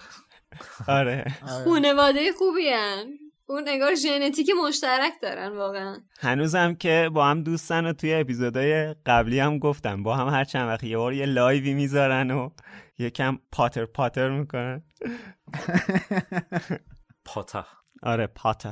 آره. 0.88 1.26
خونواده 1.64 2.32
خوبی 2.32 2.70
هن. 2.70 3.06
اون 3.50 3.64
نگار 3.68 3.96
ژنتیک 3.96 4.52
مشترک 4.68 5.14
دارن 5.22 5.58
واقعا. 5.58 5.98
هنوزم 6.20 6.76
که 6.76 7.10
با 7.14 7.26
هم 7.26 7.44
دوستن 7.44 7.86
و 7.86 7.94
توی 7.94 8.14
اپیزودهای 8.14 8.96
قبلی 9.06 9.40
هم 9.40 9.60
گفتم. 9.60 10.04
با 10.04 10.16
هم 10.16 10.28
هر 10.28 10.44
چند 10.44 10.68
وقت 10.68 10.84
یه 10.84 10.98
بار 10.98 11.14
یه 11.14 11.26
لایوی 11.26 11.74
می‌ذارن 11.74 12.32
و 12.32 12.50
یکم 13.00 13.38
پاتر 13.52 13.86
پاتر 13.86 14.30
می‌کنن. 14.30 14.84
پاتر 17.26 17.66
آره 18.04 18.28
پاتر 18.28 18.72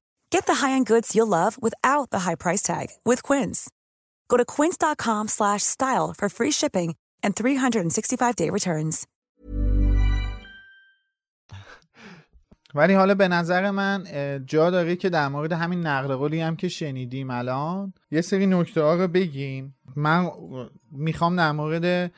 Get 0.31 0.45
the 0.45 0.59
high-end 0.61 0.85
goods 0.85 1.13
you'll 1.13 1.27
love 1.27 1.61
without 1.61 2.09
the 2.09 2.19
high 2.19 2.35
price 2.35 2.61
tag 2.61 2.87
with 3.05 3.21
Quince. 3.21 3.69
Go 4.29 4.37
to 4.37 4.45
quince.com 4.45 5.27
slash 5.27 5.63
style 5.63 6.13
for 6.17 6.29
free 6.29 6.51
shipping 6.51 6.95
and 7.21 7.35
365-day 7.35 8.49
returns. 8.49 9.07
ولی 12.75 12.93
حالا 12.93 13.15
به 13.15 13.27
نظر 13.27 13.71
من 13.71 14.03
جا 14.45 14.69
داره 14.69 14.95
که 14.95 15.09
در 15.09 15.27
مورد 15.27 15.51
همین 15.51 15.87
نقل 15.87 16.15
قولی 16.15 16.41
هم 16.41 16.55
که 16.55 16.67
شنیدیم 16.67 17.29
الان 17.29 17.93
یه 18.11 18.21
سری 18.21 18.45
نکته 18.45 18.81
ها 18.81 18.95
رو 18.95 19.07
بگیم 19.07 19.75
من 19.95 20.29
می‌خوام 20.91 21.35
در 21.35 21.51
مورد 21.51 22.11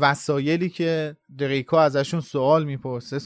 وسایلی 0.00 0.68
که 0.68 1.16
دریکو 1.38 1.76
ازشون 1.76 2.20
سوال 2.20 2.64
می‌پرسه 2.64 3.18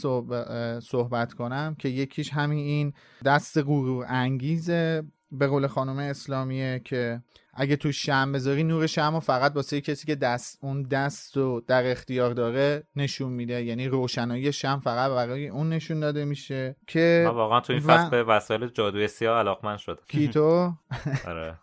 صحبت 0.81 1.33
کنم 1.33 1.77
که 1.79 1.89
یکیش 1.89 2.33
همین 2.33 2.59
این 2.59 2.93
دست 3.25 3.59
غرور 3.59 4.05
انگیزه 4.09 5.03
به 5.33 5.47
قول 5.47 5.67
خانم 5.67 5.99
اسلامیه 5.99 6.81
که 6.85 7.23
اگه 7.55 7.77
تو 7.77 7.93
شم 7.93 8.33
بذاری 8.33 8.65
نور 8.65 8.87
شم 8.87 9.15
و 9.15 9.21
فقط 9.21 9.53
واسه 9.57 9.81
کسی 9.81 10.07
که 10.07 10.15
دست 10.15 10.59
اون 10.63 10.83
دست 10.83 11.37
رو 11.37 11.63
در 11.67 11.91
اختیار 11.91 12.31
داره 12.33 12.83
نشون 12.97 13.33
میده. 13.33 13.65
یعنی 13.65 13.89
روشنایی 13.89 14.53
شم 14.53 14.81
فقط 14.85 15.11
برای 15.11 15.49
اون 15.49 15.69
نشون 15.69 16.01
داده 16.01 16.25
میشه 16.25 16.77
که 16.87 17.23
من 17.27 17.35
واقعا 17.35 17.61
تو 17.61 17.73
این 17.73 17.83
و- 17.83 17.87
فصل 17.87 18.11
به 18.11 18.23
وسایل 18.25 18.69
جادوی 18.69 19.09
سیاه 19.09 19.39
علاقمند 19.39 19.79
شدم. 19.79 20.03
کیتو؟ 20.09 20.73
آره. 21.29 21.55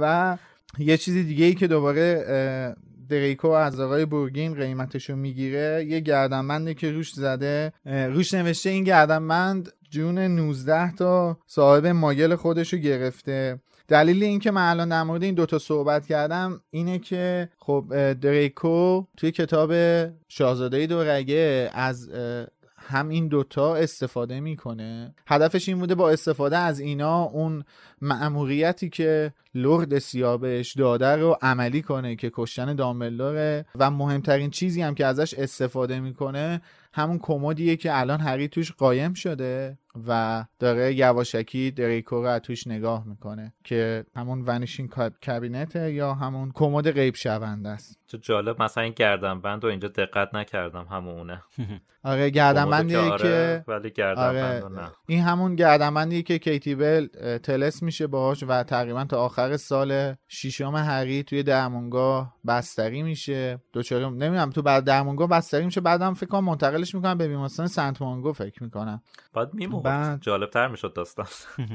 و 0.00 0.38
یه 0.78 0.96
چیزی 0.96 1.24
دیگه 1.24 1.44
ای 1.44 1.54
که 1.54 1.66
دوباره 1.66 2.24
دریکو 3.08 3.48
از 3.48 3.80
آقای 3.80 4.04
بورگین 4.04 4.54
قیمتشو 4.54 5.16
می‌گیره 5.16 5.86
یه 5.88 6.00
گردنبنده 6.00 6.74
که 6.74 6.90
روش 6.90 7.12
زده 7.12 7.72
روش 7.84 8.34
نوشته 8.34 8.70
این 8.70 8.84
گردنبند 8.84 9.72
جون 9.90 10.18
19 10.18 10.92
تا 10.92 11.38
صاحب 11.46 11.86
مایل 11.86 12.34
خودشو 12.34 12.76
گرفته. 12.76 13.60
دلیل 13.88 14.22
اینکه 14.22 14.50
من 14.50 14.70
الان 14.70 14.88
در 14.88 15.02
مورد 15.02 15.22
این 15.22 15.34
دوتا 15.34 15.58
صحبت 15.58 16.06
کردم 16.06 16.60
اینه 16.70 16.98
که 16.98 17.48
خب 17.58 18.12
دریکو 18.12 19.04
توی 19.16 19.30
کتاب 19.30 19.72
شاهزاده 20.28 20.86
دورگه 20.86 21.70
از 21.74 22.10
هم 22.76 23.08
این 23.08 23.28
دوتا 23.28 23.76
استفاده 23.76 24.40
می‌کنه. 24.40 25.14
هدفش 25.26 25.68
این 25.68 25.78
بوده 25.78 25.94
با 25.94 26.10
استفاده 26.10 26.56
از 26.56 26.80
اینا 26.80 27.22
اون 27.22 27.64
مأموریتی 28.02 28.88
که 28.88 29.32
لرد 29.56 29.98
سیاه 29.98 30.40
بهش 30.40 30.72
داده 30.72 31.16
رو 31.16 31.36
عملی 31.42 31.82
کنه 31.82 32.16
که 32.16 32.30
کشتن 32.34 32.74
دامبلدوره 32.74 33.66
و 33.74 33.90
مهمترین 33.90 34.50
چیزی 34.50 34.82
هم 34.82 34.94
که 34.94 35.06
ازش 35.06 35.34
استفاده 35.34 36.00
می‌کنه 36.00 36.60
همون 36.92 37.18
کمدیه 37.22 37.76
که 37.76 38.00
الان 38.00 38.20
هری 38.20 38.48
توش 38.48 38.72
قایم 38.72 39.14
شده 39.14 39.78
و 40.08 40.44
داره 40.58 40.94
یواشکی 40.94 41.70
دریکو 41.70 42.16
رو 42.16 42.28
از 42.28 42.40
توش 42.40 42.66
نگاه 42.66 43.04
می‌کنه 43.06 43.52
که 43.64 44.04
همون 44.16 44.44
ونیشین 44.46 44.90
کابینته 45.26 45.92
یا 45.92 46.14
همون 46.14 46.52
کمد 46.54 46.90
غیب 46.90 47.14
شونده 47.14 47.68
است. 47.68 47.98
چه 48.06 48.18
جالب 48.18 48.62
مثلا 48.62 48.84
این 48.84 48.92
گردنبند 48.96 49.64
رو 49.64 49.70
اینجا 49.70 49.88
دقت 49.88 50.34
نکردم 50.34 50.86
همونه 50.90 51.42
آره 52.04 52.30
گردنبندیه 52.30 52.98
آره، 52.98 53.18
که 53.18 53.64
ولی 53.68 53.90
گردنبند 53.90 54.62
آره 54.62 54.82
نه. 54.82 54.90
این 55.06 55.20
همون 55.20 55.56
گردنبندیه 55.56 56.22
که 56.22 56.38
کیتی 56.38 56.74
بل 56.74 57.06
تلس 57.38 57.82
میشه 57.82 58.06
باهاش 58.06 58.44
و 58.48 58.62
تقریبا 58.62 59.04
تا 59.04 59.24
آخر 59.24 59.45
سال 59.56 60.14
ششم 60.28 60.76
هری 60.76 61.22
توی 61.22 61.42
درمونگاه 61.42 62.36
بستری 62.46 63.02
میشه. 63.02 63.58
دوچاره 63.72 64.04
نمی‌دونم 64.08 64.50
تو 64.50 64.62
بعد 64.62 64.84
درمونگاه 64.84 65.28
بستری 65.28 65.64
میشه 65.64 65.80
بعدم 65.80 66.14
فکر 66.14 66.26
کنم 66.26 66.44
منتقلش 66.44 66.94
می‌کنم 66.94 67.18
به 67.18 67.28
بیمارستان 67.28 67.66
سنت 67.66 68.02
مانگو 68.02 68.32
فکر 68.32 68.62
می‌کنم. 68.62 69.02
باید 69.32 69.54
میموند 69.54 69.84
بعد- 69.84 70.20
جالب 70.22 70.50
تر 70.50 70.68
می‌شد 70.68 70.92
داستان. 70.92 71.26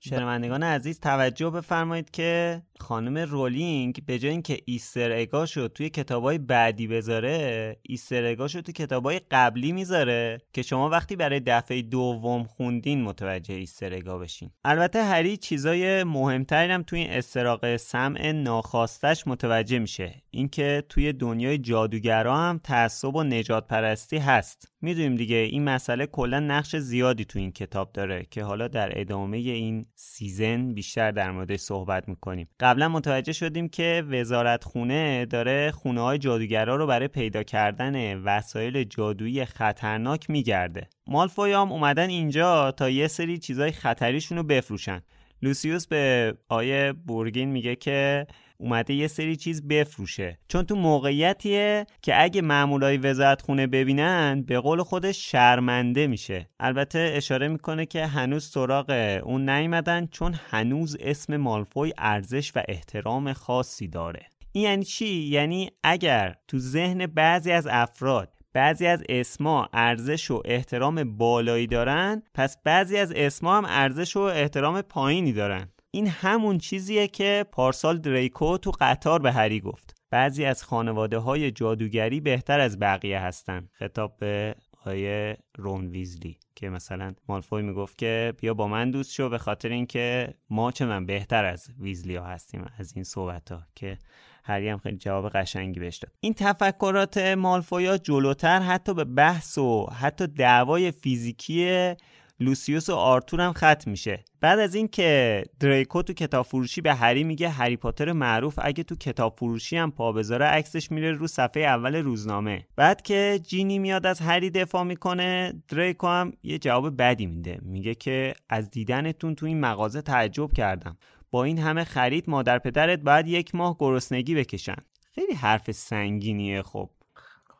شنوندگان 0.00 0.62
عزیز 0.62 1.00
توجه 1.00 1.50
بفرمایید 1.50 2.10
که 2.10 2.62
خانم 2.78 3.18
رولینگ 3.18 4.02
به 4.06 4.18
جای 4.18 4.30
اینکه 4.30 4.58
Easter 4.64 5.12
egg 5.12 5.40
اشو 5.40 5.68
توی 5.68 5.90
کتابای 5.90 6.38
بعدی 6.38 6.86
بذاره 6.86 7.76
Easter 7.82 8.24
egg 8.24 8.42
اشو 8.42 8.60
توی 8.60 8.72
کتابای 8.74 9.20
قبلی 9.30 9.72
می‌ذاره 9.72 10.38
که 10.52 10.62
شما 10.62 10.88
وقتی 10.88 11.16
برای 11.16 11.40
دفعه 11.40 11.82
دوم 11.82 12.44
خوندین 12.44 13.02
متوجه 13.02 13.54
Easter 13.54 13.94
egg 13.94 14.12
ا 14.12 14.18
بشین. 14.18 14.50
البته 14.64 15.04
هری 15.04 15.36
چیزای 15.36 16.04
مهمتری 16.04 16.72
هم 16.72 16.82
توی 16.82 16.98
این 16.98 17.10
استراق 17.10 17.76
سمع 17.76 18.32
ناخواستش 18.32 19.26
متوجه 19.26 19.78
میشه. 19.78 20.22
اینکه 20.30 20.84
توی 20.88 21.12
دنیای 21.12 21.58
جادوگرا 21.58 22.36
هم 22.36 22.60
تعصب 22.64 23.16
و 23.16 23.22
نژاد 23.22 23.66
پرستی 23.66 24.18
هست. 24.18 24.69
می‌دونیم 24.82 25.16
دیگه 25.16 25.36
این 25.36 25.64
مسئله 25.64 26.06
کلا 26.06 26.40
نقش 26.40 26.76
زیادی 26.76 27.24
تو 27.24 27.38
این 27.38 27.52
کتاب 27.52 27.92
داره 27.92 28.26
که 28.30 28.44
حالا 28.44 28.68
در 28.68 29.00
ادامه 29.00 29.36
این 29.36 29.86
season 29.94 30.72
بیشتر 30.74 31.10
در 31.10 31.30
موردش 31.30 31.60
صحبت 31.60 32.08
می‌کنیم. 32.08 32.48
قبلا 32.60 32.88
متوجه 32.88 33.32
شدیم 33.32 33.68
که 33.68 34.04
وزارت 34.10 34.64
خونه 34.64 35.26
داره 35.26 35.70
خونه 35.70 36.00
های 36.00 36.18
جادوگرا 36.18 36.76
رو 36.76 36.86
برای 36.86 37.08
پیدا 37.08 37.42
کردن 37.42 38.14
وسایل 38.14 38.84
جادویی 38.84 39.44
خطرناک 39.44 40.30
میگرده. 40.30 40.88
مالفوی 41.06 41.52
هم 41.52 41.72
اومدن 41.72 42.08
اینجا 42.08 42.70
تا 42.70 42.90
یه 42.90 43.08
سری 43.08 43.38
چیزای 43.38 43.72
خطریشون 43.72 44.38
رو 44.38 44.44
بفروشن. 44.44 45.00
لوسیوس 45.42 45.86
به 45.86 46.34
آیه 46.48 46.92
بورگین 46.92 47.48
میگه 47.48 47.76
که 47.76 48.26
اومده 48.60 48.94
یه 48.94 49.08
سری 49.08 49.36
چیز 49.36 49.68
بفروشه. 49.68 50.38
چون 50.48 50.62
تو 50.62 50.74
موقعیتیه 50.74 51.86
که 52.02 52.22
اگه 52.22 52.42
مامورای 52.42 52.96
وزارت 52.96 53.42
خونه 53.42 53.66
ببینن 53.66 54.42
به 54.42 54.60
قول 54.60 54.82
خودش 54.82 55.30
شرمنده 55.30 56.06
میشه. 56.06 56.48
البته 56.60 57.12
اشاره 57.14 57.48
می‌کنه 57.48 57.86
که 57.86 58.06
هنوز 58.06 58.44
سراغ 58.44 59.20
اون 59.24 59.48
نیومدن 59.50 60.06
چون 60.06 60.34
هنوز 60.50 60.96
اسم 61.00 61.36
مالفوی 61.36 61.92
ارزش 61.98 62.52
و 62.56 62.62
احترام 62.68 63.32
خاصی 63.32 63.88
داره. 63.88 64.26
این 64.52 64.64
یعنی 64.64 64.84
چی؟ 64.84 65.06
یعنی 65.06 65.70
اگر 65.84 66.34
تو 66.48 66.58
ذهن 66.58 67.06
بعضی 67.06 67.52
از 67.52 67.66
افراد 67.70 68.28
بعضی 68.52 68.86
از 68.86 69.02
اسما 69.08 69.68
ارزش 69.72 70.30
و 70.30 70.42
احترام 70.44 71.16
بالایی 71.16 71.66
دارن 71.66 72.22
پس 72.34 72.56
بعضی 72.64 72.96
از 72.96 73.12
اسما 73.12 73.56
هم 73.56 73.64
ارزش 73.68 74.16
و 74.16 74.20
احترام 74.20 74.82
پایینی 74.82 75.32
دارن. 75.32 75.68
این 75.90 76.06
همون 76.06 76.58
چیزیه 76.58 77.08
که 77.08 77.44
پارسال 77.52 77.98
دریکو 77.98 78.58
تو 78.58 78.72
قطار 78.80 79.22
به 79.22 79.32
هری 79.32 79.60
گفت. 79.60 79.94
بعضی 80.10 80.44
از 80.44 80.62
خانواده 80.62 81.18
های 81.18 81.50
جادوگری 81.50 82.20
بهتر 82.20 82.60
از 82.60 82.78
بقیه 82.78 83.20
هستن. 83.20 83.68
خطاب 83.72 84.16
به 84.18 84.54
آیه 84.84 85.36
رون 85.56 85.86
ویزلی 85.86 86.38
که 86.54 86.68
مثلا 86.68 87.14
مالفوی 87.28 87.62
می‌گفت 87.62 87.98
که 87.98 88.34
بیا 88.38 88.54
با 88.54 88.68
من 88.68 88.90
دوست 88.90 89.12
شو 89.12 89.28
به 89.28 89.38
خاطر 89.38 89.68
اینکه 89.68 90.34
ما 90.50 90.72
چه 90.72 90.86
من 90.86 91.06
بهتر 91.06 91.44
از 91.44 91.68
ویزلی 91.78 92.16
ها 92.16 92.26
هستیم 92.26 92.64
از 92.78 92.92
این 92.94 93.04
صحبت 93.04 93.52
ها 93.52 93.62
که 93.74 93.98
هری 94.44 94.68
هم 94.68 94.78
خیلی 94.78 94.96
جواب 94.96 95.28
قشنگی 95.28 95.80
بهش 95.80 95.96
داد. 95.96 96.12
این 96.20 96.34
تفکرات 96.34 97.18
مالفویا 97.18 97.98
جلوتر 97.98 98.60
حتی 98.60 98.94
به 98.94 99.04
بحث 99.04 99.58
و 99.58 99.86
حتی 99.86 100.26
دعوای 100.26 100.90
فیزیکی 100.90 101.94
لوسیوس 102.40 102.88
و 102.90 102.94
آرتور 102.94 103.40
هم 103.40 103.52
ختم 103.52 103.90
میشه. 103.90 104.24
بعد 104.40 104.58
از 104.58 104.74
اینکه 104.74 105.42
دریکو 105.60 106.02
تو 106.02 106.12
کتاب 106.12 106.46
فروشی 106.46 106.80
به 106.80 106.94
هری 106.94 107.24
میگه 107.24 107.48
هری 107.48 107.76
پاتر 107.76 108.12
معروف 108.12 108.58
اگه 108.62 108.82
تو 108.82 108.96
کتاب 108.96 109.36
فروشی 109.38 109.76
هم 109.76 109.90
پا 109.90 110.12
بذاره 110.12 110.46
عکسش 110.46 110.90
میره 110.90 111.12
رو 111.12 111.26
صفحه 111.26 111.62
اول 111.62 111.96
روزنامه. 111.96 112.66
بعد 112.76 113.02
که 113.02 113.40
جینی 113.42 113.78
میاد 113.78 114.06
از 114.06 114.20
هری 114.20 114.50
دفاع 114.50 114.82
می‌کنه 114.82 115.62
دریکو 115.68 116.06
هم 116.06 116.32
یه 116.42 116.58
جواب 116.58 116.96
بدی 117.02 117.26
میده. 117.26 117.58
میگه 117.62 117.94
که 117.94 118.34
از 118.48 118.70
دیدنتون 118.70 119.34
تو 119.34 119.46
این 119.46 119.60
مغازه 119.60 120.02
تعجب 120.02 120.52
کردم. 120.52 120.96
با 121.30 121.44
این 121.44 121.58
همه 121.58 121.84
خرید 121.84 122.30
مادر 122.30 122.58
پدرت 122.58 123.00
باید 123.00 123.28
یک 123.28 123.54
ماه 123.54 123.76
گرسنگی 123.78 124.34
بکشن. 124.34 124.76
خیلی 125.14 125.34
حرف 125.34 125.70
سنگینیه 125.70 126.62
خب. 126.62 126.90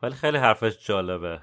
ولی 0.03 0.13
خیلی 0.13 0.37
حرفش 0.37 0.87
جالبه. 0.87 1.39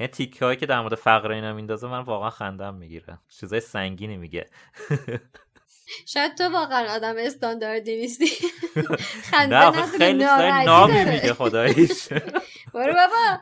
یعنی 0.00 0.12
تیکه 0.12 0.44
هایی 0.44 0.56
که 0.56 0.66
در 0.66 0.80
مورد 0.80 0.94
فقر 0.94 1.30
اینا 1.30 1.52
میندازه 1.52 1.86
من 1.86 2.00
واقعا 2.00 2.30
خندم 2.30 2.74
می‌گیره 2.74 3.18
چیزای 3.40 3.60
سنگینی 3.60 4.16
میگه. 4.16 4.46
شاید 6.06 6.34
تو 6.34 6.44
واقعا 6.44 6.94
آدم 6.94 7.14
استانداردی 7.18 7.96
نیستی. 7.96 8.26
خنده 9.30 9.70
نه 9.70 9.86
خیلی 9.86 10.24
نامی 10.64 11.04
میگه 11.04 11.34
خداییش. 11.34 12.08
برو 12.74 12.94
بابا. 12.94 13.38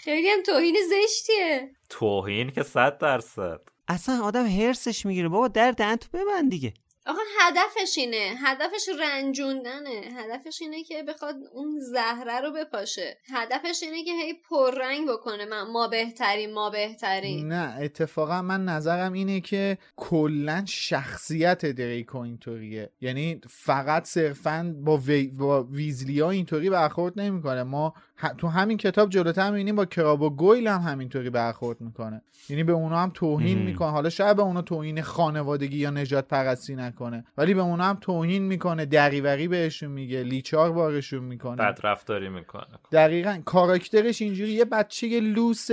خیلی 0.00 0.28
هم 0.28 0.42
توهین 0.42 0.76
زشتیه. 0.90 1.70
توهین 1.88 2.50
که 2.50 2.62
صد 2.62 2.98
درصد. 2.98 3.60
اصلا 3.88 4.24
آدم 4.24 4.46
هرسش 4.46 5.06
می‌گیره. 5.06 5.28
بابا 5.28 5.48
در 5.48 5.70
دهن 5.70 5.96
تو 5.96 6.08
ببند 6.12 6.50
دیگه. 6.50 6.74
آقا 7.06 7.20
هدفش 7.40 7.98
اینه. 7.98 8.34
هدفش 8.38 8.88
رنجوندنه. 9.00 10.00
هدفش 10.16 10.62
اینه 10.62 10.82
که 10.82 11.02
بخواد 11.02 11.34
اون 11.52 11.78
زهره 11.80 12.40
رو 12.40 12.52
بپاشه. 12.52 13.18
هدفش 13.34 13.82
اینه 13.82 14.04
که 14.04 14.10
هی 14.10 14.34
پررنگ 14.50 15.08
بکنه. 15.08 15.44
من 15.44 15.62
ما 15.62 15.88
بهترین 15.88 16.54
ما 16.54 16.70
بهترین 16.70 17.48
نه 17.48 17.76
اتفاقا 17.80 18.42
من 18.42 18.64
نظرم 18.64 19.12
اینه 19.12 19.40
که 19.40 19.78
کلا 19.96 20.64
شخصیت 20.66 21.66
دریکو 21.66 22.18
اینطوریه. 22.18 22.90
یعنی 23.00 23.40
فقط 23.48 24.04
صرفا 24.04 24.74
با, 24.84 24.96
وی... 24.96 25.26
با 25.26 25.62
ویزلیا 25.62 26.30
اینطوری 26.30 26.70
برخورد 26.70 27.20
نمی‌کنه. 27.20 27.62
ما 27.62 27.94
تو 28.38 28.48
همین 28.48 28.76
کتاب 28.76 29.10
جلوتر 29.10 29.50
می‌بینیم 29.50 29.76
با 29.76 29.84
کراب 29.84 30.22
و 30.22 30.30
گویل 30.30 30.68
هم 30.68 30.80
همینطوری 30.80 31.30
برخورد 31.30 31.80
می‌کنه. 31.80 32.22
یعنی 32.48 32.64
به 32.64 32.72
اونا 32.72 32.98
هم 32.98 33.10
توهین 33.14 33.58
می‌کنه. 33.58 33.90
حالا 33.90 34.10
شاید 34.10 34.36
به 34.36 34.42
اونا 34.42 34.62
توهین 34.62 35.02
خانوادگی 35.02 35.78
یا 35.78 35.90
نژاد 35.90 36.28
پرستی 36.28 36.74
نکنه 36.74 37.24
ولی 37.38 37.54
به 37.54 37.60
اونا 37.60 37.84
هم 37.84 37.98
توهین 38.00 38.42
می‌کنه 38.42 38.84
دری 38.84 39.16
وری 39.16 39.48
بهشون 39.48 39.90
میگه 39.90 40.22
لیچار 40.22 40.72
بارشون 40.72 41.24
می‌کنه. 41.24 41.56
بد 41.56 41.78
رفتاری 41.82 42.28
می‌کنه. 42.28 42.66
دقیقا 42.92 43.42
کاراکترش 43.44 44.22
اینجوری 44.22 44.52
یه 44.52 44.64
بچه 44.64 45.20
لوس 45.20 45.68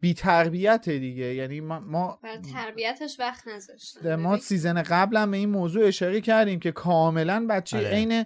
بی 0.00 0.14
تربیت 0.14 0.88
دیگه. 0.88 1.34
یعنی 1.34 1.60
ما, 1.60 1.80
ما 1.80 2.18
تربیتش 2.54 3.20
وقت 3.20 3.48
نذاشتن. 3.48 4.14
ما 4.14 4.36
season 4.36 4.82
قبلا 4.82 5.26
به 5.26 5.36
این 5.36 5.50
موضوع 5.50 5.86
اشاره 5.86 6.20
کردیم 6.20 6.60
که 6.60 6.72
کاملا 6.72 7.46
بچه 7.50 7.78
آره. 7.78 7.88
عین 7.88 8.24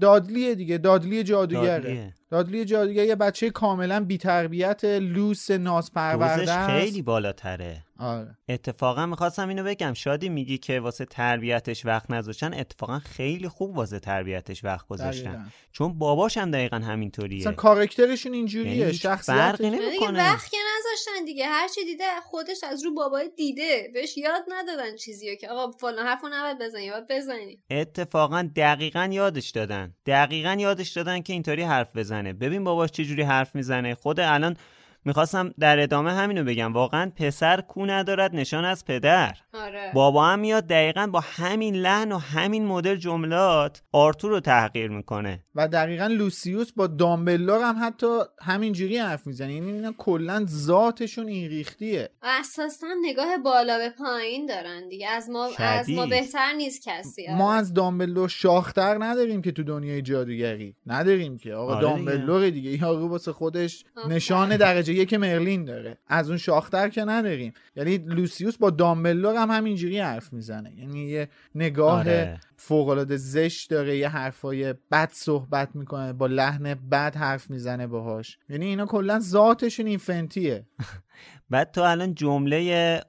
دادلیه 0.00 0.54
دیگه. 0.54 0.78
دادلی 0.78 1.22
جادوگره. 1.22 2.12
دادلی 2.30 2.64
جادوگر 2.64 3.04
یه 3.04 3.16
بچه 3.16 3.50
کاملا 3.50 4.04
بیتربیت 4.04 4.84
لوس 4.84 5.50
نازپرورده 5.50 6.52
است 6.52 6.70
خیلی 6.70 7.02
بالاتره. 7.02 7.84
آره. 7.98 8.38
اتفاقا 8.48 9.06
می‌خواستم 9.06 9.48
اینو 9.48 9.64
بگم. 9.64 9.94
شادی 9.94 10.28
میگی 10.28 10.58
که 10.58 10.80
واسه 10.80 11.04
تربیتش 11.04 11.86
وقت 11.86 12.10
نذاشتن. 12.10 12.54
اتفاقا 12.54 12.98
خیلی 12.98 13.48
خوب 13.48 13.76
واسه 13.76 13.98
تربیتش 13.98 14.64
وقت 14.64 14.86
گذاشتن. 14.86 15.52
چون 15.72 15.98
باباش 15.98 16.38
هم 16.38 16.50
دقیقا 16.50 16.76
همینطوریه. 16.76 17.40
مثلا 17.40 17.52
کارکترشون 17.52 18.32
اینجوریه. 18.32 18.76
یعنی 18.76 18.92
فرقی 18.92 19.70
نمی‌کنه. 19.70 20.18
وقت 20.18 20.50
که 20.50 20.56
نذاشتن 20.78 21.24
دیگه. 21.24 21.46
هر 21.46 21.68
چی 21.68 21.84
دیده 21.84 22.04
خودش 22.24 22.64
از 22.64 22.84
رو 22.84 22.94
بابای 22.94 23.30
دیده. 23.36 23.90
بهش 23.94 24.18
یاد 24.18 24.42
ندادن 24.48 24.96
چیزیو 24.96 25.34
که 25.34 25.48
آقا 25.48 25.70
فلان 25.70 26.06
حرفو 26.06 26.28
نباید 26.32 26.58
بزنی 26.58 26.84
یاد 26.84 27.06
بزنی. 27.10 27.62
اتفاقا 27.70 28.48
دقیقا 28.56 29.08
یادش 29.12 29.50
دادن. 29.50 29.94
دقیقا 30.06 30.56
یادش 30.60 30.88
دادن 30.90 31.20
که 31.20 31.32
اینطوری 31.32 31.62
حرف 31.62 31.96
بزنه. 31.96 32.32
ببین 32.32 32.64
باباش 32.64 32.90
چجوری 32.90 33.22
حرف 33.22 33.54
می‌زنه. 33.54 33.94
خود 33.94 34.20
الان 34.20 34.56
می‌خواستم 35.04 35.54
در 35.60 35.80
ادامه 35.80 36.12
همینو 36.12 36.44
بگم. 36.44 36.72
واقعا 36.72 37.12
پسر 37.16 37.60
کو 37.60 37.86
ندارد 37.86 38.36
نشان 38.36 38.64
از 38.64 38.84
پدر. 38.84 39.36
آره. 39.54 39.90
بابا 39.94 40.26
هم 40.26 40.38
میاد 40.38 40.66
دقیقا 40.66 41.06
با 41.06 41.20
همین 41.20 41.74
لحن 41.74 42.12
و 42.12 42.18
همین 42.18 42.66
مدل 42.66 42.96
جملات 42.96 43.82
آرتور 43.92 44.30
رو 44.30 44.40
تحقیر 44.40 44.90
می‌کنه. 44.90 45.44
و 45.54 45.68
دقیقا 45.68 46.06
لوسیوس 46.06 46.72
با 46.72 46.86
دامبلور 46.86 47.60
هم 47.62 47.76
حتی 47.80 48.18
همینجوری 48.42 48.98
حرف 48.98 49.26
می‌زنه. 49.26 49.54
یعنی 49.54 49.72
اینا 49.72 49.92
کلا 49.98 50.46
ذاتشون 50.48 51.28
این 51.28 51.48
ریختیه 51.48 52.10
اساسا 52.22 52.86
نگاه 53.02 53.38
بالا 53.44 53.78
به 53.78 53.90
پایین 53.90 54.46
دارن 54.46 54.88
دیگه. 54.88 55.08
از 55.08 55.30
ما 55.30 55.50
از 55.58 55.90
ما 55.90 56.06
بهتر 56.06 56.52
نیست 56.56 56.82
کسی 56.88 57.28
آره. 57.28 57.38
ما 57.38 57.54
از 57.54 57.74
دامبلور 57.74 58.28
شاختر 58.28 58.96
نداریم 59.00 59.42
که 59.42 59.52
تو 59.52 59.62
دنیای 59.62 60.02
جادوگری. 60.02 60.76
نداریم 60.86 61.38
که. 61.38 61.54
آقا 61.54 61.74
آره 61.74 61.82
دامبلور 61.82 62.50
دیگه. 62.50 62.82
یارو 62.82 63.08
واسه 63.08 63.32
خودش 63.32 63.84
نشان 64.08 64.56
درجه 64.56 64.93
یک 64.94 65.14
مرلین 65.14 65.64
داره. 65.64 65.98
از 66.06 66.28
اون 66.28 66.38
شاختر 66.38 66.88
که 66.88 67.04
نداریم. 67.04 67.52
یعنی 67.76 67.96
لوسیوس 67.96 68.56
با 68.56 68.70
دامبلور 68.70 69.36
هم 69.36 69.50
همینجوری 69.50 69.98
حرف 69.98 70.32
می‌زنه. 70.32 70.72
یعنی 70.78 71.08
یه 71.08 71.28
نگاه 71.54 71.98
آره. 71.98 72.40
فوق 72.56 72.88
العاده 72.88 73.16
زشت 73.16 73.70
داره 73.70 73.96
یه 73.96 74.08
حرفای 74.08 74.74
بد 74.90 75.10
صحبت 75.12 75.76
می‌کنه 75.76 76.12
با 76.12 76.26
لحن 76.26 76.74
بد 76.74 77.16
حرف 77.16 77.50
می‌زنه 77.50 77.86
باهاش. 77.86 78.38
یعنی 78.48 78.66
اینا 78.66 78.86
کلا 78.86 79.18
ذاتشون 79.18 79.86
این 79.86 79.98
فنتیه 79.98 80.66
بعد 81.50 81.70
تو 81.70 81.80
الان 81.80 82.14
جمله 82.14 83.00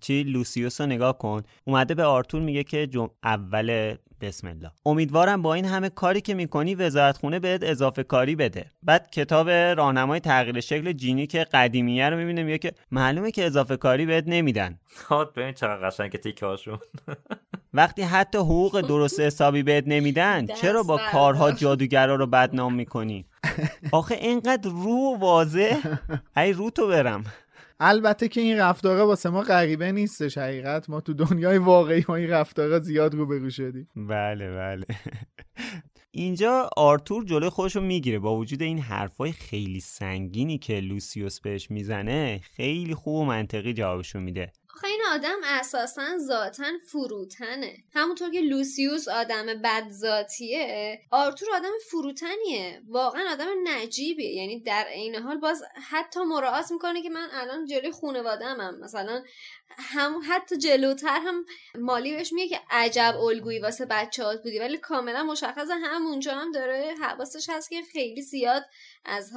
چی 0.00 0.22
لوسیوس 0.22 0.80
رو 0.80 0.86
نگاه 0.86 1.18
کن. 1.18 1.42
اومده 1.64 1.94
به 1.94 2.04
آرتور 2.04 2.42
میگه 2.42 2.64
که 2.64 2.86
جم... 2.86 3.10
اول 3.24 3.96
بسم 4.20 4.46
الله. 4.46 4.70
امیدوارم 4.86 5.42
با 5.42 5.54
این 5.54 5.64
همه 5.64 5.88
کاری 5.88 6.20
که 6.20 6.34
می‌کنی 6.34 6.74
وزارت 6.74 7.16
خونه 7.16 7.38
بهت 7.38 7.62
اضافه 7.62 8.02
کاری 8.02 8.36
بده. 8.36 8.66
بعد 8.82 9.10
کتاب 9.10 9.50
راهنمای 9.50 10.20
تغییر 10.20 10.60
شکل 10.60 10.92
جینی 10.92 11.26
که 11.26 11.44
قدیمیه 11.44 12.08
رو 12.08 12.16
می‌بینه 12.16 12.42
میگه 12.42 12.58
که 12.58 12.72
معلومه 12.90 13.30
که 13.30 13.46
اضافه 13.46 13.76
کاری 13.76 14.06
بهت 14.06 14.24
نمیدن. 14.26 14.78
خود 15.08 15.32
ببین 15.32 15.52
چقدر 15.52 15.88
قشنگ 15.88 16.16
تیکه 16.16 16.46
هاشون. 16.46 16.78
وقتی 17.74 18.02
حتی 18.02 18.38
حقوق 18.38 18.80
درست 18.80 19.20
حسابی 19.20 19.62
بهت 19.62 19.84
نمیدن 19.86 20.46
چرا 20.46 20.82
با 20.82 21.00
کارها 21.12 21.52
جادوگرا 21.52 22.14
رو 22.14 22.26
بدنام 22.26 22.74
می‌کنی؟ 22.74 23.26
آخه 23.92 24.14
اینقدر 24.14 24.70
رو 24.70 25.16
واضح؟ 25.20 25.76
ای 26.36 26.52
رو 26.52 26.70
تو 26.70 26.86
برم. 26.88 27.24
البته 27.80 28.28
که 28.28 28.40
این 28.40 28.56
رفتارا 28.56 29.06
واسه 29.06 29.30
ما 29.30 29.40
غریبه 29.40 29.92
نیستش 29.92 30.38
حقیقت. 30.38 30.90
ما 30.90 31.00
تو 31.00 31.14
دنیای 31.14 31.58
واقعی 31.58 32.04
ما 32.08 32.16
این 32.16 32.30
رفتارا 32.30 32.78
زیاد 32.78 33.14
رو 33.14 33.26
برو 33.26 33.50
شدیم. 33.50 33.88
بله 33.96 34.50
بله. 34.50 34.84
اینجا 36.10 36.70
آرتور 36.76 37.24
جلوی 37.24 37.48
خودش 37.48 37.76
رو 37.76 37.82
می‌گیره. 37.82 38.18
با 38.18 38.36
وجود 38.36 38.62
این 38.62 38.78
حرفای 38.78 39.32
خیلی 39.32 39.80
سنگینی 39.80 40.58
که 40.58 40.80
لوسیوس 40.80 41.40
بهش 41.40 41.70
می‌زنه 41.70 42.40
خیلی 42.56 42.94
خوب 42.94 43.14
و 43.14 43.24
منطقی 43.24 43.72
جوابشو 43.72 44.20
میده. 44.20 44.52
آخه 44.80 44.88
این 44.88 45.02
آدم 45.14 45.36
اساسا 45.44 46.18
ذاتا 46.18 46.64
فروتنه. 46.86 47.76
همونطور 47.94 48.30
که 48.30 48.40
لوسیوس 48.40 49.08
آدم 49.08 49.46
بد 49.46 49.90
ذاتیه 49.90 51.00
آرتور 51.10 51.48
آدم 51.54 51.72
فروتنیه. 51.90 52.82
واقعا 52.88 53.32
آدم 53.32 53.46
نجیبیه. 53.64 54.34
یعنی 54.34 54.60
در 54.60 54.84
عین 54.84 55.14
حال 55.14 55.38
باز 55.38 55.62
حتی 55.90 56.20
مراعات 56.20 56.70
می‌کنه 56.72 57.02
که 57.02 57.10
من 57.10 57.28
الان 57.32 57.66
جلوی 57.66 57.90
خونوادم 57.90 58.60
هم 58.60 58.80
مثلا 58.80 59.22
هم 59.78 60.20
حتی 60.28 60.56
جلوتر 60.56 61.20
هم 61.20 61.44
مالی 61.74 62.16
بهش 62.16 62.32
میگه 62.32 62.56
که 62.56 62.62
عجب 62.70 63.16
الگویی 63.16 63.58
واسه 63.58 63.86
بچه‌هات 63.86 64.42
بودی. 64.42 64.58
ولی 64.58 64.78
کاملا 64.78 65.22
مشخصه 65.22 65.74
همونجا 65.74 66.34
هم 66.34 66.52
داره 66.52 66.94
حواسش 67.00 67.48
هست 67.48 67.70
که 67.70 67.82
خیلی 67.92 68.22
زیاد 68.22 68.62
از 69.04 69.32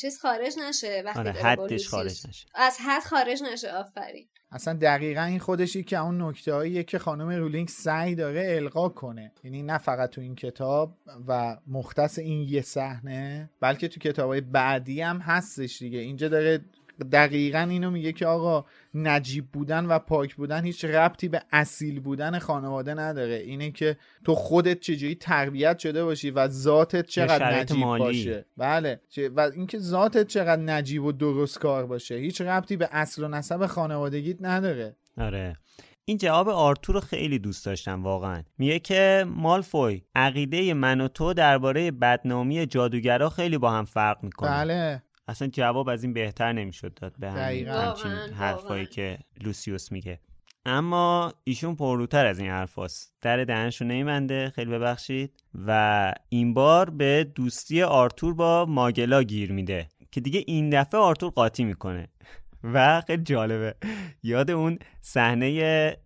چیز 0.00 0.18
خارج 0.18 0.58
نشه. 0.58 1.02
وقتی 1.06 1.18
آره 1.18 1.32
حدش 1.32 1.88
خارج 1.88 2.26
نشه. 2.28 2.46
از 2.54 2.78
حد 2.80 3.02
خارج 3.02 3.42
نشه. 3.42 3.72
آفرین. 3.72 4.28
اصلا 4.52 4.74
دقیقا 4.74 5.22
این 5.22 5.38
خودشی 5.38 5.82
که 5.82 5.98
اون 5.98 6.22
نکته 6.22 6.84
که 6.84 6.98
خانم 6.98 7.28
رولینگ 7.28 7.68
سعی 7.68 8.14
داره 8.14 8.56
القا 8.56 8.88
کنه. 8.88 9.32
یعنی 9.44 9.62
نه 9.62 9.78
فقط 9.78 10.10
تو 10.10 10.20
این 10.20 10.34
کتاب 10.34 10.96
و 11.28 11.56
مختص 11.66 12.18
این 12.18 12.48
یه 12.48 12.62
صحنه 12.62 13.50
بلکه 13.60 13.88
تو 13.88 14.00
کتاب 14.00 14.28
های 14.28 14.40
بعدی 14.40 15.00
هم 15.00 15.18
هستش 15.18 15.78
دیگه. 15.78 15.98
اینجا 15.98 16.28
داره 16.28 16.60
دقیقا 17.04 17.58
اینو 17.58 17.90
میگه 17.90 18.12
که 18.12 18.26
آقا 18.26 18.64
نجیب 18.94 19.46
بودن 19.52 19.86
و 19.86 19.98
پاک 19.98 20.34
بودن 20.34 20.64
هیچ 20.64 20.84
ربطی 20.84 21.28
به 21.28 21.42
اصیل 21.52 22.00
بودن 22.00 22.38
خانواده 22.38 22.94
نداره. 22.94 23.34
اینه 23.34 23.70
که 23.70 23.96
تو 24.24 24.34
خودت 24.34 24.80
چجوری 24.80 25.14
تربیت 25.14 25.78
شده 25.78 26.04
باشی 26.04 26.30
و 26.30 26.48
ذاتت 26.48 27.06
چقدر 27.06 27.60
نجیب 27.60 27.78
مالی. 27.78 28.04
باشه. 28.04 28.44
بله. 28.56 29.00
و 29.36 29.40
اینکه 29.40 29.78
ذاتت 29.78 30.26
چقدر 30.26 30.62
نجیب 30.62 31.04
و 31.04 31.12
درست 31.12 31.58
کار 31.58 31.86
باشه. 31.86 32.14
هیچ 32.14 32.40
ربطی 32.40 32.76
به 32.76 32.88
اصل 32.92 33.24
و 33.24 33.28
نسب 33.28 33.66
خانوادگیت 33.66 34.36
نداره. 34.40 34.96
آره. 35.18 35.56
این 36.04 36.18
جواب 36.18 36.48
آرتور 36.48 36.94
رو 36.94 37.00
خیلی 37.00 37.38
دوست 37.38 37.66
داشتم 37.66 38.02
واقعا. 38.02 38.42
میگه 38.58 38.78
که 38.78 39.24
مالفوی 39.28 40.02
عقیده 40.14 40.74
من 40.74 41.00
و 41.00 41.08
تو 41.08 41.34
درباره 41.34 41.90
بدنامی 41.90 42.66
جادوگرا 42.66 43.28
خیلی 43.30 43.58
با 43.58 43.70
هم 43.70 43.84
فرق 43.84 44.24
می‌کنه. 44.24 44.50
بله. 44.50 45.02
اصلا 45.30 45.48
جواب 45.48 45.88
از 45.88 46.02
این 46.02 46.12
بهتر 46.12 46.52
نمی‌شد 46.52 46.94
داد 46.94 47.14
به 47.18 47.30
همین 47.30 47.68
همچین 47.68 48.12
حرفایی 48.12 48.86
که 48.86 49.18
لوسیوس 49.40 49.92
میگه. 49.92 50.20
اما 50.64 51.32
ایشون 51.44 51.76
پرروتر 51.76 52.26
از 52.26 52.38
این 52.38 52.50
حرفاست 52.50 53.14
در 53.20 53.44
دهنشو 53.44 53.84
نمیمنده 53.84 54.50
خیلی 54.50 54.70
ببخشید. 54.70 55.42
و 55.66 56.12
این 56.28 56.54
بار 56.54 56.90
به 56.90 57.24
دوستی 57.34 57.82
آرتور 57.82 58.34
با 58.34 58.66
ماگلا 58.68 59.22
گیر 59.22 59.52
میده 59.52 59.88
که 60.10 60.20
دیگه 60.20 60.44
این 60.46 60.70
دفعه 60.70 61.00
آرتور 61.00 61.30
قاطی 61.30 61.64
می‌کنه. 61.64 62.08
و 62.74 63.00
خیلی 63.06 63.22
جالبه. 63.22 63.74
یاد 64.22 64.50
اون 64.50 64.78
صحنه 65.00 65.96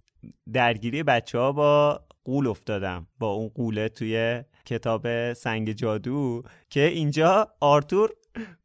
درگیری 0.53 1.03
بچه 1.03 1.39
ها 1.39 1.53
با 1.53 2.01
قول 2.25 2.47
افتادم. 2.47 3.07
با 3.18 3.31
اون 3.31 3.49
قوله 3.49 3.89
توی 3.89 4.43
کتاب 4.66 5.33
سنگ 5.33 5.72
جادو 5.72 6.43
که 6.70 6.81
اینجا 6.81 7.49
آرتور 7.61 8.11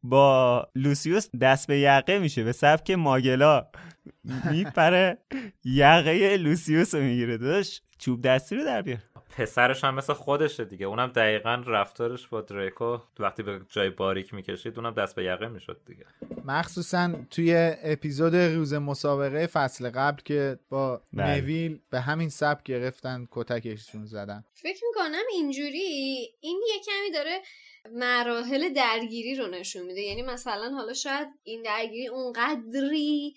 با 0.04 0.68
لوسیوس 0.76 1.30
دست 1.42 1.68
به 1.68 1.80
یقه 1.80 2.20
میشه 2.20 2.44
به 2.44 2.52
سبک 2.52 2.92
ماگلا. 2.92 3.68
میپره 4.52 5.18
یقه 5.66 6.38
لوسیوس 6.38 6.96
رو 6.96 7.02
می‌گیره. 7.02 7.38
داشت 7.38 7.84
چوب 7.98 8.22
دستی 8.22 8.56
رو 8.56 8.64
در 8.64 8.82
بیار. 8.82 9.00
پسرش 9.38 9.84
هم 9.84 9.96
مثل 9.96 10.14
خودشه 10.14 10.66
دیگه. 10.66 10.86
اونم 10.86 11.08
دقیقا 11.08 11.64
رفتارش 11.68 12.28
با 12.28 12.42
دریکو 12.42 12.98
وقتی 13.20 13.44
به 13.44 13.62
جای 13.70 13.90
باریک 13.90 14.34
می‌کشید 14.34 14.80
اونم 14.80 14.94
دست 14.94 15.16
به 15.16 15.24
یقه 15.24 15.48
می‌شد 15.48 15.82
دیگه. 15.86 16.06
مخصوصا 16.46 17.14
توی 17.32 17.76
اپیزود 17.84 18.36
روز 18.36 18.74
مسابقه 18.74 19.48
فصل 19.48 19.90
قبل 19.90 20.22
که 20.26 20.60
با 20.70 21.02
بله. 21.14 21.42
مویل 21.42 21.80
به 21.90 22.00
همین 22.00 22.30
سبک 22.30 22.64
گرفتن 22.64 23.28
کتکشون 23.32 24.06
زدن. 24.06 24.44
فکر 24.54 24.82
می‌کنم 24.88 25.24
اینجوری 25.32 25.80
این 26.42 26.62
یه 26.68 26.82
کمی 26.86 27.12
داره 27.14 27.40
مراحل 27.92 28.74
درگیری 28.74 29.36
رو 29.36 29.48
نشون 29.48 29.82
میده. 29.82 30.02
یعنی 30.02 30.22
مثلا 30.22 30.70
حالا 30.70 30.94
شاید 30.94 31.28
این 31.44 31.62
درگیری 31.62 32.08
اونقدری 32.08 33.36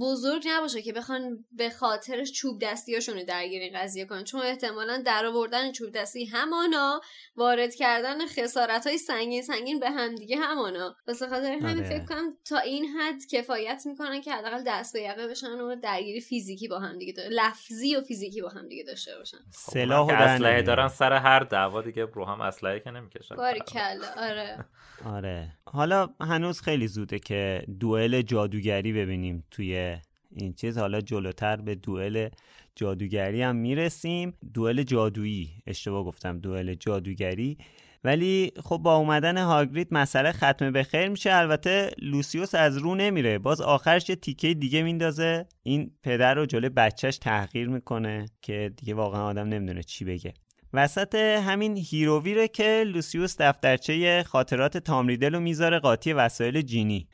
بزرگ 0.00 0.42
نباشه 0.48 0.82
که 0.82 0.92
بخوان 0.92 1.44
به 1.52 1.70
خاطرش 1.70 2.32
چوب 2.32 2.60
دستیاشون 2.62 3.18
رو 3.18 3.24
درگیری 3.24 3.70
قضیه 3.70 4.04
کنن. 4.04 4.24
چون 4.24 4.40
احتمالا 4.40 5.02
در 5.06 5.26
آوردن 5.26 5.72
چوب 5.72 5.90
دستی 5.90 6.24
همانا 6.24 7.00
وارد 7.36 7.74
کردن 7.74 8.26
خسارت 8.26 8.86
های 8.86 8.98
سنگین 8.98 9.42
سنگین 9.42 9.80
به 9.80 9.90
هم 9.90 10.14
دیگه 10.14 10.36
همانا 10.36 10.96
بس 11.06 11.22
خاطر 11.22 11.52
همین 11.52 11.76
آره. 11.78 11.88
فکر 11.88 12.04
کنم 12.04 12.36
تا 12.44 12.58
این 12.58 12.84
حد 12.84 13.26
کفایت 13.30 13.82
می‌کنن 13.86 14.20
که 14.20 14.32
حداقل 14.32 14.62
دست 14.66 14.92
به 14.92 15.02
یقه 15.02 15.28
بشن 15.28 15.60
و 15.60 15.76
درگیری 15.76 16.20
فیزیکی 16.20 16.68
با 16.68 16.78
هم 16.78 16.98
دیگه 16.98 17.14
لفظی 17.30 17.96
و 17.96 18.00
فیزیکی 18.00 18.42
با 18.42 18.48
هم 18.48 18.68
دیگه 18.68 18.84
داشته 18.84 19.18
باشن. 19.18 19.38
سلاح 19.50 20.06
و 20.06 20.10
اسلحه 20.10 20.62
دارن 20.62 20.88
سر 20.88 21.12
هر 21.12 21.40
دعوا 21.40 21.82
دیگه 21.82 22.04
رو 22.04 22.24
هم 22.24 22.40
اسلحه 22.40 22.80
که 22.80 22.90
نمی‌کشن. 22.90 23.34
آره. 24.16 24.64
آره. 25.16 25.52
حالا 25.64 26.08
هنوز 26.20 26.60
خیلی 26.60 26.86
زوده 26.88 27.18
که 27.18 27.64
دوئل 27.80 28.22
جادوگری 28.22 28.92
ببینیم 28.92 29.44
توی 29.50 29.96
این 30.36 30.52
چیز. 30.52 30.78
حالا 30.78 31.00
جلوتر 31.00 31.56
به 31.56 31.74
دوئل 31.74 32.28
جادوگری 32.76 33.42
هم 33.42 33.56
می‌رسیم. 33.56 34.34
دوئل 34.54 34.82
جادویی. 34.82 35.50
اشتباه 35.66 36.04
گفتم 36.04 36.38
دوئل 36.38 36.74
جادوگری. 36.74 37.58
ولی 38.04 38.52
خب 38.64 38.76
با 38.76 38.96
اومدن 38.96 39.38
هاگرید 39.38 39.88
مسئله 39.90 40.32
ختمه 40.32 40.70
به 40.70 40.82
خیر 40.82 41.08
میشه. 41.08 41.34
البته 41.34 41.90
لوسیوس 41.98 42.54
از 42.54 42.76
رو 42.76 42.94
نمیره. 42.94 43.38
باز 43.38 43.60
آخرش 43.60 44.08
یه 44.08 44.16
تیکه 44.16 44.54
دیگه 44.54 44.82
میندازه. 44.82 45.46
این 45.62 45.90
پدر 46.02 46.34
رو 46.34 46.46
جلوی 46.46 46.68
بچهش 46.68 47.18
تحقیر 47.18 47.68
می‌کنه 47.68 48.26
که 48.42 48.72
دیگه 48.76 48.94
واقعا 48.94 49.24
آدم 49.24 49.48
نمی‌دونه 49.48 49.82
چی 49.82 50.04
بگه. 50.04 50.34
وسط 50.74 51.14
همین 51.14 51.76
هیروویره 51.76 52.48
که 52.48 52.84
لوسیوس 52.86 53.36
دفترچه 53.40 54.22
خاطرات 54.22 54.78
تامریدل 54.78 55.34
رو 55.34 55.40
می‌ذاره 55.40 55.78
قاطی 55.78 56.12
وسایل 56.12 56.62
جینی. 56.62 57.08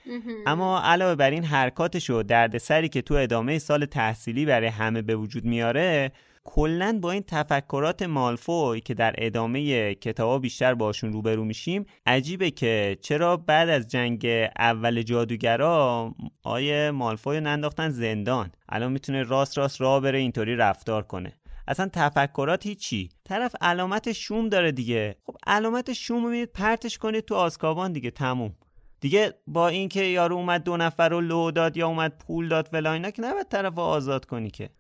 اما 0.47 0.81
علاوه 0.81 1.15
بر 1.15 1.31
این 1.31 1.45
حرکاتش 1.45 2.11
و 2.11 2.23
دردسری 2.23 2.89
که 2.89 3.03
تو 3.03 3.15
ادامه 3.15 3.59
سال 3.59 3.85
تحصیلی 3.85 4.47
برای 4.47 4.69
همه 4.69 5.03
به 5.03 5.17
وجود 5.17 5.45
میاره 5.45 6.13
کلا 6.45 6.99
با 7.03 7.13
این 7.13 7.25
تفکرات 7.27 8.03
مالفوی 8.03 8.81
که 8.81 8.95
در 8.95 9.15
ادامه 9.19 9.95
کتابا 9.95 10.39
بیشتر 10.39 10.75
باشون 10.75 11.13
روبرو 11.13 11.45
میشیم 11.45 11.87
عجیبه 12.07 12.51
که 12.51 12.99
چرا 13.01 13.37
بعد 13.37 13.69
از 13.69 13.89
جنگ 13.89 14.27
اول 14.59 15.03
جادوگرا 15.03 16.15
آیه 16.43 16.91
مالفوی 16.91 17.41
ننداختن 17.41 17.89
زندان. 17.89 18.51
الان 18.69 18.93
می‌تونه 18.93 19.23
راست 19.23 19.59
راست 19.59 19.81
راه 19.81 20.01
بره 20.01 20.19
اینطوری 20.19 20.57
رفتار 20.57 21.03
کنه. 21.03 21.33
اصلا 21.69 21.91
تفکرات 21.93 22.67
هیچی. 22.67 23.09
طرف 23.25 23.55
علامت 23.61 24.13
شوم 24.13 24.49
داره 24.49 24.73
دیگه. 24.73 25.17
خب 25.27 25.37
علامت 25.47 25.93
شوم 25.93 26.27
رو 26.27 26.47
پرتش 26.55 26.99
کنید 26.99 27.25
تو 27.25 27.35
آزکابان 27.35 27.93
دیگه 27.93 28.11
تموم. 28.11 28.55
دیگه 29.01 29.35
با 29.47 29.69
اینکه 29.69 30.03
یارو 30.03 30.37
اومد 30.37 30.63
دو 30.63 30.77
نفر 30.77 31.09
رو 31.09 31.21
لو 31.21 31.51
داد 31.51 31.77
یا 31.77 31.89
اومد 31.89 32.19
پول 32.27 32.49
داد 32.49 32.69
فلان 32.69 32.94
اینا 32.94 33.11
که 33.11 33.23
نباید 33.23 33.49
طرف 33.49 33.79
آزاد 33.79 34.25
کنی 34.25 34.51
که. 34.51 34.71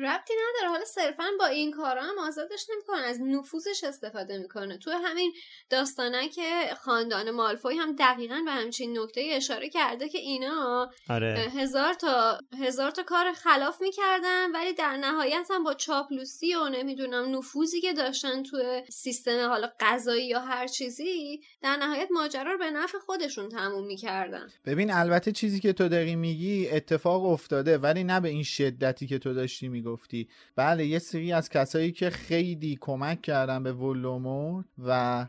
ربطی 0.00 0.34
نداره. 0.34 0.68
حالا 0.72 0.84
صرفا 0.84 1.24
با 1.38 1.46
این 1.46 1.70
کارا 1.70 2.02
هم 2.02 2.18
آزادش 2.18 2.66
نمی‌کنه 2.70 3.00
از 3.00 3.20
نفوذش 3.20 3.84
استفاده 3.84 4.38
می‌کنه. 4.38 4.78
تو 4.78 4.90
همین 4.90 5.32
داستانه 5.70 6.28
که 6.28 6.74
خاندان 6.80 7.30
مالفوی 7.30 7.76
هم 7.76 7.96
دقیقا 7.96 8.42
به 8.44 8.50
همچین 8.50 8.98
نکته 8.98 9.20
اشاره 9.32 9.68
کرده 9.68 10.08
که 10.08 10.18
اینا 10.18 10.90
آره. 11.08 11.52
هزار 11.56 11.94
تا 11.94 12.38
هزار 12.62 12.90
تا 12.90 13.02
کار 13.02 13.32
خلاف 13.32 13.82
می‌کردن 13.82 14.52
ولی 14.52 14.72
در 14.72 14.96
نهایت 14.96 15.48
هم 15.50 15.64
با 15.64 15.74
چاپلوسی 15.74 16.54
و 16.54 16.68
نمی‌دونم 16.68 17.36
نفوذی 17.36 17.80
که 17.80 17.92
داشتن 17.92 18.42
تو 18.42 18.82
سیستم 18.88 19.48
حالا 19.48 19.70
قضایی 19.80 20.26
یا 20.26 20.40
هر 20.40 20.66
چیزی 20.66 21.40
در 21.62 21.76
نهایت 21.76 22.08
ماجرا 22.10 22.52
رو 22.52 22.58
به 22.58 22.70
نفع 22.70 22.98
خودشون 22.98 23.48
تموم 23.48 23.86
می‌کردن. 23.86 24.48
ببین 24.66 24.92
البته 24.92 25.32
چیزی 25.32 25.60
که 25.60 25.72
تو 25.72 25.88
داری 25.88 26.16
میگی 26.16 26.68
اتفاق 26.68 27.24
افتاده 27.24 27.78
ولی 27.78 28.04
نه 28.04 28.20
به 28.20 28.28
این 28.28 28.42
شدتی 28.42 29.06
که 29.06 29.18
تو 29.18 29.34
داشتی 29.34 29.68
میگی 29.68 29.89
گفتی. 29.90 30.28
بله 30.56 30.86
یه 30.86 30.98
سری 30.98 31.32
از 31.32 31.48
کسایی 31.48 31.92
که 31.92 32.10
خیلی 32.10 32.78
کمک 32.80 33.22
کردن 33.22 33.62
به 33.62 33.72
ولومور 33.72 34.64
و 34.84 35.26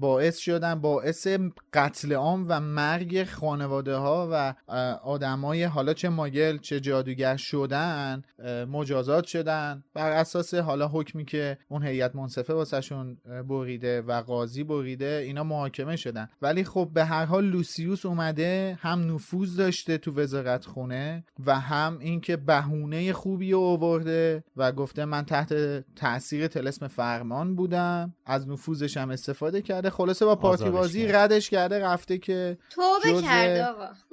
باعث 0.00 0.38
شدن 0.38 0.74
باعث 0.74 1.26
قتل 1.72 2.12
عام 2.12 2.46
و 2.48 2.60
مرگ 2.60 3.24
خانواده 3.24 3.96
ها 3.96 4.28
و 4.32 4.54
آدمای 5.04 5.64
حالا 5.64 5.94
چه 5.94 6.08
ماگل 6.08 6.58
چه 6.58 6.80
جادوگر 6.80 7.36
شدن 7.36 8.22
مجازات 8.68 9.26
شدن. 9.26 9.84
بر 9.94 10.12
اساس 10.12 10.54
حالا 10.54 10.88
حکمی 10.88 11.24
که 11.24 11.58
اون 11.68 11.82
هیئت 11.82 12.16
منصفه 12.16 12.54
واسهشون 12.54 13.16
بریده 13.48 14.02
و 14.02 14.22
قاضی 14.22 14.64
بریده 14.64 15.22
اینا 15.26 15.44
محاکمه 15.44 15.96
شدن. 15.96 16.28
ولی 16.42 16.64
خب 16.64 16.90
به 16.94 17.04
هر 17.04 17.24
حال 17.24 17.44
لوسیوس 17.44 18.06
اومده 18.06 18.78
هم 18.80 19.14
نفوذ 19.14 19.56
داشته 19.56 19.98
تو 19.98 20.12
وزارت 20.12 20.64
خونه 20.64 21.24
و 21.46 21.60
هم 21.60 21.98
اینکه 22.00 22.36
بهونه 22.36 23.12
خوبی 23.12 23.52
آورد 24.08 24.44
و 24.56 24.72
گفته 24.72 25.04
من 25.04 25.24
تحت 25.24 25.54
تاثیر 25.96 26.46
تلسم 26.46 26.88
فرمان 26.88 27.56
بودم. 27.56 28.14
از 28.26 28.48
نفوذش 28.48 28.96
هم 28.96 29.10
استفاده 29.10 29.62
کرده. 29.62 29.90
خلاصه 29.90 30.24
با 30.24 30.36
پارتی 30.36 30.70
بازی 30.70 31.06
ردش 31.06 31.50
کرده 31.50 31.78
رفته 31.78 32.18
که 32.18 32.58
توبه 32.70 33.22
کرده 33.22 33.66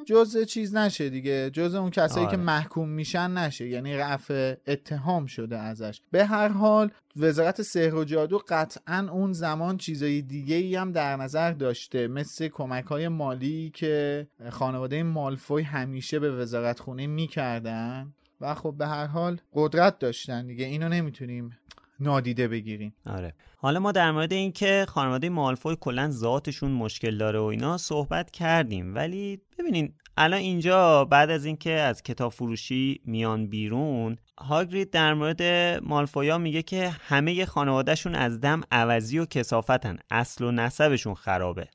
جز 0.05 0.37
چیز 0.45 0.75
نشه 0.75 1.09
دیگه. 1.09 1.49
جز 1.49 1.75
اون 1.75 1.89
کسایی 1.89 2.25
که 2.25 2.31
آره. 2.31 2.41
محکوم 2.41 2.89
میشن 2.89 3.31
نشه. 3.31 3.67
یعنی 3.67 3.95
رفع 3.95 4.55
اتهام 4.67 5.25
شده 5.25 5.57
ازش. 5.57 6.01
به 6.11 6.25
هر 6.25 6.47
حال 6.47 6.91
وزارت 7.15 7.61
سحر 7.61 7.95
و 7.95 8.03
جادو 8.03 8.41
قطعا 8.49 9.07
اون 9.11 9.33
زمان 9.33 9.77
چیزای 9.77 10.21
دیگه 10.21 10.55
ای 10.55 10.75
هم 10.75 10.91
در 10.91 11.15
نظر 11.15 11.51
داشته. 11.51 12.07
مثل 12.07 12.47
کمک 12.47 12.85
های 12.85 13.07
مالی 13.07 13.71
که 13.75 14.27
خانواده 14.49 15.03
مالفوی 15.03 15.63
همیشه 15.63 16.19
به 16.19 16.31
وزارت 16.31 16.79
خونه 16.79 17.07
می‌کردن. 17.07 18.13
و 18.41 18.55
خب 18.55 18.75
به 18.77 18.87
هر 18.87 19.05
حال 19.07 19.39
قدرت 19.53 19.99
داشتن 19.99 20.47
دیگه 20.47 20.65
اینو 20.65 20.89
نمی‌تونیم 20.89 21.57
نادیده 21.99 22.47
بگیریم. 22.47 22.95
آره. 23.05 23.33
حالا 23.57 23.79
ما 23.79 23.91
در 23.91 24.11
مورد 24.11 24.33
اینکه 24.33 24.85
خانواده 24.87 25.29
مالفوی 25.29 25.77
کلا 25.81 26.09
ذاتشون 26.11 26.71
مشکل 26.71 27.17
داره 27.17 27.39
و 27.39 27.43
اینا 27.43 27.77
صحبت 27.77 28.31
کردیم 28.31 28.95
ولی 28.95 29.41
ببینین 29.59 29.93
الان 30.19 30.39
اینجا 30.39 31.05
بعد 31.05 31.29
از 31.29 31.45
اینکه 31.45 31.71
از 31.71 32.03
کتاب 32.03 32.31
فروشی 32.31 33.01
میان 33.05 33.47
بیرون 33.47 34.17
هاگرید 34.39 34.89
در 34.89 35.13
مورد 35.13 35.43
مالفویا 35.83 36.37
میگه 36.37 36.61
که 36.61 36.89
همه 36.89 37.45
خانوادهشون 37.45 38.15
از 38.15 38.41
دم 38.41 38.61
عوضی 38.71 39.19
و 39.19 39.25
کسافتن 39.25 39.97
اصل 40.11 40.43
و 40.43 40.51
نسبشون 40.51 41.13
خرابه. 41.13 41.67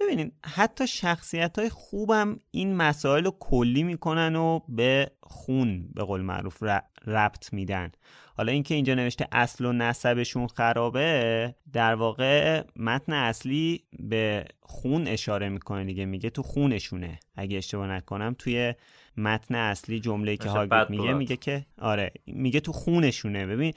ببینید 0.00 0.32
حتی 0.44 0.86
شخصیت 0.86 1.58
های 1.58 1.68
خوبم 1.68 2.40
این 2.50 2.76
مسائل 2.76 3.24
رو 3.24 3.36
کلی 3.40 3.82
می‌کنن 3.82 4.36
و 4.36 4.60
به 4.68 5.10
خون 5.22 5.88
به 5.94 6.02
قول 6.02 6.20
معروف 6.20 6.62
ربط 7.06 7.52
میدن. 7.52 7.92
حالا 8.36 8.52
اینکه 8.52 8.74
اینجا 8.74 8.94
نوشته 8.94 9.28
اصل 9.32 9.64
و 9.64 9.72
نسبشون 9.72 10.46
خرابه 10.46 11.54
در 11.72 11.94
واقع 11.94 12.62
متن 12.76 13.12
اصلی 13.12 13.84
به 13.98 14.44
خون 14.62 15.08
اشاره 15.08 15.48
می‌کنه 15.48 15.84
دیگه 15.84 16.04
میگه 16.04 16.30
تو 16.30 16.42
خونشونه. 16.42 17.18
اگه 17.36 17.56
اشتباه 17.56 17.88
نکنم 17.88 18.34
توی 18.38 18.74
متن 19.16 19.54
اصلی 19.54 20.00
جمله 20.00 20.36
که 20.36 20.48
هاگرید 20.48 20.90
میگه 20.90 21.12
میگه 21.12 21.36
که 21.36 21.66
آره 21.78 22.12
میگه 22.26 22.60
تو 22.60 22.72
خونشونه. 22.72 23.46
ببین 23.46 23.74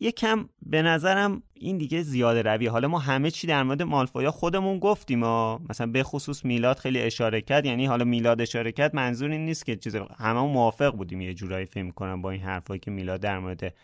یکم 0.00 0.48
به 0.62 0.82
نظرم 0.82 1.42
این 1.54 1.78
دیگه 1.78 2.02
زیاده 2.02 2.42
روی 2.42 2.66
حالا 2.66 2.88
ما 2.88 2.98
همه 2.98 3.30
چی 3.30 3.46
در 3.46 3.62
مورد 3.62 3.82
مالفویا 3.82 4.30
خودمون 4.30 4.78
گفتیم 4.78 5.18
ما 5.18 5.60
مثلا 5.68 5.86
به 5.86 6.02
خصوص 6.02 6.44
میلاد 6.44 6.78
خیلی 6.78 7.00
اشاره 7.00 7.40
کرد. 7.40 7.66
یعنی 7.66 7.86
حالا 7.86 8.04
میلاد 8.04 8.40
اشاره 8.40 8.72
کرد 8.72 8.96
منظور 8.96 9.30
این 9.30 9.44
نیست 9.44 9.66
که 9.66 9.76
چیز 9.76 9.96
همه 9.96 10.40
موافق 10.40 10.96
بودیم 10.96 11.20
یه 11.20 11.34
جورایی 11.34 11.66
فهم 11.66 11.90
کنم 11.90 12.22
با 12.22 12.30
این 12.30 12.40
حرفایی 12.40 12.80
که 12.80 12.90
میلاد 12.90 13.20
در 13.20 13.38
مورد 13.38 13.74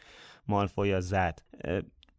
مالفویا 0.48 1.00
زد. 1.00 1.42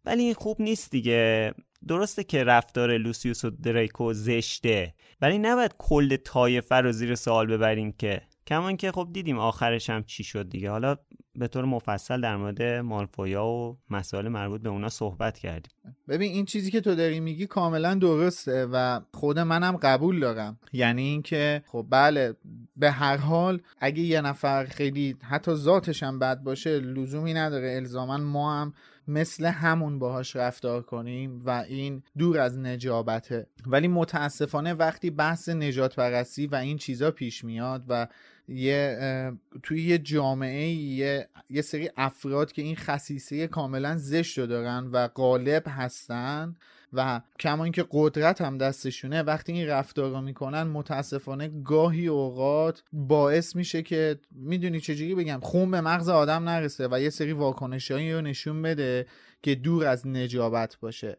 ولی 0.05 0.23
این 0.23 0.33
خوب 0.33 0.61
نیست 0.61 0.91
دیگه. 0.91 1.53
درسته 1.87 2.23
که 2.23 2.43
رفتار 2.43 2.97
لوسیوس 2.97 3.45
و 3.45 3.49
دریکو 3.49 4.13
زشته. 4.13 4.93
ولی 5.21 5.37
نباید 5.37 5.75
کل 5.77 6.15
تایفه 6.15 6.75
رو 6.75 6.91
زیر 6.91 7.15
سوال 7.15 7.47
ببریم 7.47 7.91
که. 7.91 8.21
کمان 8.47 8.77
که 8.77 8.91
خب 8.91 9.09
دیدیم 9.13 9.39
آخرش 9.39 9.89
هم 9.89 10.03
چی 10.03 10.23
شد 10.23 10.49
دیگه. 10.49 10.71
حالا 10.71 10.95
به 11.37 11.47
طور 11.47 11.65
مفصل 11.65 12.21
در 12.21 12.37
مورد 12.37 12.61
مالفویا 12.63 13.45
و 13.45 13.77
مسائل 13.89 14.27
مربوط 14.27 14.61
به 14.61 14.69
اونا 14.69 14.89
صحبت 14.89 15.37
کردیم. 15.37 15.71
ببین 16.07 16.31
این 16.31 16.45
چیزی 16.45 16.71
که 16.71 16.81
تو 16.81 16.95
داری 16.95 17.19
میگی 17.19 17.47
کاملا 17.47 17.95
درسته 17.95 18.65
و 18.65 18.99
خود 19.13 19.39
منم 19.39 19.77
قبول 19.77 20.19
دارم. 20.19 20.59
یعنی 20.73 21.01
اینکه 21.01 21.63
خب 21.67 21.85
بله 21.89 22.33
به 22.75 22.91
هر 22.91 23.17
حال 23.17 23.61
اگه 23.79 24.01
یه 24.01 24.21
نفر 24.21 24.65
خیلی 24.65 25.15
حتی 25.23 25.55
ذاتش 25.55 26.03
هم 26.03 26.19
بد 26.19 26.39
باشه 26.39 26.79
لزومی 26.79 27.33
نداره. 27.33 27.75
الزاما 27.75 28.17
ما 28.17 28.61
هم 28.61 28.73
مثل 29.07 29.45
همون 29.45 29.99
باهاش 29.99 30.35
رفتار 30.35 30.81
کنیم 30.81 31.41
و 31.45 31.49
این 31.49 32.03
دور 32.17 32.39
از 32.39 32.57
نجابته. 32.57 33.47
ولی 33.67 33.87
متاسفانه 33.87 34.73
وقتی 34.73 35.09
بحث 35.09 35.49
نجات 35.49 35.95
پرستی 35.95 36.47
و 36.47 36.55
این 36.55 36.77
چیزا 36.77 37.11
پیش 37.11 37.43
میاد 37.43 37.83
و 37.87 38.07
یه 38.47 39.31
توی 39.63 39.83
یه 39.83 39.97
جامعه 39.97 40.67
یه, 40.69 41.27
یه 41.49 41.61
سری 41.61 41.89
افراد 41.97 42.51
که 42.51 42.61
این 42.61 42.75
خصیصه 42.75 43.47
کاملا 43.47 43.97
زشت 43.97 44.37
رو 44.37 44.45
دارن 44.45 44.89
و 44.91 45.07
غالب 45.07 45.63
هستن 45.67 46.55
و 46.93 47.21
کما 47.39 47.63
اینکه 47.63 47.85
قدرت 47.91 48.41
هم 48.41 48.57
دستشونه 48.57 49.23
وقتی 49.23 49.51
این 49.51 49.67
رفتار 49.67 50.11
رو 50.11 50.21
می‌کنن 50.21 50.63
متاسفانه 50.63 51.47
گاهی 51.63 52.07
اوقات 52.07 52.83
باعث 52.93 53.55
میشه 53.55 53.81
که 53.81 54.19
می‌دونی 54.31 54.79
چجوری 54.79 55.15
بگم 55.15 55.39
خون 55.43 55.71
به 55.71 55.81
مغز 55.81 56.09
آدم 56.09 56.49
نرسه 56.49 56.87
و 56.91 57.01
یه 57.01 57.09
سری 57.09 57.31
واکنشهایی 57.31 58.13
رو 58.13 58.21
نشون 58.21 58.61
بده 58.61 59.05
که 59.41 59.55
دور 59.55 59.85
از 59.85 60.07
نجابت 60.07 60.77
باشه. 60.81 61.17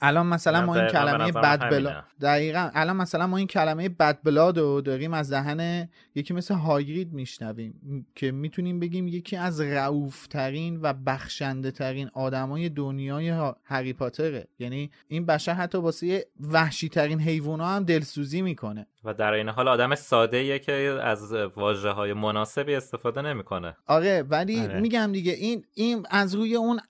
الان 0.00 0.26
مثلا 0.26 0.66
ما 0.66 0.74
این 0.74 0.86
کلمه 0.86 1.32
بد 1.32 1.70
بلا 1.70 2.04
دقیقا 2.20 2.70
الان 2.74 2.96
مثلا 2.96 3.26
ما 3.26 3.36
این 3.36 3.46
کلمه 3.46 3.88
بد 3.88 4.18
بلاد 4.24 4.58
رو 4.58 4.80
داریم 4.80 5.14
از 5.14 5.32
دهن 5.32 5.88
یکی 6.14 6.34
مثل 6.34 6.54
هاگرید 6.54 7.12
میشنویم 7.12 8.06
که 8.14 8.32
می‌تونیم 8.32 8.80
بگیم 8.80 9.08
یکی 9.08 9.36
از 9.36 9.60
رعوفترین 9.60 10.78
و 10.82 10.92
بخشنده 11.06 11.70
ترین 11.70 12.10
آدمای 12.14 12.68
دنیای 12.68 13.52
هری 13.64 13.92
پاتره. 13.92 14.48
یعنی 14.58 14.90
این 15.08 15.26
بشر 15.26 15.52
حتی 15.52 15.78
واسه 15.78 16.26
وحشی 16.40 16.88
ترین 16.88 17.20
حیوان 17.20 17.60
هم 17.60 17.84
دلسوزی 17.84 18.42
می‌کنه. 18.42 18.86
و 19.04 19.14
در 19.14 19.32
این 19.32 19.48
حال 19.48 19.68
آدم 19.68 19.94
ساده 19.94 20.58
که 20.58 20.72
از 21.02 21.32
واجه 21.32 21.90
های 21.90 22.12
مناسبی 22.12 22.74
استفاده 22.74 23.22
نمی‌کنه. 23.22 23.76
آره 23.86 24.22
ولی 24.22 24.60
آره. 24.60 24.80
میگم 24.80 25.12
دیگه 25.12 25.32
این 25.32 25.64
این 25.74 26.06
از 26.10 26.34
روی 26.34 26.56
اون 26.56 26.80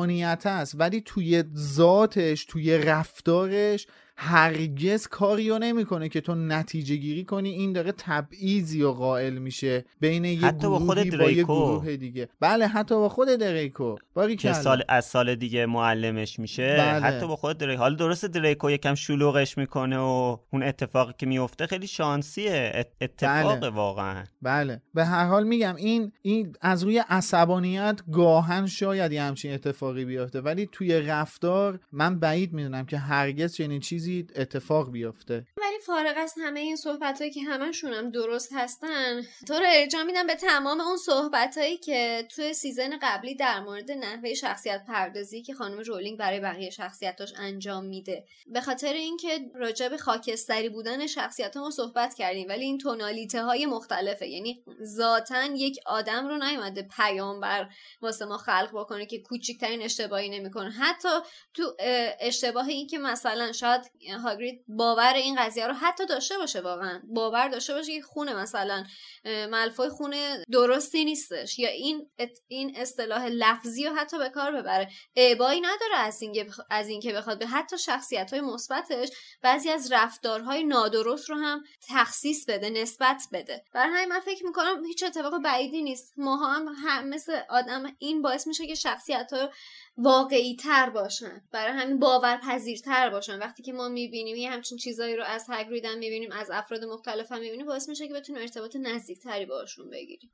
عصبانیت 0.00 0.46
است 0.46 0.74
ولی 0.78 1.00
توی 1.00 1.44
ذاتش 1.56 2.44
توی 2.44 2.78
رفتارش 2.78 3.86
هرگز 4.22 5.06
کاریو 5.06 5.58
نمی‌کنه 5.58 6.08
که 6.08 6.20
تو 6.20 6.34
نتیجه 6.34 6.96
گیری 6.96 7.24
کنی. 7.24 7.50
این 7.50 7.72
داره 7.72 7.92
تبعیضی 7.92 8.82
و 8.82 8.90
قائل 8.90 9.38
میشه 9.38 9.84
بین 10.00 10.24
یه 10.24 10.40
حتی 10.40 10.68
با 10.68 10.78
خود 10.78 10.96
دریکو. 10.96 11.16
با 11.18 11.30
یه 11.30 11.44
گروه 11.44 11.96
دیگه. 11.96 12.28
بله 12.40 12.66
حتی 12.66 12.94
با 12.94 13.08
خود 13.08 13.28
دریکو. 13.28 13.96
باری 14.14 14.36
که 14.36 14.52
سال 14.52 14.82
از 14.88 15.04
سال 15.04 15.34
دیگه 15.34 15.66
معلمش 15.66 16.38
میشه. 16.38 16.76
بله. 16.78 17.06
حتی 17.06 17.26
با 17.26 17.36
خود 17.36 17.58
دریکو. 17.58 17.82
حالا 17.82 17.94
درست 17.94 18.24
دریکو 18.24 18.70
یکم 18.70 18.94
شلوغش 18.94 19.58
می‌کنه 19.58 19.98
و 19.98 20.36
اون 20.52 20.62
اتفاقی 20.62 21.12
که 21.18 21.26
میفته 21.26 21.66
خیلی 21.66 21.86
شانسیه. 21.86 22.86
اتفاق 23.00 23.60
بله. 23.60 23.70
واقعا. 23.70 24.24
بله. 24.42 24.82
به 24.94 25.04
هر 25.04 25.26
حال 25.26 25.46
میگم 25.46 25.76
این 25.76 26.12
این 26.22 26.56
از 26.60 26.82
روی 26.82 27.02
عصبانیت 27.08 28.00
گاهاً 28.12 28.66
شاید 28.66 29.12
یه 29.12 29.22
همچین 29.22 29.54
اتفاقی 29.54 30.04
بیفته. 30.04 30.40
ولی 30.40 30.68
توی 30.72 31.00
رفتار 31.00 31.80
من 31.92 32.18
بعید 32.18 32.52
می‌دونم 32.52 32.86
که 32.86 32.98
هرگز 32.98 33.54
چنین 33.54 33.80
چیزی 33.80 34.09
اتفاق 34.36 34.90
بیفته 34.90 35.46
ولی 35.56 35.78
فارغ 35.86 36.14
از 36.16 36.34
همه 36.44 36.60
این 36.60 36.76
صحبت 36.76 37.18
هایی 37.18 37.30
که 37.30 37.42
همشون 37.42 37.92
هم 37.92 38.10
درست 38.10 38.52
هستن 38.52 39.22
تو 39.46 39.54
رو 39.54 39.64
ارجاع 39.66 40.02
میدم 40.02 40.26
به 40.26 40.34
تمام 40.34 40.80
اون 40.80 40.96
صحبت 40.96 41.58
هایی 41.58 41.76
که 41.76 42.28
توی 42.34 42.52
season 42.52 42.98
قبلی 43.02 43.34
در 43.34 43.60
مورد 43.60 43.90
نحوه 43.90 44.34
شخصیت 44.34 44.84
پردازی 44.88 45.42
که 45.42 45.54
خانم 45.54 45.78
رولینگ 45.78 46.18
برای 46.18 46.40
بقیه 46.40 46.70
شخصیتاش 46.70 47.32
انجام 47.36 47.84
میده. 47.84 48.24
به 48.46 48.60
خاطر 48.60 48.92
اینکه 48.92 49.50
راجع 49.54 49.88
به 49.88 49.96
خاکستری 49.96 50.68
بودن 50.68 51.06
شخصیت 51.06 51.56
ما 51.56 51.70
صحبت 51.70 52.14
کردیم 52.14 52.48
ولی 52.48 52.64
این 52.64 52.78
تونالیته 52.78 53.42
های 53.42 53.66
مختلفه. 53.66 54.26
یعنی 54.26 54.64
ذاتا 54.84 55.44
یک 55.44 55.78
آدم 55.86 56.28
رو 56.28 56.38
نیومده 56.38 56.88
پیامبر 56.96 57.68
واسه 58.02 58.24
ما 58.24 58.36
خلق 58.36 58.70
بکنه 58.74 59.06
که 59.06 59.18
کوچکترین 59.22 59.82
اشتباهی 59.82 60.28
نمی‌کنه. 60.28 60.70
حتی 60.70 61.08
تو 61.54 61.76
اشتباه 62.20 62.68
این 62.68 62.86
که 62.86 62.98
مثلا 62.98 63.52
شاید 63.52 63.90
هاگرید 64.08 64.64
باور 64.68 65.14
این 65.14 65.36
قضیه 65.38 65.66
رو 65.66 65.72
حتی 65.72 66.06
داشته 66.06 66.38
باشه 66.38 66.60
واقعا. 66.60 67.02
باور 67.04 67.48
داشته 67.48 67.74
باشه 67.74 67.96
که 67.96 68.02
خونه 68.02 68.34
مثلا 68.34 68.84
ملفوی 69.24 69.88
خونه 69.88 70.44
درستی 70.52 71.04
نیستش. 71.04 71.58
یا 71.58 71.68
این 71.68 72.10
این 72.48 72.76
اصطلاح 72.76 73.26
لفظی 73.26 73.84
رو 73.84 73.94
حتی 73.94 74.18
به 74.18 74.28
کار 74.28 74.52
ببره. 74.52 74.90
ابایی 75.16 75.60
نداره 75.60 75.96
از 75.96 76.22
این 76.22 76.52
از 76.70 76.88
اینکه 76.88 77.12
بخواد 77.12 77.38
به 77.38 77.46
حتی 77.46 77.78
شخصیت 77.78 78.30
های 78.32 78.40
مثبتش 78.40 79.10
بعضی 79.42 79.70
از 79.70 79.92
رفتارهای 79.92 80.64
نادرست 80.64 81.30
رو 81.30 81.36
هم 81.36 81.64
تخصیص 81.88 82.44
بده 82.48 82.70
نسبت 82.70 83.22
بده. 83.32 83.64
برای 83.72 83.90
همین 83.94 84.08
من 84.08 84.20
فکر 84.20 84.46
می‌کنم 84.46 84.84
هیچ 84.84 85.02
اتفاق 85.02 85.42
بعیدی 85.42 85.82
نیست. 85.82 86.14
ماها 86.16 86.52
هم, 86.52 86.68
هم 86.68 87.08
مثل 87.08 87.40
آدم 87.48 87.96
این 87.98 88.22
باعث 88.22 88.46
میشه 88.46 88.66
که 88.66 88.74
شخصیت 88.74 89.32
های 89.32 89.48
واقعی 89.96 90.56
تر 90.56 90.90
باشن. 90.90 91.42
برای 91.52 91.72
همین 91.72 91.98
باورپذیرتر 91.98 93.10
باشن. 93.10 93.38
وقتی 93.38 93.62
که 93.62 93.72
ما 93.72 93.88
می‌بینیم 93.88 94.36
یه 94.36 94.50
همچین 94.50 94.78
چیزایی 94.78 95.16
رو 95.16 95.24
از 95.24 95.46
هگرید 95.48 95.84
هم 95.84 95.98
می‌بینیم 95.98 96.32
از 96.32 96.50
افراد 96.52 96.84
مختلف 96.84 97.32
هم 97.32 97.40
می‌بینیم 97.40 97.66
باعث 97.66 97.88
میشه 97.88 98.08
که 98.08 98.14
بتونیم 98.14 98.42
ارتباط 98.42 98.76
نزدیکتری 98.76 99.46
باشون 99.46 99.90
بگیریم. 99.90 100.30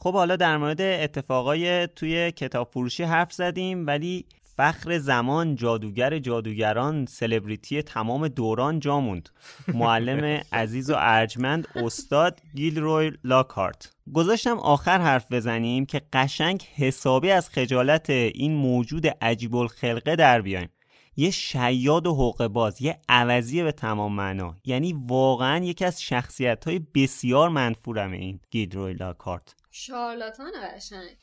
خب 0.00 0.12
حالا 0.12 0.36
در 0.36 0.56
مورد 0.56 0.80
اتفاقای 0.80 1.86
توی 1.86 2.32
کتاب 2.32 2.70
فروشی 2.70 3.02
حرف 3.02 3.32
زدیم 3.32 3.86
ولی 3.86 4.26
فخر 4.62 4.98
زمان 4.98 5.54
جادوگر 5.54 6.18
جادوگران 6.18 7.06
سلبریتی 7.06 7.82
تمام 7.82 8.28
دوران 8.28 8.80
جاموند 8.80 9.28
معلم 9.68 10.40
عزیز 10.52 10.90
و 10.90 10.94
ارجمند 10.98 11.68
استاد 11.74 12.40
گیلروی 12.54 13.12
لاکارت. 13.24 13.92
گذاشتم 14.14 14.58
آخر 14.58 14.98
حرف 14.98 15.32
بزنیم 15.32 15.86
که 15.86 16.02
قشنگ 16.12 16.62
حسابی 16.76 17.30
از 17.30 17.48
خجالت 17.48 18.10
این 18.10 18.54
موجود 18.54 19.06
عجیب 19.06 19.56
الخلقه 19.56 20.16
در 20.16 20.40
بیایم. 20.40 20.68
یه 21.16 21.30
شیاد 21.30 22.06
و 22.06 22.12
حقوق 22.14 22.46
باز 22.46 22.82
یه 22.82 22.98
عوضیه 23.08 23.64
به 23.64 23.72
تمام 23.72 24.12
معنا. 24.12 24.56
یعنی 24.64 24.92
واقعا 25.06 25.64
یکی 25.64 25.84
از 25.84 26.02
شخصیت 26.02 26.64
های 26.64 26.80
بسیار 26.94 27.48
منفورم 27.48 28.12
این 28.12 28.40
گیلروی 28.50 28.94
لاکارت. 28.94 29.54
شارلاتان 29.70 30.52
قشنگ. 30.76 31.16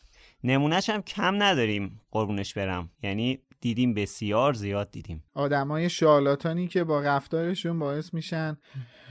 نمونهش 0.43 0.89
هم 0.89 1.01
کم 1.01 1.43
نداریم 1.43 2.01
قربونش 2.11 2.53
برم. 2.53 2.89
یعنی 3.03 3.39
دیدیم 3.61 3.93
بسیار 3.93 4.53
زیاد 4.53 4.91
دیدیم. 4.91 5.23
آدمای 5.33 5.89
شارلاتانی 5.89 6.67
که 6.67 6.83
با 6.83 7.01
رفتارشون 7.01 7.79
باعث 7.79 8.13
میشن 8.13 8.57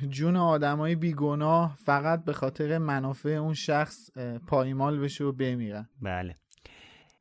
جون 0.08 0.36
آدمای 0.36 0.94
بیگناه 0.94 1.76
فقط 1.84 2.24
به 2.24 2.32
خاطر 2.32 2.78
منافع 2.78 3.28
اون 3.28 3.54
شخص 3.54 4.10
پایمال 4.46 4.98
بشه 4.98 5.24
و 5.24 5.32
بمیرن. 5.32 5.88
بله. 6.02 6.34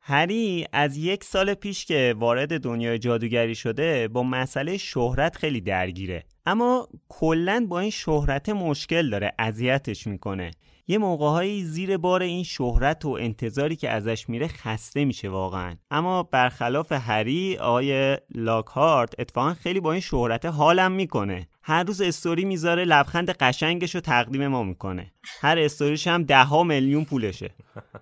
هری 0.00 0.66
از 0.72 0.96
یک 0.96 1.24
سال 1.24 1.54
پیش 1.54 1.84
که 1.84 2.14
وارد 2.18 2.60
دنیای 2.60 2.98
جادوگری 2.98 3.54
شده 3.54 4.08
با 4.08 4.22
مسئله 4.22 4.76
شهرت 4.76 5.36
خیلی 5.36 5.60
درگیره. 5.60 6.24
اما 6.46 6.88
کلا 7.08 7.66
با 7.68 7.80
این 7.80 7.90
شهرت 7.90 8.48
مشکل 8.48 9.10
داره 9.10 9.32
اذیتش 9.38 10.06
می‌کنه. 10.06 10.50
یه 10.90 10.98
موقعهایی 10.98 11.64
زیر 11.64 11.96
بار 11.96 12.22
این 12.22 12.44
شهرت 12.44 13.04
و 13.04 13.08
انتظاری 13.20 13.76
که 13.76 13.90
ازش 13.90 14.28
میره 14.28 14.48
خسته 14.48 15.04
میشه 15.04 15.28
واقعا. 15.28 15.76
اما 15.90 16.22
برخلاف 16.22 16.92
هری 16.92 17.58
آقای 17.58 18.18
لاکهارت 18.34 19.14
اتفاقا 19.18 19.54
خیلی 19.54 19.80
با 19.80 19.92
این 19.92 20.00
شهرت 20.00 20.44
حالم 20.44 20.92
می‌کنه. 20.92 21.48
هر 21.68 21.82
روز 21.82 22.00
استوری 22.00 22.44
می‌ذاره 22.44 22.84
لبخند 22.84 23.30
قشنگش 23.30 23.94
رو 23.94 24.00
تقدیم 24.00 24.48
ما 24.48 24.62
می‌کنه. 24.62 25.12
هر 25.40 25.58
استوریش 25.58 26.06
هم 26.06 26.22
ده 26.22 26.44
ها 26.44 26.62
میلیون 26.62 27.04
پولشه. 27.04 27.50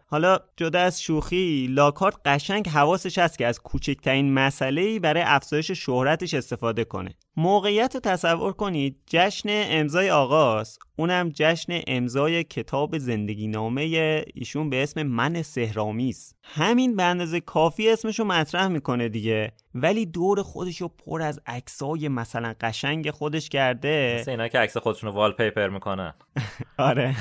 حالا 0.07 0.39
جدا 0.57 0.81
از 0.81 1.03
شوخی 1.03 1.67
لاکارت 1.71 2.15
قشنگ 2.25 2.69
حواسش 2.69 3.19
هست 3.19 3.39
که 3.39 3.47
از 3.47 3.61
کوچکترین 3.61 4.35
مسئله 4.35 4.81
ای 4.81 4.99
برای 4.99 5.23
افزایش 5.27 5.71
شهرتش 5.71 6.35
استفاده 6.35 6.85
کنه. 6.85 7.15
موقعیت 7.37 7.95
رو 7.95 8.01
تصور 8.01 8.53
کنید 8.53 8.97
جشن 9.07 9.49
امضای 9.51 10.11
آغاز. 10.11 10.79
اونم 10.97 11.31
جشن 11.35 11.81
امضای 11.87 12.45
کتاب 12.45 12.99
زندگی 12.99 13.49
نامه 13.49 14.25
ایشون 14.35 14.71
به 14.71 14.83
اسم 14.83 15.03
من 15.03 15.43
سهرامیز 15.43 16.35
همین 16.43 16.97
به 16.97 17.03
اندازه 17.03 17.41
کافی 17.41 17.91
اسمشو 17.91 18.25
مطرح 18.25 18.69
می‌کنه 18.69 19.09
دیگه. 19.09 19.53
ولی 19.83 20.07
دور 20.07 20.43
خودش 20.43 20.81
رو 20.81 20.89
پر 20.89 21.23
از 21.23 21.41
عکسای 21.47 22.09
مثلا 22.09 22.55
قشنگ 22.61 23.11
خودش 23.11 23.49
کرده. 23.49 24.17
مثل 24.21 24.31
اینا 24.31 24.49
که 24.49 24.59
عکس 24.59 24.77
خودشون 24.77 25.11
رو 25.11 25.17
وال 25.17 25.33
پیپر 25.33 25.69
می‌کنن. 25.69 26.15
آره. 26.79 27.17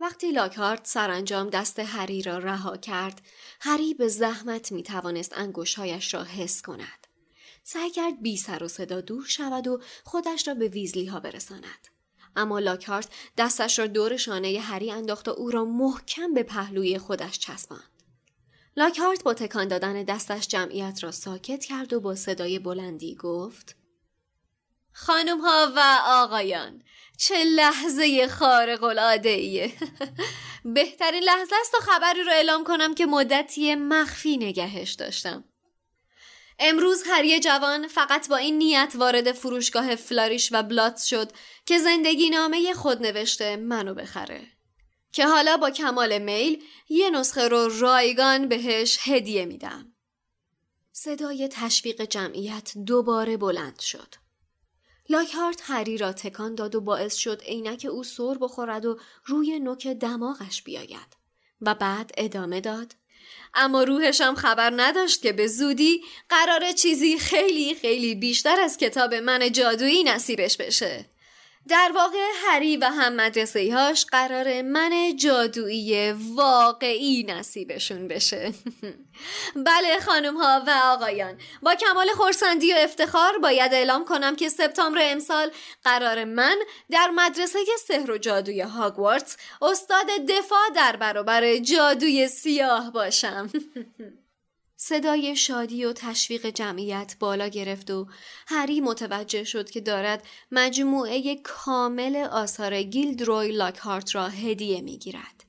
وقتی 0.00 0.32
لاکارت 0.32 0.86
سرانجام 0.86 1.50
دست 1.50 1.78
هری 1.78 2.22
را 2.22 2.38
رها 2.38 2.76
کرد، 2.76 3.22
هری 3.60 3.94
به 3.94 4.08
زحمت 4.08 4.72
می 4.72 4.82
توانست 4.82 5.38
انگوشهایش 5.38 6.14
را 6.14 6.24
حس 6.24 6.62
کند. 6.62 7.03
سعی 7.64 7.90
کرد 7.90 8.22
بی 8.22 8.36
سر 8.36 8.62
و 8.62 8.68
صدا 8.68 9.00
دور 9.00 9.24
شود 9.26 9.66
و 9.66 9.80
خودش 10.04 10.48
را 10.48 10.54
به 10.54 10.68
ویزلی 10.68 11.06
ها 11.06 11.20
برساند. 11.20 11.88
اما 12.36 12.58
لاکارت 12.58 13.08
دستش 13.38 13.78
را 13.78 13.86
دور 13.86 14.16
شانه 14.16 14.60
هری 14.60 14.90
انداخت 14.90 15.28
و 15.28 15.30
او 15.30 15.50
را 15.50 15.64
محکم 15.64 16.34
به 16.34 16.42
پهلوی 16.42 16.98
خودش 16.98 17.38
چسباند. 17.38 17.90
لاکارت 18.76 19.22
با 19.22 19.34
تکان 19.34 19.68
دادن 19.68 20.02
دستش 20.02 20.48
جمعیت 20.48 21.04
را 21.04 21.10
ساکت 21.10 21.64
کرد 21.64 21.92
و 21.92 22.00
با 22.00 22.14
صدای 22.14 22.58
بلندی 22.58 23.14
گفت 23.14 23.76
خانم 24.92 25.40
ها 25.40 25.72
و 25.76 26.00
آقایان 26.06 26.82
چه 27.18 27.44
لحظه 27.44 28.28
خارق 28.28 28.84
العاده 28.84 29.28
ایه 29.28 29.72
بهترین 30.74 31.22
لحظه 31.22 31.56
است 31.60 31.72
تا 31.72 31.78
خبری 31.78 32.22
رو 32.22 32.32
اعلام 32.32 32.64
کنم 32.64 32.94
که 32.94 33.06
مدتی 33.06 33.74
مخفی 33.74 34.36
نگهش 34.36 34.92
داشتم 34.92 35.44
امروز 36.58 37.02
هری 37.06 37.40
جوان 37.40 37.88
فقط 37.88 38.28
با 38.28 38.36
این 38.36 38.58
نیت 38.58 38.92
وارد 38.96 39.32
فروشگاه 39.32 39.96
فلاریش 39.96 40.48
و 40.52 40.62
بلات 40.62 41.02
شد 41.02 41.32
که 41.66 41.78
زندگی 41.78 42.30
نامه 42.30 42.74
خود 42.74 43.02
نوشته 43.02 43.56
منو 43.56 43.94
بخره. 43.94 44.46
که 45.12 45.26
حالا 45.26 45.56
با 45.56 45.70
کمال 45.70 46.18
میل 46.18 46.64
یه 46.88 47.10
نسخه 47.10 47.48
رو 47.48 47.68
رایگان 47.78 48.48
بهش 48.48 48.98
هدیه 49.02 49.44
میدم. 49.44 49.92
صدای 50.92 51.48
تشویق 51.52 52.02
جمعیت 52.04 52.72
دوباره 52.86 53.36
بلند 53.36 53.80
شد. 53.80 54.14
لاکهارت 55.08 55.60
هری 55.62 55.98
را 55.98 56.12
تکان 56.12 56.54
داد 56.54 56.74
و 56.74 56.80
باعث 56.80 57.14
شد 57.14 57.42
عینک 57.42 57.86
او 57.90 58.04
سر 58.04 58.34
بخورد 58.40 58.84
و 58.84 58.98
روی 59.24 59.60
نوک 59.60 59.86
دماغش 59.86 60.62
بیاید 60.62 61.16
و 61.60 61.74
بعد 61.74 62.10
ادامه 62.16 62.60
داد. 62.60 62.94
اما 63.54 63.82
روحشم 63.82 64.34
خبر 64.34 64.72
نداشت 64.76 65.22
که 65.22 65.32
به 65.32 65.46
زودی 65.46 66.02
قرار 66.28 66.72
چیزی 66.72 67.18
خیلی 67.18 67.74
خیلی 67.74 68.14
بیشتر 68.14 68.60
از 68.60 68.76
کتاب 68.76 69.14
من 69.14 69.52
جادویی 69.52 70.04
نصیبش 70.04 70.56
بشه. 70.56 71.13
در 71.68 71.92
واقع 71.94 72.18
هری 72.46 72.76
و 72.76 72.84
هم 72.84 73.12
مدرسه 73.12 73.74
هاش 73.74 74.06
قرار 74.06 74.62
من 74.62 75.16
جادویی 75.16 76.12
واقعی 76.12 77.24
نصیبشون 77.28 78.08
بشه. 78.08 78.52
بله 79.66 80.00
خانم 80.00 80.36
ها 80.36 80.62
و 80.66 80.70
آقایان 80.84 81.38
با 81.62 81.74
کمال 81.74 82.08
خورسندی 82.08 82.72
و 82.72 82.76
افتخار 82.76 83.38
باید 83.38 83.74
اعلام 83.74 84.04
کنم 84.04 84.36
که 84.36 84.48
سپتامبر 84.48 84.98
امسال 85.02 85.50
قرار 85.84 86.24
من 86.24 86.56
در 86.90 87.10
مدرسه 87.10 87.58
سحر 87.88 88.10
و 88.10 88.18
جادوی 88.18 88.60
هاگوارتس 88.60 89.36
استاد 89.62 90.06
دفاع 90.28 90.68
در 90.74 90.96
برابر 90.96 91.56
جادوی 91.56 92.28
سیاه 92.28 92.90
باشم. 92.92 93.50
صدای 94.86 95.36
شادی 95.36 95.84
و 95.84 95.92
تشویق 95.92 96.46
جمعیت 96.46 97.16
بالا 97.20 97.48
گرفت 97.48 97.90
و 97.90 98.06
هری 98.46 98.80
متوجه 98.80 99.44
شد 99.44 99.70
که 99.70 99.80
دارد 99.80 100.26
مجموعه 100.52 101.36
کامل 101.36 102.16
آثار 102.16 102.82
گیلدروی 102.82 103.52
لاکهارت 103.52 104.14
را 104.14 104.28
هدیه 104.28 104.80
می 104.80 104.98
گیرد. 104.98 105.44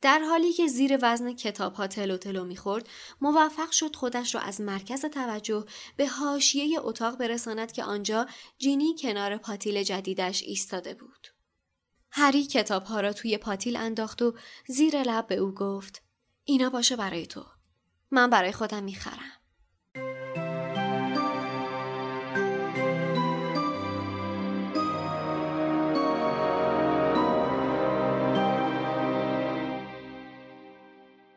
در 0.00 0.18
حالی 0.18 0.52
که 0.52 0.66
زیر 0.66 0.98
وزن 1.02 1.32
کتاب 1.32 1.74
ها 1.74 1.86
تلو 1.86 2.16
تلو 2.16 2.44
می‌خورد 2.44 2.88
موفق 3.20 3.70
شد 3.70 3.96
خودش 3.96 4.34
را 4.34 4.40
از 4.40 4.60
مرکز 4.60 5.04
توجه 5.04 5.64
به 5.96 6.06
حاشیه 6.06 6.78
اتاق 6.82 7.16
برساند 7.16 7.72
که 7.72 7.84
آنجا 7.84 8.26
جینی 8.58 8.94
کنار 9.00 9.36
پاتیل 9.36 9.82
جدیدش 9.82 10.42
ایستاده 10.42 10.94
بود. 10.94 11.26
هری 12.10 12.46
کتاب 12.46 12.84
ها 12.84 13.00
را 13.00 13.12
توی 13.12 13.38
پاتیل 13.38 13.76
انداخت 13.76 14.22
و 14.22 14.34
زیر 14.68 15.02
لب 15.02 15.26
به 15.26 15.36
او 15.36 15.54
گفت 15.54 16.02
اینا 16.44 16.70
باشه 16.70 16.96
برای 16.96 17.26
تو. 17.26 17.44
من 18.10 18.30
برای 18.30 18.52
خودم 18.52 18.84
می‌خرم. 18.84 19.14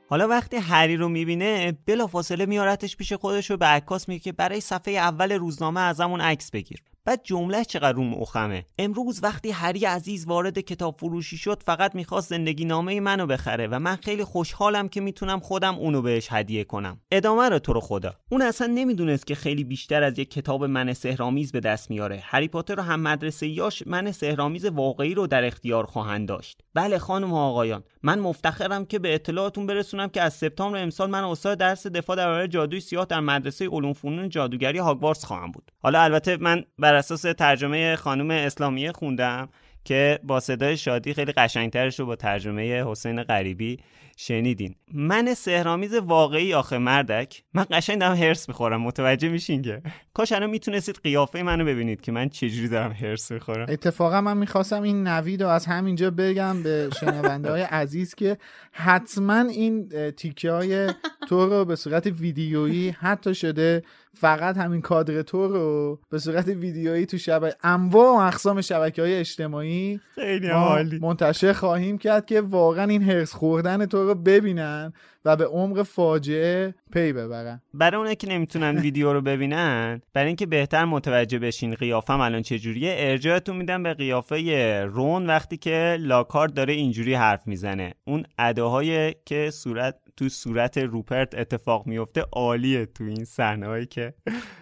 حالا 0.09 0.27
وقتی 0.27 0.57
هری 0.57 0.97
رو 0.97 1.09
می‌بینه 1.09 1.77
بلافاصله 1.85 2.45
میارتش 2.45 2.97
پیش 2.97 3.13
خودش 3.13 3.49
رو 3.49 3.57
به 3.57 3.65
عکاس 3.65 4.09
میگه 4.09 4.23
که 4.23 4.31
برای 4.31 4.61
صفحه 4.61 4.93
اول 4.93 5.31
روزنامه 5.31 5.81
ازمون 5.81 6.21
عکس 6.21 6.51
بگیر 6.51 6.92
بعد 7.05 7.21
جمله 7.23 7.65
چقدر 7.65 7.91
روم 7.91 8.13
اخمه 8.13 8.65
امروز 8.79 9.23
وقتی 9.23 9.51
هری 9.51 9.85
عزیز 9.85 10.27
وارد 10.27 10.59
کتاب 10.59 10.95
فروشی 10.99 11.37
شد 11.37 11.63
فقط 11.65 11.95
می‌خواست 11.95 12.29
زندگی 12.29 12.65
نامه 12.65 12.99
منو 12.99 13.27
بخره 13.27 13.67
و 13.67 13.79
من 13.79 13.95
خیلی 13.95 14.23
خوشحالم 14.23 14.87
که 14.87 15.01
می‌تونم 15.01 15.39
خودم 15.39 15.75
اونو 15.75 16.01
بهش 16.01 16.27
هدیه 16.31 16.63
کنم. 16.63 16.99
ادامه 17.11 17.49
رو 17.49 17.59
تو 17.59 17.73
رو 17.73 17.79
خدا. 17.79 18.13
اون 18.31 18.41
اصلا 18.41 18.67
نمی‌دونست 18.67 19.27
که 19.27 19.35
خیلی 19.35 19.63
بیشتر 19.63 20.03
از 20.03 20.19
یک 20.19 20.31
کتاب 20.31 20.63
من 20.63 20.93
سهرامیز 20.93 21.51
به 21.51 21.59
دست 21.59 21.89
میاره. 21.89 22.19
هری 22.23 22.47
پاتر 22.47 22.79
و 22.79 22.83
هم 22.83 22.99
مدرسه 22.99 23.47
یاش 23.47 23.83
من 23.85 24.11
سهرامیز 24.11 24.65
واقعی 24.65 25.13
رو 25.13 25.27
در 25.27 25.45
اختیار 25.45 25.85
خواهند 25.85 26.27
داشت. 26.27 26.61
بله 26.73 26.97
خانم 26.97 27.33
و 27.33 27.37
آقایان 27.37 27.83
من 28.03 28.19
مفتخرم 28.19 28.85
که 28.85 28.99
به 28.99 29.15
اطلاعتون 29.15 29.65
برسونم 29.65 30.07
که 30.07 30.21
از 30.21 30.33
سپتامبر 30.33 30.83
امسال 30.83 31.09
من 31.09 31.23
استاد 31.23 31.57
درس 31.57 31.87
دفاع 31.87 32.15
در 32.15 32.25
برابر 32.25 32.47
جادوی 32.47 32.79
سیاه 32.79 33.05
در 33.05 33.19
مدرسه 33.19 33.67
علوم 33.67 33.93
فنون 33.93 34.29
جادوگری 34.29 34.77
هاگوارتس 34.77 35.25
خواهم 35.25 35.51
بود. 35.51 35.71
حالا 35.79 36.01
البته 36.01 36.37
من 36.37 36.63
اساس 36.93 37.21
ترجمه 37.21 37.95
خانم 37.95 38.31
اسلامیه 38.31 38.91
خوندم 38.91 39.49
که 39.85 40.19
با 40.23 40.39
صدای 40.39 40.77
شادی 40.77 41.13
خیلی 41.13 41.31
قشنگترش 41.31 41.99
رو 41.99 42.05
با 42.05 42.15
ترجمه 42.15 42.83
حسین 42.83 43.23
غریبی 43.23 43.79
شنیدین. 44.17 44.75
من 44.93 45.33
سهرامیز 45.33 45.93
واقعی 45.93 46.53
آخه 46.53 46.77
مردک. 46.77 47.43
من 47.53 47.65
قشنگ 47.71 47.99
دارم 47.99 48.15
هرس 48.15 48.49
می‌خورم. 48.49 48.81
متوجه 48.81 49.29
میشین 49.29 49.61
که؟ 49.61 49.81
کاش 50.13 50.31
الان 50.31 50.49
می‌تونستید 50.49 50.99
قیافه 51.03 51.43
منو 51.43 51.65
ببینید 51.65 52.01
که 52.01 52.11
من 52.11 52.29
چجوری 52.29 52.67
دارم 52.67 52.91
هرس 52.91 53.31
می‌خورم. 53.31 53.65
اتفاقا 53.69 54.21
من 54.21 54.37
می‌خواستم 54.37 54.81
این 54.81 55.07
نوید 55.07 55.43
رو 55.43 55.49
از 55.49 55.65
همینجا 55.65 56.11
بگم 56.11 56.63
به 56.63 56.89
شنونده 56.99 57.51
های 57.51 57.61
عزیز 57.61 58.15
که 58.15 58.37
حتما 58.71 59.39
این 59.39 59.89
تیکه 60.11 60.51
های 60.51 60.89
تو 61.29 61.45
رو 61.49 61.65
به 61.65 61.75
صورت 61.75 62.07
ویدیویی 62.07 62.89
حتی 62.89 63.35
شده 63.35 63.83
فقط 64.15 64.57
همین 64.57 64.81
کادر 64.81 65.21
تو 65.21 65.47
رو 65.47 65.99
به 66.09 66.19
صورت 66.19 66.47
ویدیویی 66.47 67.05
تو 67.05 67.17
شبکه 67.17 67.55
انواع 67.63 68.17
و 68.17 68.27
اقسام 68.27 68.61
شبکه 68.61 69.01
های 69.01 69.15
اجتماعی 69.15 69.99
خیلی 70.15 70.99
منتشر 71.01 71.53
خواهیم 71.53 71.97
کرد 71.97 72.25
که 72.25 72.41
واقعا 72.41 72.85
این 72.85 73.03
هرس 73.03 73.33
خوردن 73.33 73.85
تو 73.85 74.07
رو 74.07 74.15
ببینن 74.15 74.93
و 75.25 75.35
به 75.35 75.45
عمق 75.45 75.83
فاجعه 75.83 76.75
پی 76.93 77.13
ببرن. 77.13 77.61
برای 77.73 77.97
اونه 77.97 78.15
که 78.15 78.29
نمی‌تونن 78.29 78.77
ویدیو 78.77 79.13
رو 79.13 79.21
ببینن 79.21 80.01
برای 80.13 80.27
اینکه 80.27 80.45
بهتر 80.45 80.85
متوجه 80.85 81.39
بشین 81.39 81.75
قیافم 81.75 82.19
الان 82.19 82.41
چجوریه 82.41 82.95
ارجاعتون 82.97 83.55
میدم 83.55 83.83
به 83.83 83.93
قیافه 83.93 84.81
رون 84.83 85.27
وقتی 85.27 85.57
که 85.57 85.97
لاکارد 85.99 86.53
داره 86.53 86.73
اینجوری 86.73 87.13
حرف 87.13 87.47
می‌زنه. 87.47 87.93
اون 88.05 88.25
اداهایی 88.37 89.15
که 89.25 89.49
صورت 89.51 89.95
تو 90.17 90.29
صورت 90.29 90.77
روپرت 90.77 91.35
اتفاق 91.35 91.87
میفته 91.87 92.25
عالیه 92.31 92.85
تو 92.85 93.03
این 93.03 93.25
صحنه 93.25 93.85
که 93.85 94.13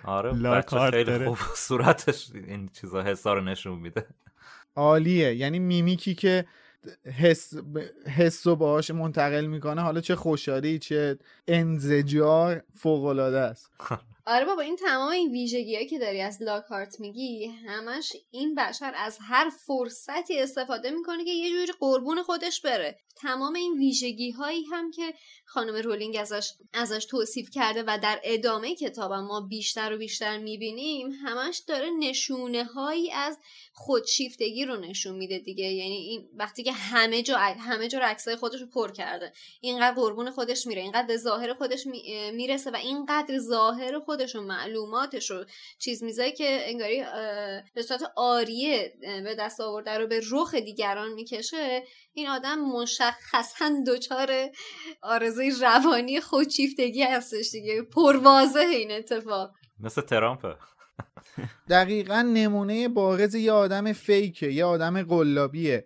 آره 0.06 0.36
لاکارت 0.36 0.92
خیلی 0.92 1.04
داره. 1.04 1.26
خوب 1.26 1.38
صورتش 1.56 2.32
این 2.34 2.70
چیزا 2.70 3.04
حسا 3.04 3.34
رو 3.34 3.42
نشون 3.42 3.80
میده. 3.80 4.06
عالیه. 4.76 5.36
یعنی 5.36 5.60
میمیکی 5.60 6.16
که 6.16 6.46
حس 7.20 7.54
حس 8.18 8.48
و 8.48 8.56
باهاش 8.56 8.92
منتقل 8.92 9.46
می‌کنه 9.46 9.82
حالا 9.82 10.02
چه 10.02 10.16
خوشحالی 10.16 10.80
چه 10.80 11.18
انزجار 11.48 12.64
فوق 12.76 13.06
العاده 13.06 13.40
است. 13.40 13.72
آره 14.26 14.46
بابا 14.46 14.62
این 14.62 14.76
تمام 14.76 15.10
این 15.10 15.32
ویژگی 15.32 15.86
که 15.86 16.00
داری 16.00 16.22
از 16.22 16.42
لاکارت 16.42 17.00
میگی 17.00 17.48
همش 17.68 18.14
این 18.32 18.56
بشر 18.56 18.94
از 18.96 19.18
هر 19.22 19.50
فرصتی 19.68 20.40
استفاده 20.40 20.92
می‌کنه 20.92 21.26
که 21.26 21.32
یه 21.32 21.50
جوری 21.50 21.72
قربون 21.80 22.24
خودش 22.24 22.62
بره. 22.62 23.00
تمام 23.22 23.56
این 23.56 23.78
ویژگی 23.78 24.32
هایی 24.32 24.64
هم 24.64 24.92
که 24.92 25.14
خانم 25.46 25.76
رولینگ 25.76 26.18
ازش 26.18 26.52
ازش 26.74 27.06
توصیف 27.06 27.50
کرده 27.50 27.84
و 27.88 28.00
در 28.04 28.22
ادامه 28.24 28.76
کتاب 28.76 29.14
ما 29.14 29.42
بیشتر 29.42 29.94
و 29.94 29.98
بیشتر 29.98 30.38
می‌بینیم 30.38 31.12
همش 31.12 31.58
داره 31.68 31.90
نشونه 32.00 32.64
هایی 32.64 33.12
از 33.12 33.38
خودشیفتگی 33.74 34.66
رو 34.66 34.76
نشون 34.76 35.16
میده 35.16 35.40
دیگه. 35.40 35.66
یعنی 35.66 35.96
این 35.96 36.30
وقتی 36.34 36.64
که 36.64 36.72
همه 36.72 37.22
جا 37.22 37.38
همه 37.38 37.88
جا 37.88 38.00
عکسای 38.00 38.36
خودش 38.36 38.62
رو 38.62 38.68
پر 38.68 38.92
کرده 38.92 39.34
اینقدر 39.62 39.96
قربون 39.96 40.32
خودش 40.32 40.68
میره 40.68 40.82
اینقدر 40.82 41.08
به 41.08 41.18
ظاهر 41.18 41.54
خودش 41.54 41.88
می‌رسه 42.34 42.72
و 42.72 42.76
اینقدر 42.76 43.40
ظاهر 43.40 44.00
خودش 44.00 44.36
و 44.36 44.42
معلوماتش 44.42 45.32
رو 45.32 45.46
چیز 45.80 46.04
میزایی 46.04 46.32
که 46.32 46.70
انگاری 46.70 47.04
به 47.74 47.82
صورت 47.82 48.12
آریه 48.16 48.94
به 49.02 49.36
دست 49.40 49.62
آورده 49.62 49.98
رو 49.98 50.08
به 50.08 50.22
رخ 50.32 50.56
دیگران 50.56 51.14
می‌کشه 51.14 51.84
این 52.14 52.28
آدم 52.28 52.60
مشخصا 52.60 53.84
دچار 53.88 54.30
آرزوی 55.02 55.52
روانی 55.62 56.22
خودشیفتگی 56.22 57.04
هستش 57.04 57.52
دیگه. 57.52 57.82
پروازه 57.82 58.60
این 58.60 58.92
اتفاق. 58.92 59.52
مثل 59.80 60.02
ترامپه 60.02 60.56
دقیقا 61.70 62.22
نمونه 62.22 62.88
بارز 62.88 63.36
یه 63.36 63.52
آدم 63.52 63.94
فیکه 63.94 64.48
یه 64.48 64.66
آدم 64.66 65.04
قلابیه. 65.04 65.86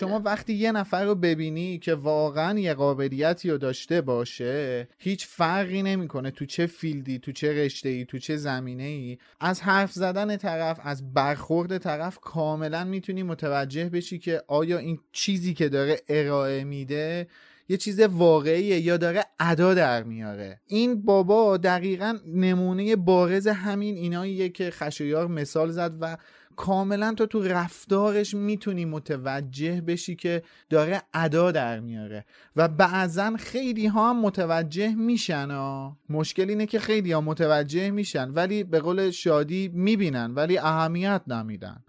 شما 0.00 0.20
وقتی 0.24 0.54
یه 0.54 0.72
نفر 0.72 1.04
رو 1.04 1.14
ببینی 1.14 1.78
که 1.78 1.94
واقعا 1.94 2.58
یه 2.58 2.74
قابلیتی 2.74 3.50
رو 3.50 3.58
داشته 3.58 4.00
باشه 4.00 4.88
هیچ 4.98 5.26
فرقی 5.26 5.82
نمی‌کنه 5.82 6.30
تو 6.30 6.46
چه 6.46 6.66
فیلدی 6.66 7.18
تو 7.18 7.32
چه 7.32 7.64
رشته 7.64 7.88
ای 7.88 8.04
تو 8.04 8.18
چه 8.18 8.36
زمینه 8.36 8.82
ای 8.82 9.18
از 9.40 9.60
حرف 9.60 9.92
زدن 9.92 10.36
طرف 10.36 10.80
از 10.82 11.14
برخورد 11.14 11.78
طرف 11.78 12.18
کاملا 12.18 12.84
می‌تونی 12.84 13.22
متوجه 13.22 13.88
بشی 13.88 14.18
که 14.18 14.42
آیا 14.48 14.78
این 14.78 14.98
چیزی 15.12 15.54
که 15.54 15.68
داره 15.68 16.00
ارائه 16.08 16.64
میده 16.64 17.26
یه 17.68 17.76
چیز 17.76 18.00
واقعیه 18.00 18.80
یا 18.80 18.96
داره 18.96 19.24
ادا 19.40 19.74
در 19.74 20.02
میاره. 20.02 20.60
این 20.66 21.02
بابا 21.02 21.56
دقیقا 21.56 22.18
نمونه 22.26 22.96
بارز 22.96 23.48
همین 23.48 23.96
ایناییه 23.96 24.48
که 24.48 24.70
خشایار 24.70 25.26
مثال 25.26 25.70
زد 25.70 25.94
و 26.00 26.16
کاملا 26.56 27.14
تو 27.14 27.26
تو 27.26 27.42
رفتارش 27.42 28.34
می‌تونی 28.34 28.84
متوجه 28.84 29.80
بشی 29.80 30.16
که 30.16 30.42
داره 30.70 31.02
ادا 31.14 31.52
در 31.52 31.80
میاره. 31.80 32.24
و 32.56 32.68
بعضا 32.68 33.36
خیلی 33.38 33.86
ها 33.86 34.10
هم 34.10 34.20
متوجه 34.20 34.94
میشن 34.94 35.50
ها. 35.50 35.96
مشکل 36.08 36.48
اینه 36.48 36.66
که 36.66 36.78
خیلی 36.78 37.12
ها 37.12 37.20
متوجه 37.20 37.90
میشن 37.90 38.30
ولی 38.30 38.64
به 38.64 38.80
قول 38.80 39.10
شادی 39.10 39.70
می‌بینن 39.74 40.34
ولی 40.34 40.58
اهمیت 40.58 41.22
نمیدن. 41.26 41.84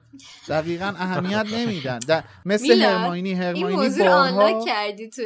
دقیقا 0.50 0.86
اهمیت 0.86 1.46
نمیدن. 1.54 2.00
مثل 2.46 2.82
هرماینی 2.82 3.34
هرماینی 3.34 3.68
این 3.68 3.80
موضوع 3.80 4.08
بارها... 4.08 4.66
کردی 4.66 5.10
تو 5.10 5.22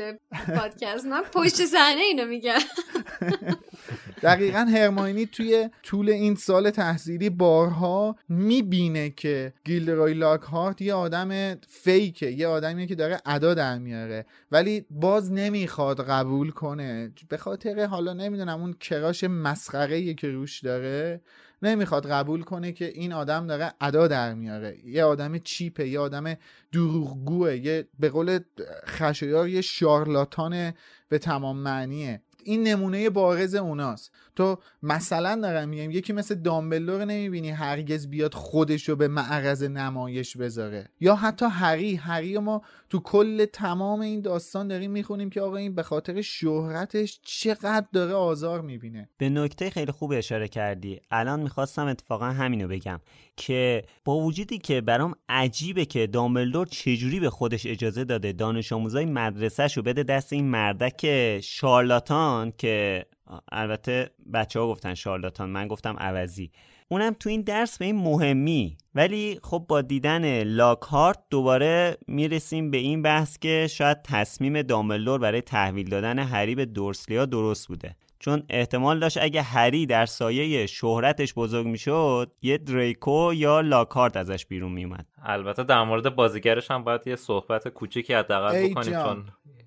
پادکست. 0.55 1.05
من 1.05 1.21
پشت 1.33 1.65
صحنه 1.65 2.01
اینو 2.01 2.25
میگم. 2.25 2.59
دقیقا 4.23 4.59
هرماینی 4.59 5.25
توی 5.25 5.69
طول 5.83 6.09
این 6.09 6.35
سال 6.35 6.69
تحصیلی 6.69 7.29
بارها 7.29 8.15
می‌بینه 8.29 9.09
که 9.09 9.53
گیلدروی 9.65 10.13
لاک 10.13 10.41
یه 10.81 10.93
آدم 10.93 11.55
فیکه 11.55 12.25
یه 12.25 12.47
آدمیه 12.47 12.87
که 12.87 12.95
داره 12.95 13.21
ادا 13.25 13.53
در 13.53 13.77
میاره. 13.77 14.25
ولی 14.51 14.85
باز 14.89 15.31
نمی‌خواد 15.31 16.09
قبول 16.09 16.51
کنه. 16.51 17.11
به 17.29 17.37
خاطر 17.37 17.85
حالا 17.85 18.13
نمی‌دونم 18.13 18.61
اون 18.61 18.73
کراش 18.73 19.23
مسخره 19.23 20.13
که 20.13 20.27
روش 20.27 20.59
داره 20.59 21.21
نمی‌خواد 21.61 22.07
قبول 22.09 22.43
کنه 22.43 22.71
که 22.71 22.85
این 22.85 23.13
آدم 23.13 23.47
داره 23.47 23.73
ادا 23.81 24.07
در 24.07 24.33
میاره. 24.33 24.77
یه 24.85 25.03
آدم 25.03 25.37
چیپه 25.37 25.87
یه 25.87 25.99
آدم 25.99 26.35
دروغگوه 26.71 27.55
یه 27.55 27.87
به 27.99 28.09
قول 28.09 28.39
خشایار 28.87 29.49
یه 29.49 29.61
شارلاتان 29.61 30.73
به 31.09 31.17
تمام 31.17 31.57
معنیه. 31.57 32.21
این 32.43 32.67
نمونه 32.67 33.09
بارز 33.09 33.55
اوناست. 33.55 34.11
تو 34.41 34.57
مثلا 34.83 35.39
دارم 35.41 35.69
میگم 35.69 35.91
یکی 35.91 36.13
مثل 36.13 36.35
دامبلور 36.35 37.05
نمی‌بینی 37.05 37.49
هرگز 37.49 38.07
بیاد 38.07 38.33
خودش 38.33 38.89
رو 38.89 38.95
به 38.95 39.07
معرض 39.07 39.63
نمایش 39.63 40.37
بذاره. 40.37 40.89
یا 40.99 41.15
حتی 41.15 41.45
هری 41.45 41.95
هری 41.95 42.37
ما 42.37 42.61
تو 42.89 42.99
کل 42.99 43.45
تمام 43.45 44.01
این 44.01 44.21
داستان 44.21 44.67
داریم 44.67 44.91
می‌خونیم 44.91 45.29
که 45.29 45.41
آقا 45.41 45.55
این 45.55 45.75
به 45.75 45.83
خاطر 45.83 46.21
شهرتش 46.21 47.19
چقدر 47.23 47.85
داره 47.93 48.13
آزار 48.13 48.61
می‌بینه. 48.61 49.09
به 49.17 49.29
نکته 49.29 49.69
خیلی 49.69 49.91
خوب 49.91 50.11
اشاره 50.15 50.47
کردی. 50.47 50.99
الان 51.11 51.39
می‌خواستم 51.39 51.85
اتفاقا 51.85 52.25
همینو 52.25 52.67
بگم 52.67 52.99
که 53.35 53.83
با 54.05 54.15
وجودی 54.15 54.57
که 54.57 54.81
برام 54.81 55.15
عجیبه 55.29 55.85
که 55.85 56.07
دامبلدور 56.07 56.67
چجوری 56.67 57.19
به 57.19 57.29
خودش 57.29 57.65
اجازه 57.65 58.03
داده 58.03 58.31
دانش 58.31 58.71
آموزای 58.71 59.05
مدرسهش 59.05 59.77
رو 59.77 59.83
بده 59.83 60.03
دست 60.03 60.33
این 60.33 60.45
مردک 60.45 61.39
شارلاتان 61.43 62.53
که 62.57 63.05
البته 63.51 64.09
بچه 64.33 64.59
ها 64.59 64.67
گفتن 64.67 64.93
شارلاتان 64.93 65.49
من 65.49 65.67
گفتم 65.67 65.95
عوضی. 65.99 66.51
اونم 66.89 67.15
تو 67.19 67.29
این 67.29 67.41
درس 67.41 67.77
به 67.77 67.85
این 67.85 67.95
مهمی. 67.95 68.77
ولی 68.95 69.39
خب 69.43 69.65
با 69.67 69.81
دیدن 69.81 70.43
لاکهارت 70.43 71.19
دوباره 71.29 71.97
می‌رسیم 72.07 72.71
به 72.71 72.77
این 72.77 73.01
بحث 73.01 73.39
که 73.39 73.67
شاید 73.71 74.01
تصمیم 74.01 74.61
داملور 74.61 75.19
برای 75.19 75.41
تحویل 75.41 75.89
دادن 75.89 76.19
هری 76.19 76.55
به 76.55 76.65
دورسلیا 76.65 77.25
درست 77.25 77.67
بوده. 77.67 77.95
چون 78.19 78.43
احتمال 78.49 78.99
داشت 78.99 79.17
اگه 79.21 79.41
هری 79.41 79.85
در 79.85 80.05
سایه 80.05 80.65
شهرتش 80.65 81.33
بزرگ 81.33 81.67
می‌شد 81.67 82.31
یه 82.41 82.57
دریکو 82.57 83.33
یا 83.33 83.61
لاکارت 83.61 84.17
ازش 84.17 84.45
بیرون 84.45 84.71
میومد 84.71 85.05
البته 85.23 85.63
در 85.63 85.83
مورد 85.83 86.15
بازیگرش 86.15 86.71
هم 86.71 86.83
باید 86.83 87.07
یه 87.07 87.15
صحبت 87.15 87.67
کوچیکی 87.67 88.13
حداقل 88.13 88.69
بکنیم 88.69 89.03
چون 89.03 89.25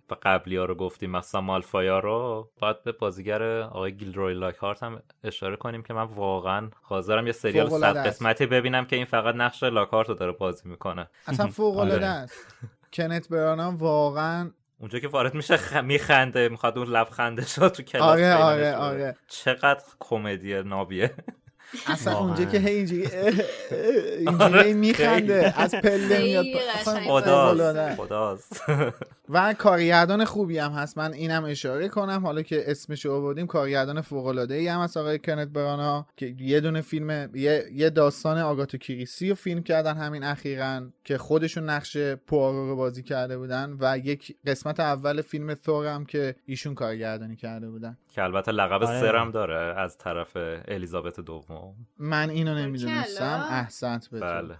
به 0.08 0.16
قبلی 0.22 0.56
ها 0.56 0.64
رو 0.64 0.74
گفتیم 0.74 1.10
مثلا 1.10 1.40
مالفایا 1.40 1.98
رو 1.98 2.50
باید 2.60 2.82
به 2.82 2.92
بازیگر 2.92 3.42
آقای 3.60 3.92
گیلروی 3.96 4.34
لاکارت 4.34 4.82
هم 4.82 5.02
اشاره 5.24 5.56
کنیم 5.56 5.82
که 5.82 5.94
من 5.94 6.02
واقعا 6.02 6.70
حاضرم 6.82 7.26
یه 7.26 7.32
سریال 7.32 7.68
صد 7.68 8.06
قسمتی 8.06 8.46
ببینم 8.46 8.84
که 8.84 8.96
این 8.96 9.04
فقط 9.04 9.34
نقش 9.34 9.62
لاکارت 9.62 10.08
رو 10.08 10.14
داره 10.14 10.32
بازی 10.32 10.68
می‌کنه. 10.68 11.08
اصلا 11.26 11.46
فوق 11.56 11.78
العاده 11.78 11.94
آره. 11.94 12.06
است. 12.06 12.56
کنت 12.92 13.28
برانم 13.28 13.76
واقعا 13.76 14.50
اونجا 14.78 14.98
که 14.98 15.08
وارد 15.08 15.34
میشه 15.34 15.56
خ... 15.56 15.76
میخنده 15.76 16.48
می‌خواد 16.48 16.78
اون 16.78 16.88
لبخندش 16.88 17.58
رو 17.58 17.68
تو 17.68 17.82
کلاس 17.82 18.04
آره 18.04 18.34
آره 18.34 18.76
آره. 18.76 19.16
چقدر 19.28 19.82
کمدی 20.00 20.62
نابیه. 20.62 21.14
اصلا 21.86 22.18
اونجا 22.18 22.44
که 22.44 22.58
هی 22.58 22.74
اینجوری 22.74 23.02
اینجوری 24.18 24.42
آره، 24.42 24.72
میخنده 24.72 25.54
از 25.56 25.74
پله 25.74 26.22
میاد 26.22 26.46
خداست. 27.96 28.62
و 29.28 29.54
کارگردان 29.54 30.24
خوبی 30.24 30.58
هم 30.58 30.72
هست. 30.72 30.98
من 30.98 31.12
اینم 31.12 31.44
اشاره 31.44 31.88
کنم. 31.88 32.26
حالا 32.26 32.42
که 32.42 32.70
اسمش 32.70 33.04
رو 33.04 33.14
آوردیم 33.14 33.46
کارگردان 33.46 34.00
فوق 34.00 34.26
العاده 34.26 34.54
ای 34.54 34.68
هم 34.68 34.80
هست 34.80 34.96
آقای 34.96 35.18
کنت 35.18 35.48
برانا 35.48 36.06
که 36.16 36.34
یه 36.38 36.60
دونه 36.60 36.80
فیلم 36.80 37.30
یه, 37.34 37.64
یه 37.72 37.90
داستان 37.90 38.38
آگاتو 38.38 38.78
کریسی 38.78 39.28
رو 39.28 39.34
فیلم 39.34 39.62
کردن 39.62 39.96
همین 39.96 40.24
اخیرا 40.24 40.82
که 41.04 41.18
خودشون 41.18 41.70
نقش 41.70 41.96
پوارو 41.96 42.68
رو 42.68 42.76
بازی 42.76 43.02
کرده 43.02 43.38
بودن 43.38 43.76
و 43.80 43.98
یک 43.98 44.36
قسمت 44.46 44.80
اول 44.80 45.22
فیلم 45.22 45.54
ثور 45.54 45.86
هم 45.86 46.04
که 46.04 46.36
ایشون 46.46 46.74
کارگردانی 46.74 47.36
کرده 47.36 47.70
بودن. 47.70 47.98
که 48.14 48.22
البته 48.22 48.52
لقب 48.52 48.82
آره. 48.82 49.00
سرم 49.00 49.30
داره 49.30 49.80
از 49.80 49.98
طرف 49.98 50.36
الیزابت 50.68 51.20
دوم. 51.20 51.74
من 51.98 52.30
اینو 52.30 52.54
نمی‌دونستم. 52.54 53.46
احسنت 53.50 54.08
بله. 54.10 54.58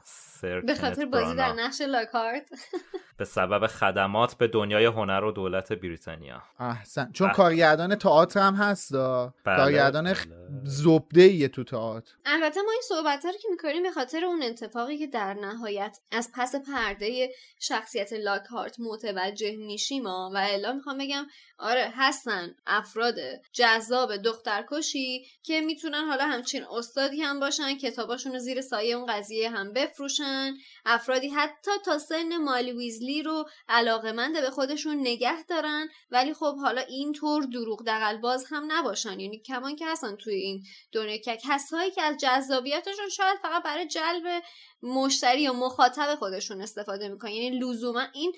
به 0.67 0.75
خاطر 0.75 1.07
بازی 1.07 1.35
در 1.35 1.53
نقش 1.53 1.81
لاکارت. 1.81 2.51
به 3.19 3.25
سبب 3.25 3.67
خدمات 3.67 4.35
به 4.35 4.49
دنیای 4.49 4.85
هنر 4.85 5.25
و 5.25 5.33
دولت 5.33 5.73
بریتانیا. 5.73 6.43
احسن. 6.59 7.13
چون 7.13 7.31
کارگردان 7.31 7.95
تئاتر 7.95 8.41
هم 8.41 8.55
هست 8.55 8.93
بله، 8.93 9.33
کارگردان 9.45 10.05
بله. 10.05 10.17
زبده 10.65 11.49
تو 11.49 11.65
تئاتر. 11.65 12.13
البته 12.27 12.63
ما 12.63 12.71
این 12.71 12.83
صحبت 12.89 13.25
رو 13.25 13.33
که 13.33 13.49
می‌کنیم 13.51 13.83
به 13.83 13.91
خاطر 13.91 14.25
اون 14.25 14.43
اتفاقی 14.43 14.99
که 14.99 15.07
در 15.07 15.35
نهایت 15.35 15.99
از 16.13 16.31
پس 16.35 16.55
پرده 16.57 17.29
شخصیت 17.61 18.13
لاکارت 18.13 18.77
متوجه 18.81 19.57
میشیم 19.57 20.07
و 20.07 20.37
الا 20.37 20.73
می‌خوام 20.73 20.99
بگم 20.99 21.27
آره 21.59 21.93
هستن 21.95 22.55
افراد 22.67 23.15
جذاب 23.53 24.17
دخترکشی 24.17 25.27
که 25.43 25.61
می‌تونن 25.61 26.05
حالا 26.05 26.27
همچین 26.27 26.65
استادی 26.65 27.23
هم 27.23 27.41
باشن 27.41 27.79
کتاباشون 27.79 28.33
رو 28.33 28.39
زیر 28.39 28.61
سایه 28.61 28.95
اون 28.95 29.07
قضیه 29.07 29.51
هم 29.51 29.73
بفروشن. 29.73 30.55
افرادی 30.85 31.29
حتی 31.29 31.71
تا 31.85 31.99
سن 31.99 32.37
مالی 32.37 32.73
ویزلی 32.73 33.23
رو 33.23 33.49
علاقمند 33.69 34.41
به 34.41 34.51
خودشون 34.51 35.01
نگه 35.01 35.43
دارن 35.43 35.89
ولی 36.11 36.35
خب 36.35 36.57
حالا 36.57 36.81
اینطور 36.81 37.43
دروغ 37.43 37.83
دقل 37.87 38.17
باز 38.17 38.45
هم 38.51 38.73
نباشن. 38.73 39.21
یعنی 39.21 39.39
کمان 39.39 39.77
که 39.77 39.87
هستن 39.87 40.17
توی 40.17 40.35
این 40.35 40.63
دنیا 40.93 41.17
که 41.17 41.39
کسایی 41.49 41.91
که 41.91 42.03
از 42.03 42.17
جذابیتشون 42.17 43.09
شاید 43.09 43.39
فقط 43.43 43.63
برای 43.63 43.87
جلب 43.87 44.43
مشتری 44.85 45.43
یا 45.43 45.53
مخاطب 45.53 46.15
خودشون 46.15 46.61
استفاده 46.61 47.09
می‌کنن. 47.09 47.31
یعنی 47.31 47.59
لزوما 47.59 48.03
این 48.13 48.33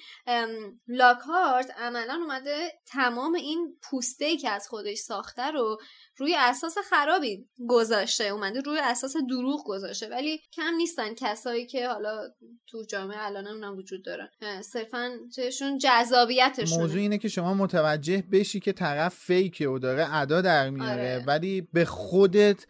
لاکارت 0.89 1.71
عملا 1.79 2.15
اومده 2.15 2.73
تمام 2.87 3.35
این 3.35 3.77
پوسته 3.83 4.37
که 4.37 4.51
از 4.51 4.69
خودش 4.69 4.99
ساخته 4.99 5.51
رو 5.51 5.79
روی 6.19 6.37
اساس 6.39 6.75
خرابی 6.91 7.47
گذاشته 7.69 8.25
اومده 8.25 8.61
روی 8.61 8.79
اساس 8.83 9.17
دروغ 9.29 9.65
گذاشته. 9.67 10.09
ولی 10.09 10.41
کم 10.53 10.75
نیستن 10.77 11.15
کسایی 11.15 11.67
که 11.67 11.89
حالا 11.89 12.21
تو 12.67 12.85
جامعه 12.89 13.19
الان 13.21 13.47
هم 13.47 13.77
وجود 13.77 14.05
دارن. 14.05 14.29
صرفا 14.63 15.11
چهشون 15.37 15.79
جذابیتشونه. 15.79 16.83
موضوع 16.83 17.01
اینه 17.01 17.19
که 17.19 17.29
شما 17.29 17.55
متوجه 17.55 18.25
بشی 18.33 18.61
که 18.61 18.73
طرف 18.73 19.15
فیکه 19.15 19.69
و 19.69 19.79
داره 19.79 20.15
ادا 20.15 20.41
در 20.41 20.71
میاره. 20.71 20.93
آره. 20.93 21.25
ولی 21.27 21.69
به 21.73 21.85
خودت 21.85 22.67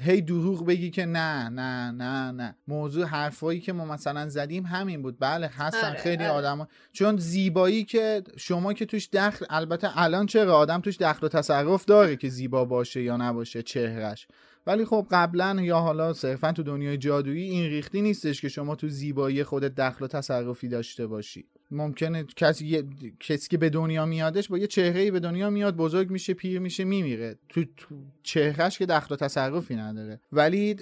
هی 0.00 0.20
دروغ 0.20 0.66
بگی 0.66 0.90
که 0.90 1.06
نه 1.06 1.48
نه 1.48 1.90
نه 1.90 2.30
نه. 2.30 2.56
موضوع 2.68 3.04
حرفایی 3.04 3.60
که 3.60 3.72
ما 3.72 3.84
مثلا 3.84 4.28
زدیم 4.28 4.66
همین 4.66 5.02
بود. 5.02 5.16
بله 5.18 5.46
هستن 5.46 5.88
آره، 5.88 5.98
خیلی 5.98 6.24
آره. 6.24 6.48
آدم 6.48 6.68
چون 6.92 7.16
زیبایی 7.16 7.84
که 7.84 8.22
شما 8.36 8.72
که 8.72 8.86
توش 8.86 9.08
دخل 9.12 9.46
البته 9.50 9.98
الان 9.98 10.26
چرا 10.26 10.56
آدم 10.56 10.80
توش 10.80 10.96
دخل 10.96 11.26
و 11.26 11.28
تصرف 11.28 11.84
داره 11.84 12.16
که 12.16 12.28
زیبا 12.28 12.64
باشه 12.80 13.02
یا 13.02 13.16
نباشه 13.16 13.62
چهرش. 13.62 14.26
ولی 14.66 14.84
خب 14.84 15.06
قبلا 15.10 15.56
یا 15.60 15.78
حالا 15.78 16.12
صرفا 16.12 16.52
تو 16.52 16.62
دنیای 16.62 16.98
جادویی 16.98 17.50
این 17.50 17.64
ریختی 17.64 18.02
نیستش 18.02 18.40
که 18.40 18.48
شما 18.48 18.76
تو 18.76 18.88
زیبایی 18.88 19.44
خودت 19.44 19.74
دخل 19.74 20.04
و 20.04 20.08
تصرفی 20.08 20.68
داشته 20.68 21.06
باشی. 21.06 21.44
ممکنه 21.70 22.24
کسی 22.36 22.84
کسی 23.20 23.48
که 23.48 23.58
به 23.58 23.70
دنیا 23.70 24.06
میادش 24.06 24.48
با 24.48 24.58
یه 24.58 24.66
چهره 24.66 25.10
به 25.10 25.20
دنیا 25.20 25.50
میاد 25.50 25.76
بزرگ 25.76 26.10
میشه 26.10 26.34
پیر 26.34 26.60
میشه 26.60 26.84
میمیره. 26.84 27.36
تو, 27.48 27.64
تو 27.76 27.94
چهرهش 28.22 28.78
که 28.78 28.86
دخل 28.86 29.14
و 29.14 29.16
تصرفی 29.16 29.76
نداره. 29.76 30.20
ولی 30.32 30.76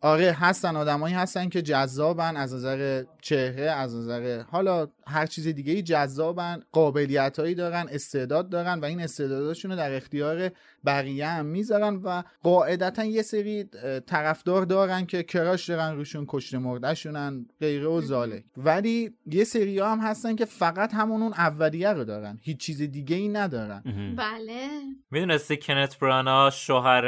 آره 0.00 0.32
هستن 0.32 0.76
آدمایی 0.76 1.14
هستن 1.14 1.48
که 1.48 1.62
جذابن 1.62 2.36
از 2.36 2.54
نظر 2.54 3.04
چهره 3.20 3.70
از 3.70 3.96
نظر 3.96 4.42
حالا 4.50 4.88
هر 5.06 5.26
چیز 5.26 5.48
دیگه 5.48 5.72
ای 5.72 5.82
جذابن 5.82 6.62
قابلیت 6.72 7.38
هایی 7.38 7.54
دارن 7.54 7.86
استعداد 7.90 8.48
دارن 8.48 8.80
و 8.80 8.84
این 8.84 9.00
استعداداشون 9.00 9.70
رو 9.70 9.76
در 9.76 9.94
اختیار 9.94 10.50
بقیه 10.86 11.26
هم 11.26 11.46
می‌ذارن 11.46 11.94
و 11.96 12.22
قاعدتا 12.42 13.04
یه 13.04 13.22
سری 13.22 13.64
طرفدار 14.06 14.64
دارن 14.64 15.06
که 15.06 15.22
کراش 15.22 15.68
دارن 15.68 15.96
روشون 15.96 16.24
کشته 16.28 16.58
مردهشونن 16.58 17.46
غیره 17.60 17.86
و 17.86 18.00
زالک. 18.00 18.44
ولی 18.56 19.10
یه 19.26 19.44
سری 19.44 19.78
هم 19.78 19.98
هستن 19.98 20.33
که 20.36 20.44
فقط 20.44 20.94
همون 20.94 21.22
اون 21.22 21.32
اولیه 21.32 21.92
رو 21.92 22.04
دارن. 22.04 22.38
هیچ 22.42 22.60
چیز 22.60 22.82
دیگه 22.82 23.16
ای 23.16 23.28
ندارن 23.28 23.82
بله. 24.16 24.68
می‌دونستی 25.10 25.56
کنت 25.56 25.98
برانا 25.98 26.50
شوهر 26.50 27.04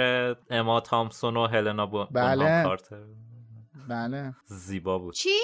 اما 0.51 0.81
تامسون 0.81 1.37
و 1.37 1.47
هلنا 1.47 1.87
بو... 1.87 2.05
بله. 2.05 2.65
کارتر. 2.65 3.03
بله. 3.89 4.35
زیبا 4.47 4.99
بود. 4.99 5.15
چی؟ 5.15 5.39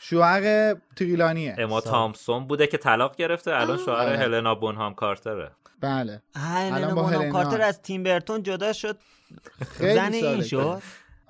شوهر 0.00 0.74
تریلانیه. 0.96 1.56
اما 1.58 1.80
تامسون 1.80 2.46
بوده 2.46 2.66
که 2.66 2.78
طلاق 2.78 3.16
گرفته 3.16 3.54
الان. 3.54 3.78
شوهر 3.78 4.06
آره. 4.06 4.18
هلنا 4.18 4.54
بونهام 4.54 4.94
کارتره. 4.94 5.50
بله. 5.80 6.22
الان 6.34 6.94
با 6.94 7.02
با 7.02 7.08
هلنا. 7.08 7.32
کارتر 7.32 7.62
از 7.62 7.82
تیم 7.82 8.02
برتون 8.02 8.42
جدا 8.42 8.72
شد. 8.72 8.98
خیلی 9.66 9.94
زن 9.94 10.12
این 10.12 10.42
شد. 10.42 10.82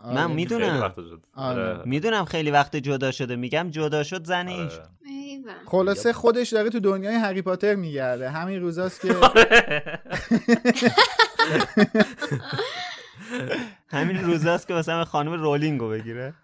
آره. 0.03 0.15
من 0.15 0.23
خیلی 0.23 0.35
می‌دونم 0.35 0.81
وقت 0.81 0.95
شد. 0.97 1.23
آره. 1.35 1.63
آره. 1.69 1.83
می‌دونم 1.85 2.25
خیلی 2.25 2.51
وقت 2.51 2.77
جدا 2.77 3.11
شده 3.11 3.37
میگم 3.37 3.71
جدا 3.71 4.03
شد 4.03 4.25
زن 4.25 4.49
این 4.49 4.69
شد 4.69 4.79
آره. 4.81 4.89
خلاصه 5.67 6.13
خودش 6.13 6.53
داره 6.53 6.71
تو 6.71 6.81
دنیای 6.81 7.15
هری 7.15 7.43
پاتر 7.43 7.75
میگرده 7.75 8.31
همین 8.31 8.61
روزاست 8.61 9.01
که 9.01 9.15
همین 13.89 14.25
روزاست 14.25 14.69
که 14.69 14.75
مثلا 14.75 15.05
خانم 15.05 15.33
رولینگو 15.33 15.89
بگیره 15.89 16.35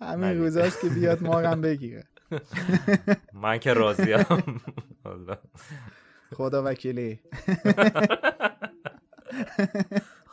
همین 0.00 0.38
روزاست 0.38 0.80
که 0.80 0.88
بیاد 0.88 1.22
مارم 1.22 1.60
بگیره 1.68 2.04
من 3.34 3.58
که 3.58 3.72
راضیم. 3.72 4.26
خدا 6.34 6.62
وکیلی 6.64 7.20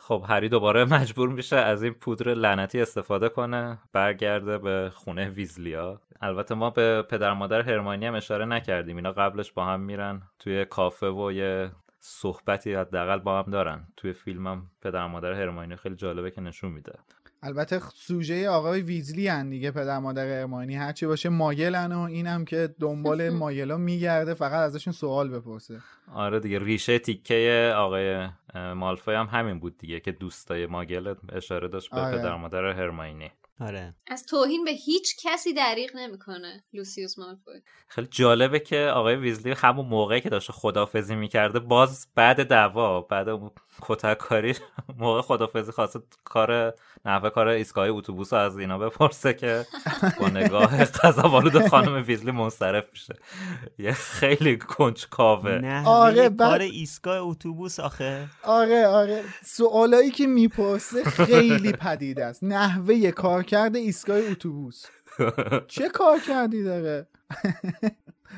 خب 0.06 0.24
هری 0.28 0.48
دوباره 0.48 0.84
مجبور 0.84 1.28
میشه 1.28 1.56
از 1.56 1.82
این 1.82 1.92
پودر 1.92 2.34
لعنتی 2.34 2.80
استفاده 2.80 3.28
کنه 3.28 3.78
برگرده 3.92 4.58
به 4.58 4.90
خونه 4.94 5.28
ویزلیا. 5.28 6.00
البته 6.20 6.54
ما 6.54 6.70
به 6.70 7.02
پدر 7.02 7.32
مادر 7.32 7.60
هرمانی 7.60 8.06
هم 8.06 8.14
اشاره 8.14 8.44
نکردیم. 8.44 8.96
اینا 8.96 9.12
قبلش 9.12 9.52
با 9.52 9.64
هم 9.64 9.80
میرن 9.80 10.22
توی 10.38 10.64
کافه 10.64 11.06
و 11.06 11.32
یه 11.32 11.70
صحبتی 12.00 12.74
حداقل 12.74 13.18
با 13.18 13.42
هم 13.42 13.50
دارن. 13.50 13.86
توی 13.96 14.12
فیلمم 14.12 14.70
پدر 14.82 15.06
مادر 15.06 15.32
هرمانی 15.32 15.76
خیلی 15.76 15.96
جالبه 15.96 16.30
که 16.30 16.40
نشون 16.40 16.72
میده. 16.72 16.98
البته 17.42 17.80
سوژه 17.94 18.48
آقای 18.48 18.80
ویزلی 18.80 19.28
هن 19.28 19.50
دیگه 19.50 19.70
پدر 19.70 19.98
مادر 19.98 20.40
ارمانی. 20.40 20.74
هرچی 20.74 21.06
باشه 21.06 21.28
مایلن 21.28 21.92
و 21.92 22.00
اینم 22.00 22.44
که 22.44 22.74
دنبال 22.80 23.30
مایلا 23.42 23.76
میگرده 23.76 24.34
فقط 24.34 24.52
ازشون 24.52 24.92
سوال 24.92 25.28
بپرسه. 25.28 25.80
آره 26.14 26.40
دیگه 26.40 26.58
ریشه 26.58 26.98
تیکه 26.98 27.72
آقای 27.76 28.28
مالفوی 28.74 29.14
هم 29.14 29.26
همین 29.26 29.58
بود 29.58 29.78
دیگه 29.78 30.00
که 30.00 30.12
دوستای 30.12 30.66
ماگل 30.66 31.14
اشاره 31.32 31.68
داشت 31.68 31.90
به 31.90 32.00
آره. 32.00 32.18
پدر 32.18 32.36
مادر 32.36 32.64
هرماینی. 32.64 33.30
آره. 33.60 33.94
از 34.06 34.26
توهین 34.26 34.64
به 34.64 34.70
هیچ 34.70 35.16
کسی 35.26 35.52
دریغ 35.54 35.90
نمی‌کنه 35.96 36.64
لوسیوس 36.72 37.18
مالفوی. 37.18 37.60
خیلی 37.88 38.06
جالبه 38.10 38.60
که 38.60 38.78
آقای 38.94 39.16
ویزلی 39.16 39.52
همون 39.52 39.86
موقعی 39.86 40.20
که 40.20 40.28
داشته 40.30 40.52
خدافزی 40.52 41.14
می‌کرده 41.14 41.58
باز 41.58 42.06
بعد 42.14 42.42
دعوا 42.48 43.00
بعد 43.00 43.28
اون 43.28 43.50
کتک 43.82 44.18
کاری 44.18 44.54
موقع 44.98 45.20
خدافزی 45.20 45.72
خواسته 45.72 46.00
کار 46.24 46.74
نحوه 47.04 47.30
کار 47.30 47.48
ایستگاه 47.48 47.88
اتوبوس 47.88 48.32
رو 48.32 48.38
از 48.38 48.58
اینا 48.58 48.78
بپرسه 48.78 49.34
که 49.34 49.66
با 50.20 50.28
نگاه 50.28 50.84
قضاوالود 50.84 51.68
خانم 51.68 52.04
ویزلی 52.06 52.30
منصرف 52.30 52.84
میشه. 52.92 53.14
یه 53.78 53.92
خیلی 53.92 54.58
کنجکاوه. 54.58 55.50
نه 55.50 55.86
آره، 55.88 56.14
کار 56.16 56.28
بعد- 56.28 56.60
ایستگاه 56.60 57.18
اتوبوس 57.18 57.80
آخه. 57.80 58.28
آره 58.42 58.86
آره. 58.86 59.24
سوالایی 59.44 60.10
که 60.10 60.26
می‌پرسه 60.26 61.04
خیلی 61.04 61.72
پدید 61.72 62.20
است. 62.20 62.44
نحوه 62.44 63.10
کارکرد 63.50 63.76
ایستگاه 63.76 64.18
اتوبوس. 64.18 64.84
چه 65.68 65.88
کار 65.88 66.20
کردی 66.20 66.62
داره؟ 66.62 67.08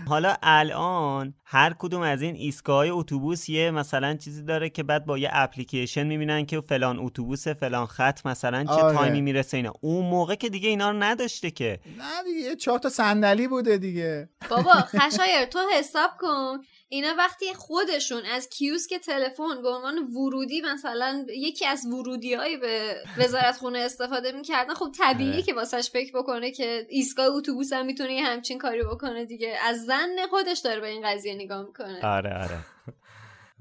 حالا 0.09 0.37
الان 0.43 1.35
هر 1.45 1.75
کدوم 1.79 2.03
از 2.03 2.23
این 2.23 2.35
ایستگاه 2.35 2.87
اتوبوس 2.89 3.49
یه 3.49 3.71
مثلا 3.71 4.15
چیزی 4.17 4.43
داره 4.43 4.71
که 4.71 4.83
بعد 4.83 5.07
با 5.07 5.19
یه 5.19 5.29
اپلیکیشن 5.33 6.07
می‌بینن 6.07 6.47
که 6.47 6.61
فلان 6.61 6.99
اتوبوس 6.99 7.49
فلان 7.49 7.87
خط 7.87 8.27
مثلا 8.27 8.65
چه 8.65 8.71
آره. 8.71 8.97
تایمی 8.97 9.21
می‌رسه 9.21 9.57
اینا. 9.57 9.73
اون 9.81 10.07
موقع 10.07 10.35
که 10.35 10.49
دیگه 10.49 10.69
اینا 10.69 10.91
رو 10.91 11.03
نداشته 11.03 11.51
که. 11.51 11.81
نه 11.99 12.23
دیگه 12.25 12.57
چهار 12.57 12.79
تا 12.79 12.89
صندلی 12.89 13.49
بوده 13.49 13.79
دیگه. 13.79 14.29
بابا 14.51 14.73
خشایر 14.73 15.45
تو 15.45 15.59
حساب 15.79 16.11
کن. 16.19 16.59
اینا 16.91 17.15
وقتی 17.19 17.55
خودشون 17.55 18.23
از 18.25 18.49
کیوسک 18.49 18.95
تلفن 18.95 19.63
به 19.63 19.69
عنوان 19.69 19.99
ورودی 19.99 20.61
مثلا 20.61 21.27
یکی 21.29 21.67
از 21.67 21.87
ورودی 21.87 22.35
های 22.35 22.57
به 22.57 22.97
وزارت 23.19 23.57
خونه 23.57 23.79
استفاده 23.79 24.33
می‌کردن 24.33 24.75
خب 24.75 24.91
طبیعی 24.99 25.33
آره. 25.33 25.43
که 25.43 25.55
واسش 25.55 25.91
فکر 25.91 26.19
بکنه 26.19 26.51
که 26.51 26.87
ایستگاه 26.89 27.27
اتوبوس 27.27 27.73
هم 27.73 27.87
می‌تونه 27.87 28.15
یه 28.15 28.25
همچین 28.25 28.59
کاری 28.59 28.83
بکنه 28.83 29.25
دیگه. 29.25 29.59
از 29.65 29.85
زن 29.85 30.27
خودش 30.31 30.59
داره 30.59 30.81
به 30.81 30.89
این 30.89 31.03
قضیه 31.07 31.35
نگاه 31.35 31.63
می‌کنه. 31.63 32.07
آره 32.07 32.35
آره. 32.35 32.59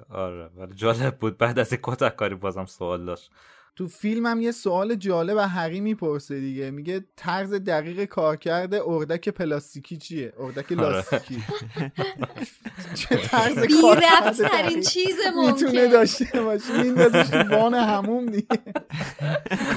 آره 0.26 0.49
ولی 0.56 0.76
جالب 0.76 1.18
بود. 1.18 1.38
بعد 1.38 1.60
از 1.60 1.72
این 1.72 1.82
کتک 1.84 2.16
کاری 2.16 2.36
بازم 2.36 2.66
سوال 2.66 3.06
داشت. 3.06 3.32
تو 3.78 3.88
فیلم 3.88 4.26
هم 4.26 4.41
یه 4.41 4.52
سوال 4.52 4.95
جالب 4.95 5.38
از 5.38 5.49
هری 5.49 5.80
می‌پرسه 5.80 6.40
دیگه. 6.40 6.72
میگه 6.72 7.06
طرز 7.16 7.54
دقیق 7.54 8.06
کارکرد 8.06 8.74
اردک 8.74 9.30
پلاستیکی 9.30 9.98
چیه؟ 9.98 10.34
اردک 10.40 10.72
آره. 10.72 10.82
لاستیکی. 10.82 11.44
چه 12.95 13.16
طرز 13.16 13.60
بی 13.60 13.82
کارکرد 13.82 14.82
چیز 14.82 15.16
می‌تونه 15.36 15.82
ممکن 15.82 15.91
داشته 15.91 16.41
باشه. 16.41 16.84
میندازش 16.84 17.28
تو 17.30 17.56
وان 17.56 17.74
هموم 17.74 18.26
دیگه. 18.26 18.48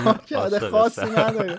کارکرد 0.04 0.58
خاصی 0.70 1.00
هم. 1.00 1.58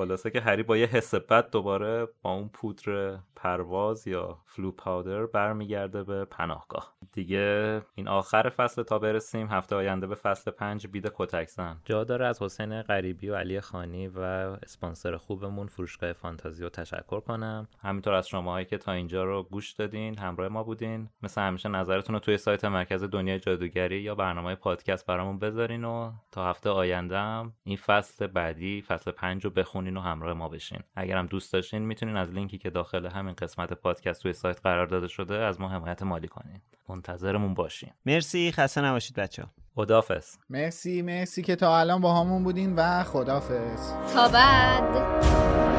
خلاصه 0.00 0.30
که 0.30 0.40
هری 0.40 0.62
با 0.62 0.76
یه 0.76 0.86
حس 0.86 1.14
بد 1.14 1.50
دوباره 1.50 2.08
با 2.22 2.32
اون 2.32 2.48
پودر 2.48 3.18
پرواز 3.36 4.06
یا 4.06 4.38
Floo 4.46 4.70
Powder 4.70 5.26
برمیگرده 5.26 6.04
به 6.04 6.24
پناهگاه. 6.24 6.94
دیگه 7.12 7.82
این 7.94 8.08
آخر 8.08 8.48
فصل 8.48 8.82
تا 8.82 8.98
برسیم 8.98 9.46
هفته 9.46 9.76
آینده 9.76 10.06
به 10.06 10.14
فصل 10.14 10.50
پنج 10.50 10.86
بید 10.86 11.12
کتکزن 11.14 11.76
جا 11.84 12.04
داره 12.04 12.26
از 12.26 12.42
حسین 12.42 12.82
غریبی 12.82 13.28
و 13.28 13.36
علی 13.36 13.60
خانی 13.60 14.08
و 14.08 14.18
اسپانسر 14.62 15.16
خوبمون 15.16 15.66
فروشگاه 15.66 16.12
فانتازی 16.12 16.62
رو 16.62 16.68
تشکر 16.68 17.20
کنم. 17.20 17.68
همینطور 17.82 18.14
از 18.14 18.28
شماهایی 18.28 18.66
که 18.66 18.78
تا 18.78 18.92
اینجا 18.92 19.24
رو 19.24 19.42
گوش 19.42 19.72
دادین 19.72 20.18
همراه 20.18 20.48
ما 20.48 20.62
بودین. 20.62 21.08
مثل 21.22 21.40
همیشه 21.40 21.68
نظرتون 21.68 22.14
رو 22.14 22.20
توی 22.20 22.38
سایت 22.38 22.64
مرکز 22.64 23.04
دنیای 23.04 23.38
جادوگری 23.38 24.00
یا 24.00 24.14
برنامه 24.14 24.54
پادکست 24.54 25.06
برامون 25.06 25.38
بذارین 25.38 25.84
و 25.84 26.12
تا 26.30 26.50
هفته 26.50 26.70
آینده 26.70 27.18
هم 27.18 27.52
این 27.64 27.76
فصل 27.76 28.26
بعدی 28.26 28.82
فصل 28.82 29.10
پنج 29.10 29.44
رو 29.44 29.50
بخونین. 29.50 29.89
و 29.96 30.00
همراه 30.00 30.32
ما 30.34 30.48
بشین. 30.48 30.78
اگرم 30.96 31.26
دوست 31.26 31.52
داشتین 31.52 31.82
می‌تونین 31.82 32.16
از 32.16 32.30
لینکی 32.30 32.58
که 32.58 32.70
داخل 32.70 33.06
همین 33.06 33.34
قسمت 33.34 33.72
پادکست 33.72 34.22
توی 34.22 34.32
سایت 34.32 34.60
قرار 34.60 34.86
داده 34.86 35.08
شده 35.08 35.34
از 35.34 35.60
ما 35.60 35.68
حمایت 35.68 36.02
مالی 36.02 36.28
کنین. 36.28 36.60
منتظرمون 36.88 37.54
باشین. 37.54 37.90
مرسی 38.06 38.52
خسته 38.52 38.80
نباشید 38.80 39.16
بچه 39.16 39.44
خدافز 39.74 40.36
مرسی 40.50 41.02
مرسی 41.02 41.42
که 41.42 41.56
تا 41.56 41.78
الان 41.78 42.00
با 42.00 42.20
همون 42.20 42.44
بودین 42.44 42.74
و 42.76 43.02
خدافز 43.02 43.92
تا 44.14 44.28
بعد. 44.28 45.69